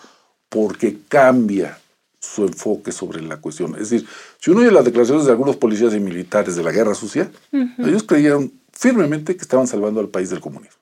porque 0.50 0.98
cambia 1.10 1.80
su 2.20 2.44
enfoque 2.44 2.92
sobre 2.92 3.22
la 3.22 3.38
cuestión. 3.38 3.74
Es 3.76 3.90
decir, 3.90 4.08
si 4.40 4.52
uno 4.52 4.62
oye 4.62 4.72
las 4.72 4.86
declaraciones 4.86 5.26
de 5.26 5.32
algunos 5.32 5.56
policías 5.56 5.94
y 5.94 6.00
militares 6.00 6.56
de 6.56 6.64
la 6.64 6.72
guerra 6.72 6.96
sucia, 6.96 7.32
ellos 7.52 8.04
creyeron 8.04 8.52
firmemente 8.72 9.36
que 9.36 9.42
estaban 9.42 9.68
salvando 9.68 10.00
al 10.00 10.10
país 10.10 10.30
del 10.30 10.40
comunismo. 10.40 10.82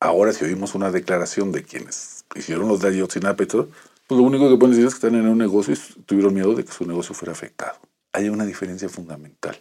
Ahora, 0.00 0.32
si 0.32 0.44
oímos 0.44 0.74
una 0.74 0.90
declaración 0.90 1.52
de 1.52 1.62
quienes 1.62 2.24
hicieron 2.34 2.68
los 2.68 2.80
de 2.80 2.88
Ayotzinapa 2.88 3.42
y 3.42 3.46
todo, 3.46 3.68
pues 4.06 4.18
lo 4.18 4.24
único 4.24 4.48
que 4.48 4.56
pueden 4.56 4.72
decir 4.72 4.86
es 4.86 4.94
que 4.94 5.06
están 5.06 5.18
en 5.18 5.28
un 5.28 5.38
negocio 5.38 5.74
y 5.74 6.02
tuvieron 6.02 6.34
miedo 6.34 6.54
de 6.54 6.64
que 6.64 6.72
su 6.72 6.86
negocio 6.86 7.14
fuera 7.14 7.32
afectado. 7.32 7.76
Hay 8.12 8.28
una 8.28 8.44
diferencia 8.44 8.88
fundamental. 8.88 9.58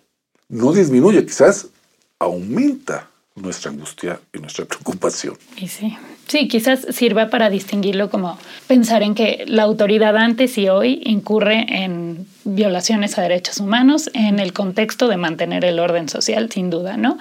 No 0.50 0.72
disminuye, 0.72 1.26
quizás 1.26 1.68
aumenta 2.20 3.10
nuestra 3.36 3.72
angustia 3.72 4.20
y 4.34 4.40
nuestra 4.40 4.66
preocupación. 4.66 5.38
Y 5.58 5.68
sí, 5.68 5.98
sí, 6.28 6.48
quizás 6.48 6.86
sirva 6.90 7.30
para 7.30 7.50
distinguirlo 7.50 8.10
como 8.10 8.38
pensar 8.68 9.04
en 9.04 9.16
que 9.16 9.44
la 9.48 9.64
autoridad 9.64 10.16
antes 10.18 10.58
y 10.58 10.70
hoy 10.70 11.02
incurre 11.06 11.66
en 11.84 12.26
violaciones 12.48 13.18
a 13.18 13.24
derechos 13.24 13.60
humanos 13.60 14.10
en 14.14 14.40
el 14.40 14.54
contexto 14.54 15.08
de 15.08 15.18
mantener 15.18 15.66
el 15.66 15.80
orden 15.80 16.08
social, 16.10 16.52
sin 16.52 16.70
duda, 16.70 16.96
¿no? 16.96 17.18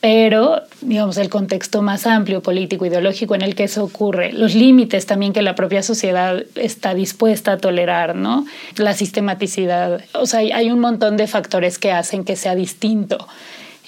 Pero, 0.00 0.62
digamos, 0.80 1.18
el 1.18 1.28
contexto 1.28 1.82
más 1.82 2.06
amplio, 2.06 2.42
político, 2.42 2.86
ideológico 2.86 3.34
en 3.34 3.42
el 3.42 3.54
que 3.54 3.64
eso 3.64 3.84
ocurre, 3.84 4.32
los 4.32 4.54
límites 4.54 5.04
también 5.06 5.32
que 5.34 5.42
la 5.42 5.54
propia 5.54 5.82
sociedad 5.82 6.44
está 6.54 6.94
dispuesta 6.94 7.52
a 7.52 7.58
tolerar, 7.58 8.14
¿no? 8.16 8.46
La 8.76 8.94
sistematicidad, 8.94 10.00
o 10.14 10.26
sea, 10.26 10.40
hay- 10.40 10.52
hay 10.52 10.70
un 10.70 10.80
montón 10.80 11.16
de 11.16 11.26
factores 11.26 11.78
que 11.78 11.92
hacen 11.92 12.24
que 12.24 12.36
sea 12.36 12.54
distinto 12.54 13.28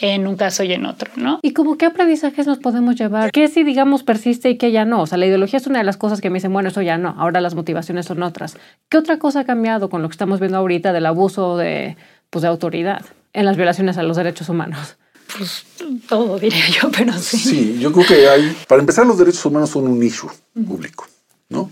en 0.01 0.27
un 0.27 0.37
caso 0.37 0.65
y 0.65 0.73
en 0.73 0.87
otro, 0.87 1.11
¿no? 1.17 1.41
¿Y 1.43 1.53
como 1.53 1.77
qué 1.77 1.87
aprendizajes 1.87 2.47
nos 2.47 2.59
podemos 2.59 2.97
llevar? 2.97 3.31
¿Qué 3.33 3.49
si, 3.49 3.65
digamos, 3.65 4.03
persiste 4.03 4.51
y 4.51 4.57
qué 4.57 4.73
ya 4.73 4.85
no? 4.85 5.03
O 5.03 5.07
sea, 5.07 5.19
la 5.19 5.27
ideología 5.27 5.59
es 5.59 5.67
una 5.67 5.79
de 5.79 5.85
las 5.85 5.97
cosas 5.97 6.21
que 6.21 6.31
me 6.31 6.39
dicen, 6.39 6.53
bueno, 6.53 6.71
eso 6.71 6.83
ya 6.83 6.99
no, 6.99 7.15
ahora 7.19 7.41
las 7.41 7.55
motivaciones 7.55 8.07
son 8.07 8.23
otras. 8.23 8.57
¿Qué 8.89 8.97
otra 8.99 9.19
cosa 9.19 9.41
ha 9.41 9.45
cambiado 9.45 9.91
con 9.91 10.03
lo 10.03 10.09
que 10.09 10.15
estamos 10.15 10.41
viendo 10.41 10.59
ahorita 10.59 10.93
del 10.93 11.07
abuso 11.07 11.57
de, 11.57 11.97
pues, 12.31 12.43
de 12.43 12.49
autoridad 12.49 13.05
en 13.33 13.45
las 13.45 13.57
violaciones 13.57 13.99
a 13.99 14.03
los 14.03 14.17
derechos 14.17 14.49
humanos? 14.49 14.97
Pues 15.37 15.65
todo 16.09 16.39
diría 16.39 16.65
yo, 16.69 16.91
pero 16.91 17.13
sí. 17.13 17.39
Sí, 17.39 17.79
yo 17.79 17.93
creo 17.93 18.07
que 18.07 18.29
hay, 18.29 18.57
para 18.67 18.81
empezar, 18.81 19.07
los 19.07 19.19
derechos 19.19 19.45
humanos 19.45 19.71
son 19.71 19.87
un 19.87 20.03
issue 20.03 20.31
público, 20.67 21.07
¿no? 21.49 21.71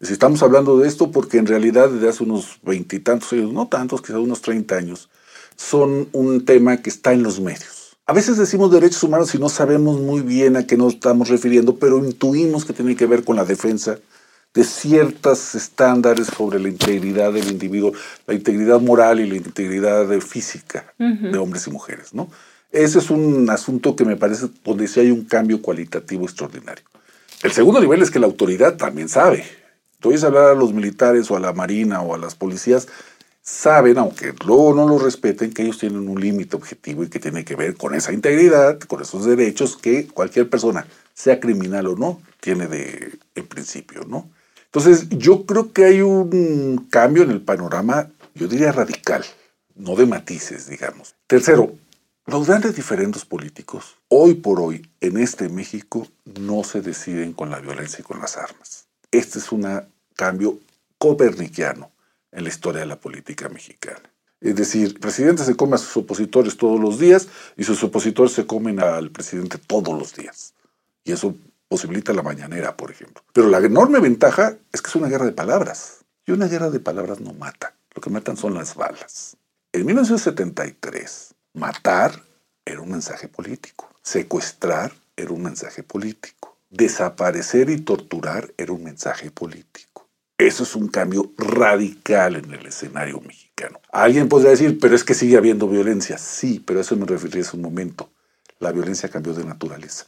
Si 0.00 0.12
estamos 0.12 0.42
hablando 0.42 0.78
de 0.78 0.88
esto 0.88 1.10
porque 1.10 1.38
en 1.38 1.46
realidad 1.46 1.90
desde 1.90 2.08
hace 2.08 2.24
unos 2.24 2.58
veintitantos 2.62 3.32
años, 3.32 3.52
no 3.52 3.68
tantos, 3.68 4.00
quizás 4.00 4.16
unos 4.16 4.40
30 4.40 4.74
años, 4.74 5.10
son 5.60 6.08
un 6.12 6.44
tema 6.44 6.78
que 6.78 6.88
está 6.88 7.12
en 7.12 7.22
los 7.22 7.38
medios. 7.38 7.96
A 8.06 8.12
veces 8.12 8.38
decimos 8.38 8.72
derechos 8.72 9.02
humanos 9.02 9.34
y 9.34 9.38
no 9.38 9.48
sabemos 9.48 10.00
muy 10.00 10.22
bien 10.22 10.56
a 10.56 10.66
qué 10.66 10.76
nos 10.76 10.94
estamos 10.94 11.28
refiriendo, 11.28 11.76
pero 11.76 11.98
intuimos 11.98 12.64
que 12.64 12.72
tiene 12.72 12.96
que 12.96 13.06
ver 13.06 13.24
con 13.24 13.36
la 13.36 13.44
defensa 13.44 13.98
de 14.54 14.64
ciertos 14.64 15.54
estándares 15.54 16.28
sobre 16.28 16.58
la 16.58 16.68
integridad 16.68 17.32
del 17.32 17.48
individuo, 17.48 17.92
la 18.26 18.34
integridad 18.34 18.80
moral 18.80 19.20
y 19.20 19.28
la 19.28 19.36
integridad 19.36 20.08
física 20.20 20.92
de 20.98 21.38
hombres 21.38 21.66
y 21.66 21.70
mujeres, 21.70 22.14
¿no? 22.14 22.28
Ese 22.72 22.98
es 22.98 23.10
un 23.10 23.48
asunto 23.50 23.94
que 23.94 24.04
me 24.04 24.16
parece 24.16 24.46
donde 24.64 24.88
sí 24.88 25.00
hay 25.00 25.10
un 25.10 25.24
cambio 25.24 25.60
cualitativo 25.60 26.24
extraordinario. 26.24 26.84
El 27.42 27.52
segundo 27.52 27.80
nivel 27.80 28.02
es 28.02 28.10
que 28.10 28.18
la 28.18 28.26
autoridad 28.26 28.76
también 28.76 29.08
sabe. 29.08 29.44
Tú 30.00 30.08
oyes 30.08 30.24
hablar 30.24 30.50
a 30.50 30.54
los 30.54 30.72
militares 30.72 31.30
o 31.30 31.36
a 31.36 31.40
la 31.40 31.52
marina 31.52 32.00
o 32.00 32.14
a 32.14 32.18
las 32.18 32.34
policías, 32.34 32.88
saben, 33.50 33.98
aunque 33.98 34.32
luego 34.46 34.74
no 34.74 34.86
lo 34.86 34.98
respeten, 34.98 35.52
que 35.52 35.62
ellos 35.62 35.78
tienen 35.78 36.08
un 36.08 36.20
límite 36.20 36.56
objetivo 36.56 37.02
y 37.02 37.08
que 37.08 37.18
tiene 37.18 37.44
que 37.44 37.56
ver 37.56 37.76
con 37.76 37.94
esa 37.94 38.12
integridad, 38.12 38.78
con 38.78 39.02
esos 39.02 39.24
derechos 39.26 39.76
que 39.76 40.06
cualquier 40.06 40.48
persona, 40.48 40.86
sea 41.14 41.40
criminal 41.40 41.88
o 41.88 41.96
no, 41.96 42.22
tiene 42.40 42.68
de, 42.68 43.18
en 43.34 43.46
principio, 43.46 44.04
¿no? 44.06 44.30
Entonces, 44.66 45.08
yo 45.10 45.46
creo 45.46 45.72
que 45.72 45.84
hay 45.84 46.00
un 46.00 46.86
cambio 46.90 47.24
en 47.24 47.32
el 47.32 47.42
panorama, 47.42 48.08
yo 48.34 48.46
diría 48.46 48.70
radical, 48.70 49.24
no 49.74 49.96
de 49.96 50.06
matices, 50.06 50.68
digamos. 50.68 51.16
Tercero, 51.26 51.74
los 52.26 52.46
grandes 52.46 52.76
diferendos 52.76 53.24
políticos, 53.24 53.96
hoy 54.06 54.34
por 54.34 54.60
hoy, 54.60 54.88
en 55.00 55.18
este 55.18 55.48
México, 55.48 56.06
no 56.24 56.62
se 56.62 56.82
deciden 56.82 57.32
con 57.32 57.50
la 57.50 57.58
violencia 57.58 57.98
y 58.00 58.04
con 58.04 58.20
las 58.20 58.36
armas. 58.36 58.86
Este 59.10 59.40
es 59.40 59.50
un 59.50 59.66
cambio 60.14 60.60
copernicano 60.98 61.90
en 62.32 62.44
la 62.44 62.48
historia 62.48 62.80
de 62.80 62.86
la 62.86 63.00
política 63.00 63.48
mexicana. 63.48 64.02
Es 64.40 64.56
decir, 64.56 64.86
el 64.86 64.94
presidente 64.94 65.44
se 65.44 65.54
come 65.54 65.74
a 65.74 65.78
sus 65.78 65.96
opositores 65.98 66.56
todos 66.56 66.80
los 66.80 66.98
días 66.98 67.28
y 67.56 67.64
sus 67.64 67.82
opositores 67.82 68.32
se 68.32 68.46
comen 68.46 68.80
al 68.80 69.10
presidente 69.10 69.58
todos 69.58 69.98
los 69.98 70.14
días. 70.14 70.54
Y 71.04 71.12
eso 71.12 71.34
posibilita 71.68 72.12
la 72.12 72.22
mañanera, 72.22 72.76
por 72.76 72.90
ejemplo. 72.90 73.22
Pero 73.32 73.48
la 73.48 73.58
enorme 73.58 74.00
ventaja 74.00 74.56
es 74.72 74.80
que 74.80 74.88
es 74.88 74.96
una 74.96 75.08
guerra 75.08 75.26
de 75.26 75.32
palabras. 75.32 75.98
Y 76.26 76.32
una 76.32 76.46
guerra 76.46 76.70
de 76.70 76.80
palabras 76.80 77.20
no 77.20 77.32
mata. 77.34 77.74
Lo 77.94 78.00
que 78.00 78.10
matan 78.10 78.36
son 78.36 78.54
las 78.54 78.74
balas. 78.74 79.36
En 79.72 79.86
1973, 79.86 81.34
matar 81.54 82.22
era 82.64 82.80
un 82.80 82.90
mensaje 82.90 83.28
político. 83.28 83.88
Secuestrar 84.02 84.92
era 85.16 85.32
un 85.32 85.42
mensaje 85.42 85.82
político. 85.82 86.56
Desaparecer 86.70 87.68
y 87.70 87.80
torturar 87.80 88.52
era 88.56 88.72
un 88.72 88.84
mensaje 88.84 89.30
político. 89.30 89.89
Eso 90.40 90.62
es 90.62 90.74
un 90.74 90.88
cambio 90.88 91.34
radical 91.36 92.34
en 92.34 92.50
el 92.50 92.64
escenario 92.64 93.20
mexicano. 93.20 93.78
Alguien 93.92 94.26
podría 94.26 94.52
decir, 94.52 94.78
pero 94.80 94.94
es 94.94 95.04
que 95.04 95.12
sigue 95.12 95.36
habiendo 95.36 95.68
violencia. 95.68 96.16
Sí, 96.16 96.64
pero 96.66 96.80
eso 96.80 96.96
me 96.96 97.04
referí 97.04 97.40
hace 97.40 97.56
un 97.56 97.62
momento. 97.62 98.10
La 98.58 98.72
violencia 98.72 99.10
cambió 99.10 99.34
de 99.34 99.44
naturaleza. 99.44 100.06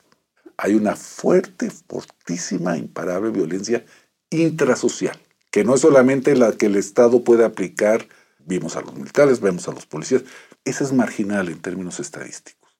Hay 0.56 0.74
una 0.74 0.96
fuerte, 0.96 1.70
fortísima, 1.70 2.78
imparable 2.78 3.30
violencia 3.30 3.84
intrasocial, 4.30 5.20
que 5.50 5.64
no 5.64 5.74
es 5.74 5.82
solamente 5.82 6.34
la 6.34 6.52
que 6.52 6.64
el 6.64 6.76
Estado 6.76 7.24
puede 7.24 7.44
aplicar. 7.44 8.08
Vimos 8.38 8.76
a 8.76 8.80
los 8.80 8.94
militares, 8.94 9.40
vemos 9.40 9.68
a 9.68 9.72
los 9.72 9.84
policías. 9.84 10.22
Esa 10.64 10.84
es 10.84 10.94
marginal 10.94 11.50
en 11.50 11.60
términos 11.60 12.00
estadísticos. 12.00 12.70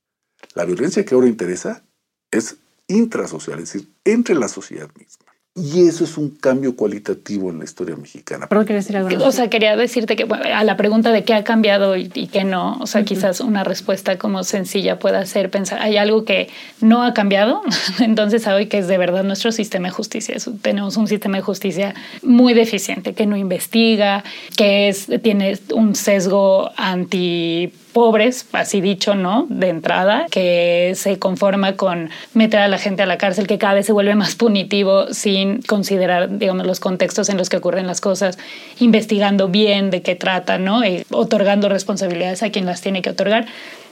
La 0.55 0.65
violencia 0.65 1.05
que 1.05 1.15
ahora 1.15 1.29
interesa 1.29 1.85
es 2.31 2.57
intrasocial, 2.89 3.59
es 3.59 3.75
decir, 3.75 3.93
entre 4.05 4.35
la 4.37 4.49
sociedad 4.49 4.89
misma. 4.99 5.32
Y 5.55 5.87
eso 5.87 6.05
es 6.05 6.17
un 6.17 6.31
cambio 6.31 6.75
cualitativo 6.77 7.51
en 7.51 7.59
la 7.59 7.65
historia 7.65 7.95
mexicana. 7.95 8.49
Perdón, 8.49 8.65
quería 8.65 8.81
decir 8.81 8.97
algo. 8.97 9.11
más? 9.11 9.23
O 9.23 9.33
sea, 9.33 9.51
quería 9.51 9.77
decirte 9.77 10.17
que 10.17 10.25
bueno, 10.25 10.45
a 10.47 10.65
la 10.65 10.79
pregunta 10.79 11.13
de 11.13 11.25
qué 11.25 11.35
ha 11.35 11.45
cambiado 11.45 11.95
y, 11.95 12.11
y 12.15 12.29
qué 12.29 12.43
no, 12.45 12.79
o 12.81 12.87
sea, 12.87 13.05
quizás 13.05 13.41
una 13.41 13.63
respuesta 13.63 14.17
como 14.17 14.45
sencilla 14.45 14.99
pueda 14.99 15.27
ser 15.27 15.51
pensar, 15.51 15.83
hay 15.83 15.99
algo 15.99 16.25
que 16.25 16.49
no 16.81 17.03
ha 17.03 17.13
cambiado, 17.13 17.61
entonces 18.01 18.47
hoy 18.47 18.65
que 18.67 18.79
es 18.79 18.89
de 18.89 18.97
verdad 18.97 19.25
nuestro 19.25 19.53
sistema 19.53 19.89
de 19.89 19.93
justicia. 19.93 20.35
Es- 20.35 20.49
tenemos 20.63 20.97
un 20.97 21.07
sistema 21.07 21.37
de 21.37 21.43
justicia 21.43 21.95
muy 22.23 22.55
deficiente, 22.55 23.13
que 23.13 23.27
no 23.27 23.37
investiga, 23.37 24.25
que 24.57 24.89
es, 24.89 25.07
tiene 25.23 25.59
un 25.75 25.95
sesgo 25.95 26.71
anti 26.79 27.73
pobres, 27.93 28.47
así 28.53 28.81
dicho, 28.81 29.15
¿no? 29.15 29.47
De 29.49 29.69
entrada, 29.69 30.27
que 30.31 30.93
se 30.97 31.19
conforma 31.19 31.77
con 31.77 32.11
meter 32.35 32.61
a 32.61 32.69
la 32.69 32.79
gente 32.79 33.03
a 33.03 33.07
la 33.07 33.19
cárcel, 33.19 33.47
que 33.47 33.59
cada 33.59 33.75
vez 33.75 33.87
se 33.87 33.93
vuelve 33.93 34.15
más 34.15 34.35
punitivo 34.35 35.13
sin 35.13 35.63
considerar, 35.63 36.39
digamos, 36.39 36.67
los 36.67 36.81
contextos 36.81 37.29
en 37.29 37.37
los 37.37 37.49
que 37.49 37.59
ocurren 37.59 37.87
las 37.87 38.01
cosas, 38.01 38.39
investigando 38.79 39.49
bien 39.49 39.91
de 39.91 40.03
qué 40.03 40.15
trata, 40.15 40.59
¿no? 40.59 40.85
Y 40.85 41.05
otorgando 41.11 41.69
responsabilidades 41.69 42.43
a 42.43 42.51
quien 42.51 42.67
las 42.67 42.81
tiene 42.81 43.03
que 43.03 43.11
otorgar. 43.11 43.47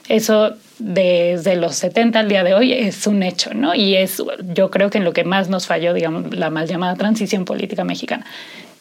Eso 0.09 0.55
desde 0.81 1.55
los 1.55 1.77
70 1.77 2.19
al 2.19 2.29
día 2.29 2.43
de 2.43 2.55
hoy 2.55 2.73
es 2.73 3.07
un 3.07 3.23
hecho, 3.23 3.55
¿no? 3.55 3.77
Y 3.77 3.95
es, 3.95 4.21
yo 4.53 4.71
creo 4.71 4.91
que 4.91 4.99
en 4.99 5.05
lo 5.05 5.13
que 5.13 5.23
más 5.23 5.49
nos 5.49 5.67
falló, 5.67 5.95
digamos, 5.95 6.35
la 6.35 6.51
mal 6.51 6.67
llamada 6.67 6.97
transición 6.97 7.45
política 7.45 7.85
mexicana. 7.85 8.27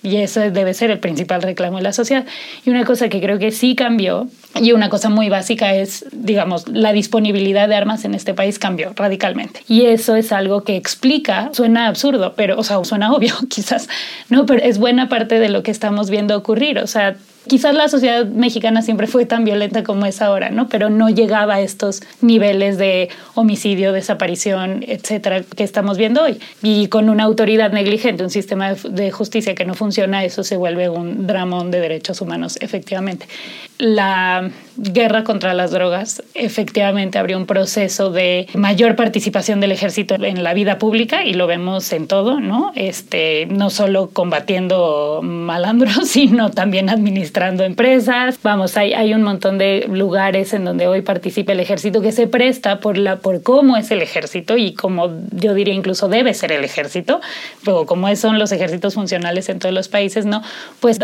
Y 0.02 0.18
eso 0.18 0.40
debe 0.40 0.74
ser 0.74 0.92
el 0.92 1.00
principal 1.00 1.42
reclamo 1.42 1.78
de 1.78 1.84
la 1.84 1.92
sociedad. 1.92 2.26
Y 2.66 2.70
una 2.70 2.86
cosa 2.86 3.10
que 3.10 3.20
creo 3.20 3.38
que 3.38 3.52
sí 3.52 3.76
cambió, 3.76 4.30
y 4.62 4.72
una 4.72 4.90
cosa 4.90 5.10
muy 5.10 5.30
básica 5.30 5.76
es, 5.76 6.06
digamos, 6.12 6.68
la 6.70 6.94
disponibilidad 6.94 7.68
de 7.68 7.76
armas 7.76 8.06
en 8.06 8.14
este 8.14 8.34
país 8.34 8.60
cambió 8.60 8.94
radicalmente. 8.96 9.62
Y 9.68 9.86
eso 9.86 10.16
es 10.16 10.32
algo 10.32 10.64
que 10.64 10.78
explica, 10.78 11.50
suena 11.54 11.88
absurdo, 11.88 12.34
pero, 12.36 12.58
o 12.58 12.64
sea, 12.64 12.84
suena 12.86 13.12
obvio 13.14 13.36
quizás, 13.50 13.90
¿no? 14.30 14.46
Pero 14.46 14.64
es 14.64 14.78
buena 14.78 15.10
parte 15.10 15.40
de 15.40 15.50
lo 15.50 15.64
que 15.64 15.72
estamos 15.72 16.10
viendo 16.10 16.38
ocurrir. 16.38 16.80
O 16.80 16.88
sea, 16.88 17.18
quizás 17.50 17.76
la 17.76 17.90
sociedad 17.90 18.26
mexicana 18.26 18.82
siempre 18.82 19.08
fue 19.08 19.26
tan 19.26 19.44
violenta 19.44 19.84
como 19.84 20.06
es 20.06 20.22
ahora, 20.22 20.50
¿no? 20.50 20.70
Pero 20.70 20.90
no 20.90 21.10
llegaba 21.10 21.56
a 21.56 21.62
estos 21.62 22.02
niveles 22.22 22.78
de 22.78 23.10
homicidio, 23.36 23.92
desaparición, 23.92 24.86
etcétera, 24.88 25.44
que 25.44 25.66
estamos 25.66 25.98
viendo 25.98 26.24
hoy. 26.24 26.40
Y 26.64 26.88
con 26.88 27.10
una 27.10 27.26
autoridad 27.26 27.74
negligente, 27.74 28.24
un 28.24 28.30
sistema 28.30 28.74
de 28.74 29.12
justicia 29.12 29.54
que 29.54 29.66
no 29.66 29.74
funciona, 29.74 30.24
eso 30.24 30.46
se 30.46 30.56
vuelve 30.56 30.88
un 30.88 31.28
dramón 31.28 31.72
de 31.72 31.82
derechos 31.82 32.22
humanos, 32.22 32.58
efectivamente. 32.62 33.28
La 33.80 34.52
guerra 34.76 35.24
contra 35.24 35.54
las 35.54 35.72
drogas 35.72 36.22
efectivamente 36.34 37.18
abrió 37.18 37.38
un 37.38 37.46
proceso 37.46 38.12
de 38.12 38.48
mayor 38.54 38.98
participación 38.98 39.62
del 39.62 39.72
ejército 39.72 40.16
en 40.16 40.44
la 40.44 40.54
vida 40.54 40.78
pública 40.78 41.24
y 41.24 41.34
lo 41.34 41.48
vemos 41.48 41.92
en 41.94 42.08
todo, 42.08 42.42
¿no? 42.42 42.74
Este, 42.76 43.46
no 43.46 43.70
solo 43.70 44.10
combatiendo 44.12 45.22
malandros, 45.24 45.96
sino 46.08 46.52
también 46.52 46.90
administrando 46.90 47.64
empresas. 47.64 48.38
Vamos, 48.44 48.76
hay, 48.76 48.94
hay 48.94 49.14
un 49.14 49.24
montón 49.24 49.58
de 49.58 49.88
lugares 49.90 50.54
en 50.54 50.66
donde 50.66 50.88
hoy 50.88 51.02
participa 51.02 51.54
el 51.54 51.62
ejército 51.62 52.02
que 52.02 52.12
se 52.12 52.28
presta 52.28 52.82
por, 52.82 52.98
la, 52.98 53.20
por 53.20 53.44
cómo 53.44 53.78
es 53.78 53.92
el 53.92 54.02
ejército 54.02 54.58
y 54.58 54.74
como 54.74 55.10
yo 55.32 55.54
diría 55.54 55.74
incluso 55.74 56.10
debe 56.10 56.34
ser 56.34 56.52
el 56.52 56.66
ejército, 56.66 57.22
pero 57.64 57.86
como 57.86 58.14
son 58.18 58.40
los 58.40 58.52
ejércitos 58.52 58.96
funcionales 58.96 59.48
en 59.48 59.60
todos 59.60 59.74
los 59.74 59.88
países, 59.88 60.26
¿no? 60.26 60.42
Pues 60.82 61.00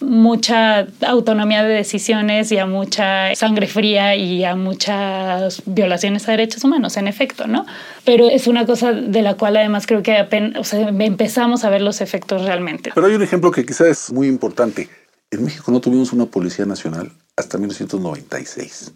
mucha 0.00 0.86
autonomía 1.06 1.64
de 1.64 1.74
decisiones 1.98 2.52
y 2.52 2.58
a 2.58 2.66
mucha 2.66 3.34
sangre 3.34 3.66
fría 3.66 4.14
y 4.14 4.44
a 4.44 4.54
muchas 4.54 5.62
violaciones 5.66 6.28
a 6.28 6.30
derechos 6.30 6.62
humanos, 6.62 6.96
en 6.96 7.08
efecto, 7.08 7.48
¿no? 7.48 7.66
Pero 8.04 8.28
es 8.30 8.46
una 8.46 8.64
cosa 8.66 8.92
de 8.92 9.20
la 9.20 9.34
cual 9.34 9.56
además 9.56 9.86
creo 9.86 10.02
que 10.02 10.16
apenas, 10.16 10.72
empezamos 10.72 11.64
a 11.64 11.70
ver 11.70 11.82
los 11.82 12.00
efectos 12.00 12.44
realmente. 12.44 12.92
Pero 12.94 13.06
hay 13.08 13.14
un 13.14 13.22
ejemplo 13.22 13.50
que 13.50 13.66
quizás 13.66 13.88
es 13.88 14.12
muy 14.12 14.28
importante. 14.28 14.88
En 15.32 15.44
México 15.44 15.72
no 15.72 15.80
tuvimos 15.80 16.12
una 16.12 16.26
policía 16.26 16.66
nacional 16.66 17.10
hasta 17.36 17.58
1996, 17.58 18.92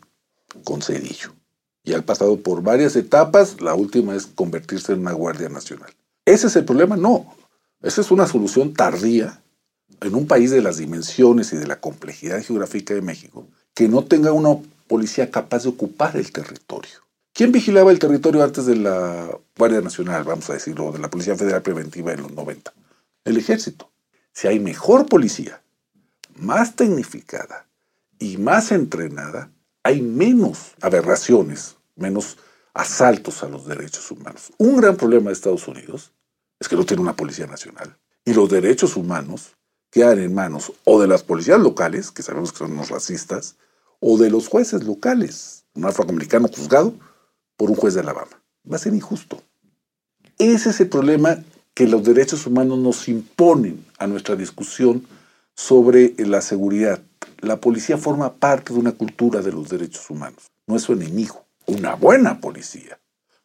con 0.63 0.81
Cedillo. 0.81 1.33
Y 1.85 1.95
ha 1.95 2.03
pasado 2.03 2.41
por 2.41 2.63
varias 2.63 2.95
etapas, 2.95 3.61
la 3.61 3.75
última 3.75 4.15
es 4.15 4.27
convertirse 4.27 4.93
en 4.93 5.01
una 5.01 5.13
Guardia 5.13 5.49
Nacional. 5.49 5.91
¿Ese 6.25 6.47
es 6.47 6.55
el 6.55 6.65
problema? 6.65 6.97
No. 6.97 7.35
Esa 7.83 8.01
es 8.01 8.13
una 8.13 8.29
solución 8.29 8.73
tardía 8.73 9.42
en 10.03 10.15
un 10.15 10.27
país 10.27 10.51
de 10.51 10.63
las 10.63 10.79
dimensiones 10.79 11.53
y 11.53 11.57
de 11.57 11.67
la 11.67 11.81
complejidad 11.81 12.43
geográfica 12.43 12.95
de 12.95 13.03
México, 13.03 13.47
que 13.75 13.89
no 13.89 14.05
tenga 14.05 14.33
una 14.33 14.57
policía 14.87 15.31
capaz 15.31 15.63
de 15.63 15.71
ocupar 15.71 16.17
el 16.17 16.31
territorio. 16.33 17.03
¿Quién 17.33 17.53
vigilaba 17.53 17.91
el 17.91 17.99
territorio 17.99 18.43
antes 18.43 18.67
de 18.67 18.77
la 18.77 19.31
Guardia 19.57 19.81
Nacional, 19.81 20.25
vamos 20.25 20.51
a 20.51 20.55
decirlo, 20.55 20.93
de 20.93 20.99
la 20.99 21.11
Policía 21.11 21.37
Federal 21.37 21.63
Preventiva 21.63 22.13
en 22.13 22.23
los 22.23 22.33
90? 22.33 22.73
El 23.25 23.37
ejército. 23.39 23.91
Si 24.33 24.49
hay 24.49 24.61
mejor 24.61 25.07
policía, 25.07 25.63
más 26.37 26.77
tecnificada 26.77 27.67
y 28.19 28.37
más 28.37 28.73
entrenada, 28.73 29.51
hay 29.83 30.03
menos 30.03 30.73
aberraciones, 30.81 31.77
menos 31.97 32.39
asaltos 32.75 33.43
a 33.43 33.49
los 33.49 33.67
derechos 33.67 34.11
humanos. 34.11 34.53
Un 34.59 34.77
gran 34.77 34.97
problema 34.97 35.29
de 35.29 35.35
Estados 35.35 35.67
Unidos 35.69 36.13
es 36.61 36.69
que 36.69 36.77
no 36.77 36.85
tiene 36.85 37.03
una 37.03 37.17
policía 37.17 37.47
nacional. 37.47 37.97
Y 38.25 38.35
los 38.35 38.51
derechos 38.51 38.97
humanos 38.97 39.53
quedan 39.93 40.19
en 40.19 40.35
manos 40.35 40.73
o 40.85 41.01
de 41.01 41.07
las 41.07 41.23
policías 41.23 41.61
locales, 41.61 42.11
que 42.11 42.23
sabemos 42.23 42.51
que 42.51 42.59
son 42.59 42.73
unos 42.73 42.89
racistas, 42.89 43.57
o 44.01 44.19
de 44.19 44.31
los 44.31 44.49
jueces 44.49 44.83
locales, 44.83 45.65
un 45.75 45.85
afroamericano 45.85 46.49
juzgado 46.49 46.95
por 47.57 47.71
un 47.71 47.77
juez 47.77 47.95
de 47.95 48.01
Alabama. 48.01 48.43
Va 48.71 48.77
a 48.77 48.81
ser 48.81 48.95
injusto. 48.95 49.41
Ese 50.39 50.71
es 50.71 50.81
el 50.81 50.89
problema 50.89 51.45
que 51.75 51.87
los 51.87 52.03
derechos 52.03 52.47
humanos 52.47 52.79
nos 52.79 53.07
imponen 53.07 53.85
a 53.99 54.07
nuestra 54.07 54.35
discusión 54.35 55.07
sobre 55.55 56.15
la 56.19 56.41
seguridad. 56.41 57.01
La 57.41 57.61
policía 57.61 57.99
forma 57.99 58.33
parte 58.33 58.73
de 58.73 58.81
una 58.81 58.93
cultura 58.93 59.43
de 59.43 59.53
los 59.53 59.69
derechos 59.69 60.09
humanos, 60.09 60.51
no 60.67 60.75
es 60.75 60.83
su 60.83 60.95
enemigo. 60.95 61.45
Una 61.67 61.95
buena 61.95 62.41
policía, 62.41 62.99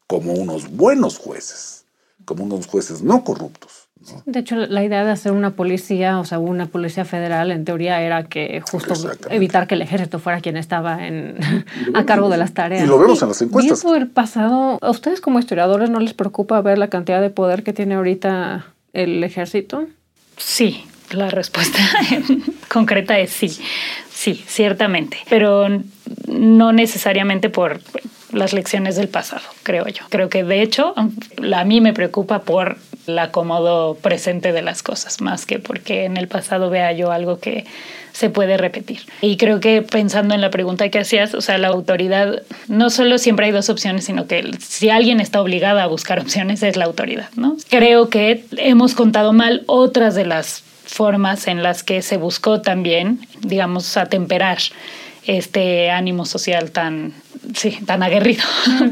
como 0.08 0.34
unos 0.34 0.72
buenos 0.72 1.18
jueces, 1.18 1.86
como 2.26 2.45
unos 2.45 2.68
jueces 2.68 3.02
no 3.02 3.24
corruptos, 3.24 3.86
de 4.26 4.39
hecho, 4.39 4.56
la 4.56 4.84
idea 4.84 5.04
de 5.04 5.12
hacer 5.12 5.32
una 5.32 5.52
policía, 5.52 6.20
o 6.20 6.26
sea, 6.26 6.39
una 6.39 6.68
policía 6.68 7.06
federal, 7.06 7.52
en 7.52 7.66
teoría 7.66 8.02
era 8.02 8.24
que 8.24 8.62
justo 8.70 8.93
evitar 9.30 9.68
que 9.68 9.76
el 9.76 9.82
ejército 9.82 10.20
fuera 10.20 10.41
quien 10.41 10.58
estaba 10.58 11.06
en, 11.08 11.38
a 11.93 12.06
cargo 12.06 12.30
de 12.30 12.38
las 12.38 12.54
tareas. 12.54 12.84
Y 12.84 12.88
lo 12.88 13.00
vemos 13.00 13.22
en 13.22 13.28
las 13.30 13.41
encuestas. 13.41 13.84
Y 13.84 13.98
el 13.98 14.08
pasado, 14.08 14.78
¿a 14.82 14.89
ustedes 14.89 15.22
como 15.22 15.39
historiadores 15.39 15.89
no 15.89 16.00
les 16.00 16.14
preocupa 16.14 16.62
ver 16.62 16.78
la 16.78 16.89
cantidad 16.89 17.22
de 17.22 17.30
poder 17.30 17.64
que 17.64 17.74
tiene 17.74 17.95
ahorita 17.95 18.66
el 18.93 19.24
ejército? 19.24 19.88
Sí, 20.38 20.86
la 21.12 21.30
respuesta 21.30 21.80
concreta 22.70 23.20
es 23.20 23.32
sí. 23.32 23.58
Sí, 24.10 24.43
ciertamente. 24.48 25.18
Pero 25.30 25.68
no 26.28 26.72
necesariamente 26.72 27.50
por 27.50 27.82
las 28.32 28.52
lecciones 28.52 28.95
del 28.95 29.10
pasado, 29.10 29.43
creo 29.64 29.88
yo. 29.88 30.06
Creo 30.10 30.28
que 30.30 30.43
de 30.43 30.62
hecho 30.64 30.95
a 30.95 31.64
mí 31.64 31.82
me 31.82 31.93
preocupa 31.93 32.39
por 32.39 32.78
el 33.08 33.20
acomodo 33.20 33.95
presente 33.95 34.51
de 34.51 34.62
las 34.62 34.84
cosas, 34.84 35.22
más 35.22 35.45
que 35.45 35.60
porque 35.60 36.05
en 36.05 36.18
el 36.18 36.28
pasado 36.28 36.70
vea 36.70 36.91
yo 36.91 37.12
algo 37.12 37.39
que 37.39 37.66
se 38.12 38.30
puede 38.30 38.58
repetir. 38.58 39.01
Y 39.22 39.38
creo 39.38 39.60
que 39.60 39.82
pensando 39.84 40.34
en 40.34 40.41
la 40.41 40.49
pregunta 40.49 40.89
que 40.89 40.99
hacías, 40.99 41.34
o 41.36 41.41
sea, 41.41 41.58
la 41.58 41.68
autoridad, 41.68 42.41
no 42.68 42.89
solo 42.89 43.18
siempre 43.18 43.45
hay 43.45 43.51
dos 43.51 43.70
opciones, 43.70 44.05
sino 44.05 44.28
que 44.28 44.51
si 44.60 44.89
alguien 44.89 45.20
está 45.20 45.41
obligada 45.41 45.84
a 45.84 45.88
buscar 45.88 46.20
opciones 46.20 46.64
es 46.64 46.78
la 46.78 46.86
autoridad, 46.86 47.30
¿no? 47.36 47.55
Creo 47.70 48.10
que 48.10 48.43
hemos 48.58 48.95
contado 48.95 49.34
mal 49.34 49.64
otras 49.68 50.16
de 50.16 50.26
las 50.26 50.64
formas 50.86 51.47
en 51.47 51.62
las 51.62 51.84
que 51.84 52.01
se 52.01 52.18
buscó 52.18 52.62
también, 52.62 53.20
digamos, 53.41 53.97
atemperar 53.97 54.58
este 55.28 55.91
ánimo 55.91 56.26
social 56.26 56.72
tan, 56.72 57.14
sí, 57.55 57.77
tan 57.85 58.03
aguerrido, 58.03 58.43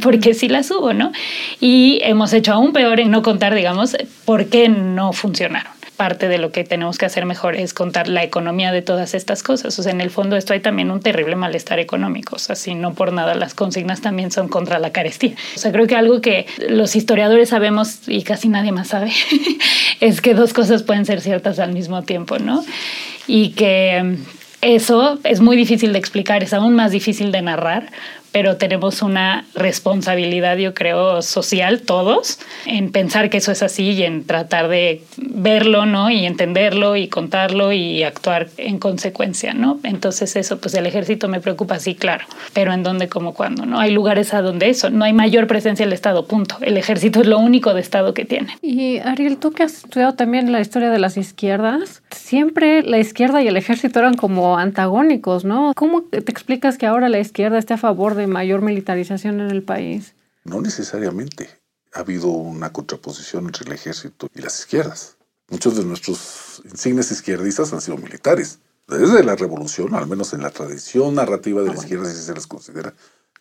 porque 0.02 0.34
sí 0.34 0.48
las 0.48 0.70
hubo, 0.72 0.94
¿no? 0.94 1.12
Y 1.60 2.00
hemos 2.04 2.34
hecho 2.34 2.54
aún 2.54 2.74
peor 2.74 3.00
en 3.00 3.12
no 3.12 3.22
contar, 3.22 3.54
digamos, 3.56 3.96
por 4.26 4.48
qué 4.48 4.70
no 4.70 5.14
funcionaron. 5.14 5.72
Parte 5.98 6.28
de 6.28 6.40
lo 6.40 6.52
que 6.52 6.66
tenemos 6.66 6.98
que 6.98 7.06
hacer 7.06 7.26
mejor 7.26 7.56
es 7.56 7.74
contar 7.74 8.10
la 8.10 8.22
economía 8.22 8.74
de 8.74 8.82
todas 8.82 9.14
estas 9.14 9.44
cosas. 9.44 9.80
O 9.80 9.84
sea, 9.84 9.94
en 9.94 10.02
el 10.02 10.10
fondo 10.10 10.36
esto 10.36 10.52
hay 10.52 10.60
también 10.60 10.92
un 10.92 11.00
terrible 11.00 11.38
malestar 11.38 11.80
económico. 11.80 12.36
O 12.36 12.40
sea, 12.40 12.58
si 12.58 12.76
no 12.76 12.94
por 12.94 13.14
nada 13.14 13.34
las 13.34 13.54
consignas 13.54 14.02
también 14.02 14.30
son 14.30 14.50
contra 14.50 14.78
la 14.80 14.92
carestía. 14.92 15.36
O 15.56 15.58
sea, 15.58 15.72
creo 15.72 15.88
que 15.88 15.96
algo 15.96 16.20
que 16.20 16.48
los 16.68 16.98
historiadores 16.98 17.48
sabemos 17.48 18.00
y 18.08 18.24
casi 18.24 18.50
nadie 18.50 18.74
más 18.74 18.90
sabe 18.90 19.10
es 20.02 20.20
que 20.20 20.34
dos 20.34 20.52
cosas 20.52 20.84
pueden 20.84 21.06
ser 21.06 21.22
ciertas 21.22 21.60
al 21.60 21.72
mismo 21.72 22.04
tiempo, 22.04 22.40
¿no? 22.40 22.66
Y 23.26 23.52
que 23.52 24.18
eso 24.66 25.20
es 25.24 25.42
muy 25.42 25.56
difícil 25.56 25.94
de 25.94 26.00
explicar, 26.00 26.42
es 26.42 26.52
aún 26.52 26.74
más 26.74 26.92
difícil 26.92 27.32
de 27.32 27.44
narrar, 27.44 27.92
pero 28.36 28.58
tenemos 28.58 29.02
una 29.02 29.46
responsabilidad, 29.56 30.58
yo 30.58 30.74
creo, 30.74 31.22
social 31.22 31.84
todos, 31.84 32.38
en 32.66 32.92
pensar 32.92 33.30
que 33.30 33.38
eso 33.38 33.54
es 33.54 33.64
así 33.64 33.92
y 33.92 34.04
en 34.04 34.26
tratar 34.26 34.68
de 34.68 35.04
verlo, 35.16 35.86
¿no? 35.86 36.10
Y 36.10 36.26
entenderlo 36.26 36.98
y 36.98 37.08
contarlo 37.08 37.72
y 37.72 38.04
actuar 38.04 38.50
en 38.58 38.78
consecuencia, 38.78 39.54
¿no? 39.54 39.80
Entonces 39.84 40.36
eso, 40.36 40.60
pues 40.60 40.74
el 40.74 40.86
ejército 40.86 41.30
me 41.30 41.40
preocupa, 41.40 41.80
sí, 41.80 41.96
claro, 41.96 42.26
pero 42.52 42.74
¿en 42.74 42.84
dónde, 42.84 43.08
cómo, 43.08 43.34
cuándo? 43.34 43.66
¿No? 43.66 43.80
Hay 43.80 43.92
lugares 43.92 44.34
a 44.34 44.42
donde 44.42 44.68
eso, 44.68 44.90
no 44.90 45.06
hay 45.06 45.14
mayor 45.14 45.48
presencia 45.48 45.86
del 45.86 45.94
Estado, 45.94 46.28
punto. 46.28 46.58
El 46.60 46.76
ejército 46.76 47.22
es 47.22 47.28
lo 47.28 47.40
único 47.40 47.74
de 47.74 47.80
Estado 47.80 48.14
que 48.14 48.26
tiene. 48.26 48.58
Y 48.62 48.98
Ariel, 48.98 49.38
tú 49.38 49.52
que 49.52 49.64
has 49.64 49.86
estudiado 49.86 50.16
también 50.16 50.52
la 50.52 50.60
historia 50.60 50.90
de 50.90 51.00
las 51.00 51.16
izquierdas, 51.16 52.04
siempre 52.12 52.84
la 52.84 52.98
izquierda 52.98 53.42
y 53.42 53.48
el 53.48 53.56
ejército 53.56 54.00
eran 54.00 54.16
como 54.16 54.58
antagónicos, 54.58 55.46
¿no? 55.46 55.72
¿Cómo 55.74 56.02
te 56.02 56.18
explicas 56.18 56.78
que 56.78 56.86
ahora 56.86 57.08
la 57.08 57.20
izquierda 57.20 57.58
esté 57.58 57.76
a 57.76 57.78
favor 57.78 58.16
de 58.16 58.25
mayor 58.28 58.62
militarización 58.62 59.40
en 59.40 59.52
el 59.52 59.64
país? 59.64 60.14
No 60.44 60.62
necesariamente. 60.62 61.50
Ha 61.94 62.00
habido 62.00 62.28
una 62.28 62.74
contraposición 62.74 63.46
entre 63.46 63.66
el 63.66 63.74
ejército 63.74 64.28
y 64.34 64.42
las 64.42 64.60
izquierdas. 64.60 65.18
Muchos 65.50 65.78
de 65.78 65.86
nuestros 65.86 66.62
insignes 66.66 67.12
izquierdistas 67.12 67.72
han 67.74 67.82
sido 67.82 67.98
militares. 67.98 68.60
Desde 68.88 69.24
la 69.24 69.36
revolución, 69.36 69.96
al 69.96 70.08
menos 70.08 70.34
en 70.34 70.42
la 70.42 70.52
tradición 70.52 71.16
narrativa 71.16 71.62
de 71.62 71.68
la 71.68 71.74
ah, 71.74 71.78
izquierda, 71.78 72.10
si 72.12 72.22
se 72.22 72.34
les 72.34 72.46
considera, 72.46 72.94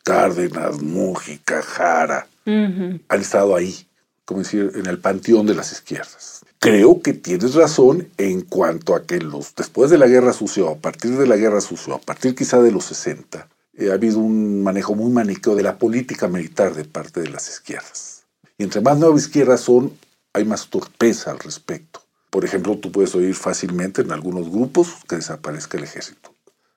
Cárdenas, 0.03 0.83
Mújica, 0.83 1.63
Jara, 1.63 2.27
han 2.47 3.21
estado 3.21 3.57
ahí, 3.57 3.87
como 4.25 4.41
decir, 4.41 4.73
en 4.75 4.87
el 4.87 4.99
panteón 4.99 5.47
de 5.47 5.55
las 5.55 5.73
izquierdas. 5.73 6.45
Creo 6.59 7.01
que 7.03 7.13
tienes 7.13 7.55
razón 7.55 8.09
en 8.17 8.43
cuanto 8.43 8.95
a 8.95 9.05
que 9.05 9.19
los, 9.19 9.55
después 9.55 9.91
de 9.91 9.99
la 9.99 10.07
guerra 10.07 10.33
sucia, 10.33 10.65
a 10.71 10.77
partir 10.77 11.17
de 11.19 11.27
la 11.27 11.37
guerra 11.37 11.61
sucia, 11.61 11.95
a 11.95 11.99
partir 11.99 12.35
quizá 12.35 12.61
de 12.63 12.73
los 12.73 12.85
60, 12.87 13.49
eh, 13.77 13.91
ha 13.91 13.95
habido 13.95 14.19
un 14.19 14.63
manejo 14.63 14.95
muy 14.95 15.11
maniqueo 15.13 15.57
de 15.57 15.63
la 15.63 15.79
política 15.79 16.29
militar 16.29 16.75
de 16.75 16.85
parte 16.85 17.21
de 17.21 17.31
las 17.31 17.49
izquierdas. 17.49 18.25
Y 18.57 18.65
entre 18.65 18.81
más 18.81 18.99
nuevas 18.99 19.23
izquierdas 19.23 19.61
son, 19.61 19.93
hay 20.33 20.45
más 20.45 20.69
torpeza 20.69 21.31
al 21.31 21.39
respecto. 21.39 22.01
Por 22.31 22.45
ejemplo, 22.45 22.79
tú 22.79 22.91
puedes 22.91 23.15
oír 23.15 23.35
fácilmente 23.35 24.03
en 24.03 24.13
algunos 24.13 24.51
grupos 24.51 24.89
que 25.09 25.17
desaparezca 25.17 25.79
el 25.79 25.85
ejército. 25.85 26.35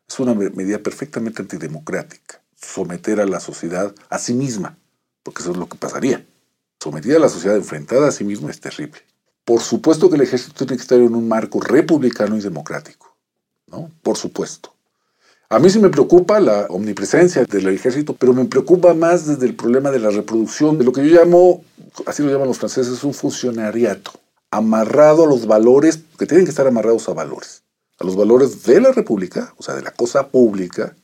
Es 0.08 0.20
una 0.20 0.34
medida 0.34 0.80
perfectamente 0.80 1.42
antidemocrática, 1.42 2.42
someter 2.56 3.20
a 3.20 3.26
la 3.26 3.40
sociedad 3.40 3.94
a 4.10 4.20
sí 4.20 4.34
misma, 4.34 4.78
porque 5.24 5.42
eso 5.42 5.52
es 5.52 5.58
lo 5.58 5.68
que 5.68 5.78
pasaría. 5.78 6.26
Sometida 6.80 7.18
a 7.18 7.20
la 7.20 7.30
sociedad 7.30 7.58
enfrentada 7.58 8.08
a 8.08 8.12
sí 8.12 8.24
misma 8.24 8.52
es 8.52 8.60
terrible. 8.60 9.02
Por 9.44 9.62
supuesto 9.62 10.10
que 10.10 10.16
el 10.16 10.22
ejército 10.22 10.66
tiene 10.66 10.78
que 10.78 10.84
estar 10.84 11.00
en 11.00 11.16
un 11.16 11.28
marco 11.28 11.60
republicano 11.60 12.38
y 12.38 12.42
democrático, 12.42 13.18
¿no? 13.68 13.92
Por 14.04 14.18
supuesto. 14.18 14.77
A 15.50 15.60
mí 15.60 15.70
sí 15.70 15.80
me 15.80 15.90
preocupa 15.90 16.42
la 16.42 16.66
omnipresencia 16.70 17.46
del 17.46 17.70
ejército, 17.70 18.14
pero 18.14 18.34
me 18.34 18.44
preocupa 18.46 18.94
más 18.94 19.28
desde 19.28 19.46
el 19.46 19.56
problema 19.56 19.92
de 19.92 20.00
la 20.00 20.10
reproducción, 20.10 20.78
de 20.78 20.84
lo 20.84 20.92
que 20.92 21.08
yo 21.08 21.18
llamo, 21.18 21.64
así 22.06 22.22
lo 22.22 22.30
llaman 22.30 22.50
los 22.50 22.58
franceses, 22.58 23.02
un 23.06 23.14
funcionariato 23.14 24.12
amarrado 24.52 25.24
a 25.24 25.28
los 25.28 25.46
valores, 25.46 26.00
que 26.18 26.26
tienen 26.26 26.46
que 26.46 26.50
estar 26.50 26.68
amarrados 26.68 27.08
a 27.08 27.14
valores, 27.14 27.64
a 27.98 28.04
los 28.04 28.18
valores 28.18 28.64
de 28.64 28.82
la 28.82 28.92
república, 28.92 29.54
o 29.58 29.64
sea, 29.64 29.76
de 29.76 29.84
la 29.84 29.92
cosa 29.92 30.28
pública 30.28 30.96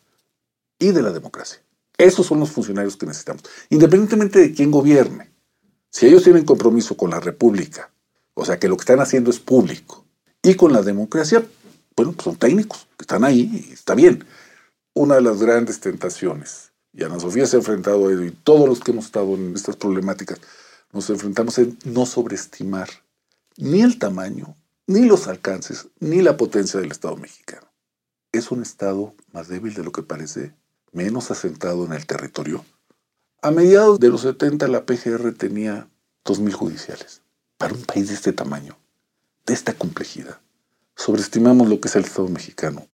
y 0.77 0.91
de 0.91 1.01
la 1.01 1.11
democracia. 1.11 1.61
Esos 1.97 2.25
son 2.25 2.41
los 2.41 2.51
funcionarios 2.51 2.97
que 2.97 3.05
necesitamos, 3.05 3.43
independientemente 3.69 4.39
de 4.39 4.53
quién 4.53 4.71
gobierne. 4.71 5.31
Si 5.89 6.05
ellos 6.05 6.23
tienen 6.23 6.43
compromiso 6.43 6.97
con 6.97 7.11
la 7.11 7.21
república, 7.21 7.91
o 8.33 8.43
sea, 8.43 8.59
que 8.59 8.67
lo 8.67 8.75
que 8.75 8.81
están 8.81 8.99
haciendo 8.99 9.29
es 9.29 9.39
público, 9.39 10.03
y 10.41 10.55
con 10.55 10.73
la 10.73 10.81
democracia, 10.81 11.45
bueno, 11.95 12.13
pues 12.13 12.23
son 12.23 12.35
técnicos, 12.35 12.87
están 12.99 13.23
ahí 13.23 13.67
y 13.69 13.73
está 13.73 13.95
bien. 13.95 14.25
Una 14.93 15.15
de 15.15 15.21
las 15.21 15.41
grandes 15.41 15.79
tentaciones, 15.79 16.71
y 16.93 17.03
Ana 17.03 17.19
Sofía 17.19 17.45
se 17.45 17.55
ha 17.55 17.59
enfrentado 17.59 18.07
a 18.07 18.11
ello, 18.11 18.23
y 18.23 18.31
todos 18.31 18.67
los 18.67 18.79
que 18.79 18.91
hemos 18.91 19.05
estado 19.05 19.33
en 19.33 19.55
estas 19.55 19.75
problemáticas, 19.75 20.39
nos 20.91 21.09
enfrentamos 21.09 21.57
en 21.57 21.77
no 21.85 22.05
sobreestimar 22.05 22.89
ni 23.57 23.81
el 23.81 23.97
tamaño, 23.99 24.55
ni 24.87 25.05
los 25.05 25.27
alcances, 25.27 25.87
ni 25.99 26.21
la 26.21 26.37
potencia 26.37 26.79
del 26.79 26.91
Estado 26.91 27.15
mexicano. 27.17 27.67
Es 28.31 28.51
un 28.51 28.61
Estado 28.61 29.13
más 29.31 29.47
débil 29.47 29.73
de 29.73 29.83
lo 29.83 29.91
que 29.91 30.03
parece, 30.03 30.53
menos 30.91 31.31
asentado 31.31 31.85
en 31.85 31.93
el 31.93 32.05
territorio. 32.05 32.65
A 33.41 33.51
mediados 33.51 33.99
de 33.99 34.09
los 34.09 34.21
70 34.21 34.67
la 34.67 34.85
PGR 34.85 35.33
tenía 35.33 35.87
2.000 36.25 36.53
judiciales. 36.53 37.21
Para 37.57 37.73
un 37.73 37.83
país 37.83 38.07
de 38.09 38.15
este 38.15 38.33
tamaño, 38.33 38.77
de 39.45 39.53
esta 39.53 39.73
complejidad, 39.73 40.39
sobreestimamos 40.95 41.67
lo 41.67 41.79
que 41.79 41.87
es 41.87 41.95
el 41.95 42.03
Estado 42.03 42.27
mexicano. 42.29 42.87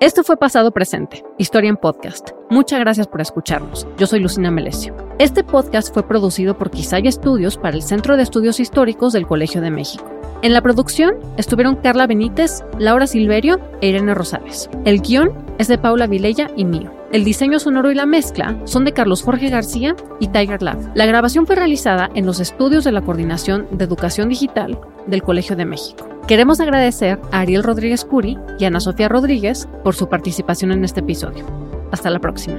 Esto 0.00 0.22
fue 0.22 0.36
Pasado 0.36 0.70
Presente, 0.70 1.24
Historia 1.38 1.70
en 1.70 1.76
Podcast. 1.76 2.30
Muchas 2.50 2.78
gracias 2.80 3.06
por 3.06 3.22
escucharnos. 3.22 3.86
Yo 3.96 4.06
soy 4.06 4.20
Lucina 4.20 4.50
Melesio. 4.50 4.94
Este 5.18 5.44
podcast 5.44 5.94
fue 5.94 6.06
producido 6.06 6.58
por 6.58 6.70
Quisaya 6.70 7.08
Estudios 7.08 7.56
para 7.56 7.76
el 7.76 7.82
Centro 7.82 8.16
de 8.16 8.24
Estudios 8.24 8.60
Históricos 8.60 9.12
del 9.14 9.26
Colegio 9.26 9.62
de 9.62 9.70
México. 9.70 10.13
En 10.44 10.52
la 10.52 10.60
producción 10.60 11.14
estuvieron 11.38 11.76
Carla 11.76 12.06
Benítez, 12.06 12.64
Laura 12.78 13.06
Silverio 13.06 13.60
e 13.80 13.88
Irene 13.88 14.12
Rosales. 14.12 14.68
El 14.84 15.00
guion 15.00 15.32
es 15.56 15.68
de 15.68 15.78
Paula 15.78 16.06
Vilella 16.06 16.50
y 16.54 16.66
mío. 16.66 16.92
El 17.12 17.24
diseño 17.24 17.58
sonoro 17.58 17.90
y 17.90 17.94
la 17.94 18.04
mezcla 18.04 18.54
son 18.64 18.84
de 18.84 18.92
Carlos 18.92 19.22
Jorge 19.22 19.48
García 19.48 19.96
y 20.20 20.28
Tiger 20.28 20.62
Lab. 20.62 20.76
La 20.94 21.06
grabación 21.06 21.46
fue 21.46 21.56
realizada 21.56 22.10
en 22.14 22.26
los 22.26 22.40
estudios 22.40 22.84
de 22.84 22.92
la 22.92 23.00
Coordinación 23.00 23.68
de 23.70 23.86
Educación 23.86 24.28
Digital 24.28 24.78
del 25.06 25.22
Colegio 25.22 25.56
de 25.56 25.64
México. 25.64 26.06
Queremos 26.28 26.60
agradecer 26.60 27.18
a 27.32 27.40
Ariel 27.40 27.62
Rodríguez 27.62 28.04
Curi 28.04 28.36
y 28.58 28.66
Ana 28.66 28.80
Sofía 28.80 29.08
Rodríguez 29.08 29.66
por 29.82 29.94
su 29.94 30.10
participación 30.10 30.72
en 30.72 30.84
este 30.84 31.00
episodio. 31.00 31.46
Hasta 31.90 32.10
la 32.10 32.18
próxima. 32.18 32.58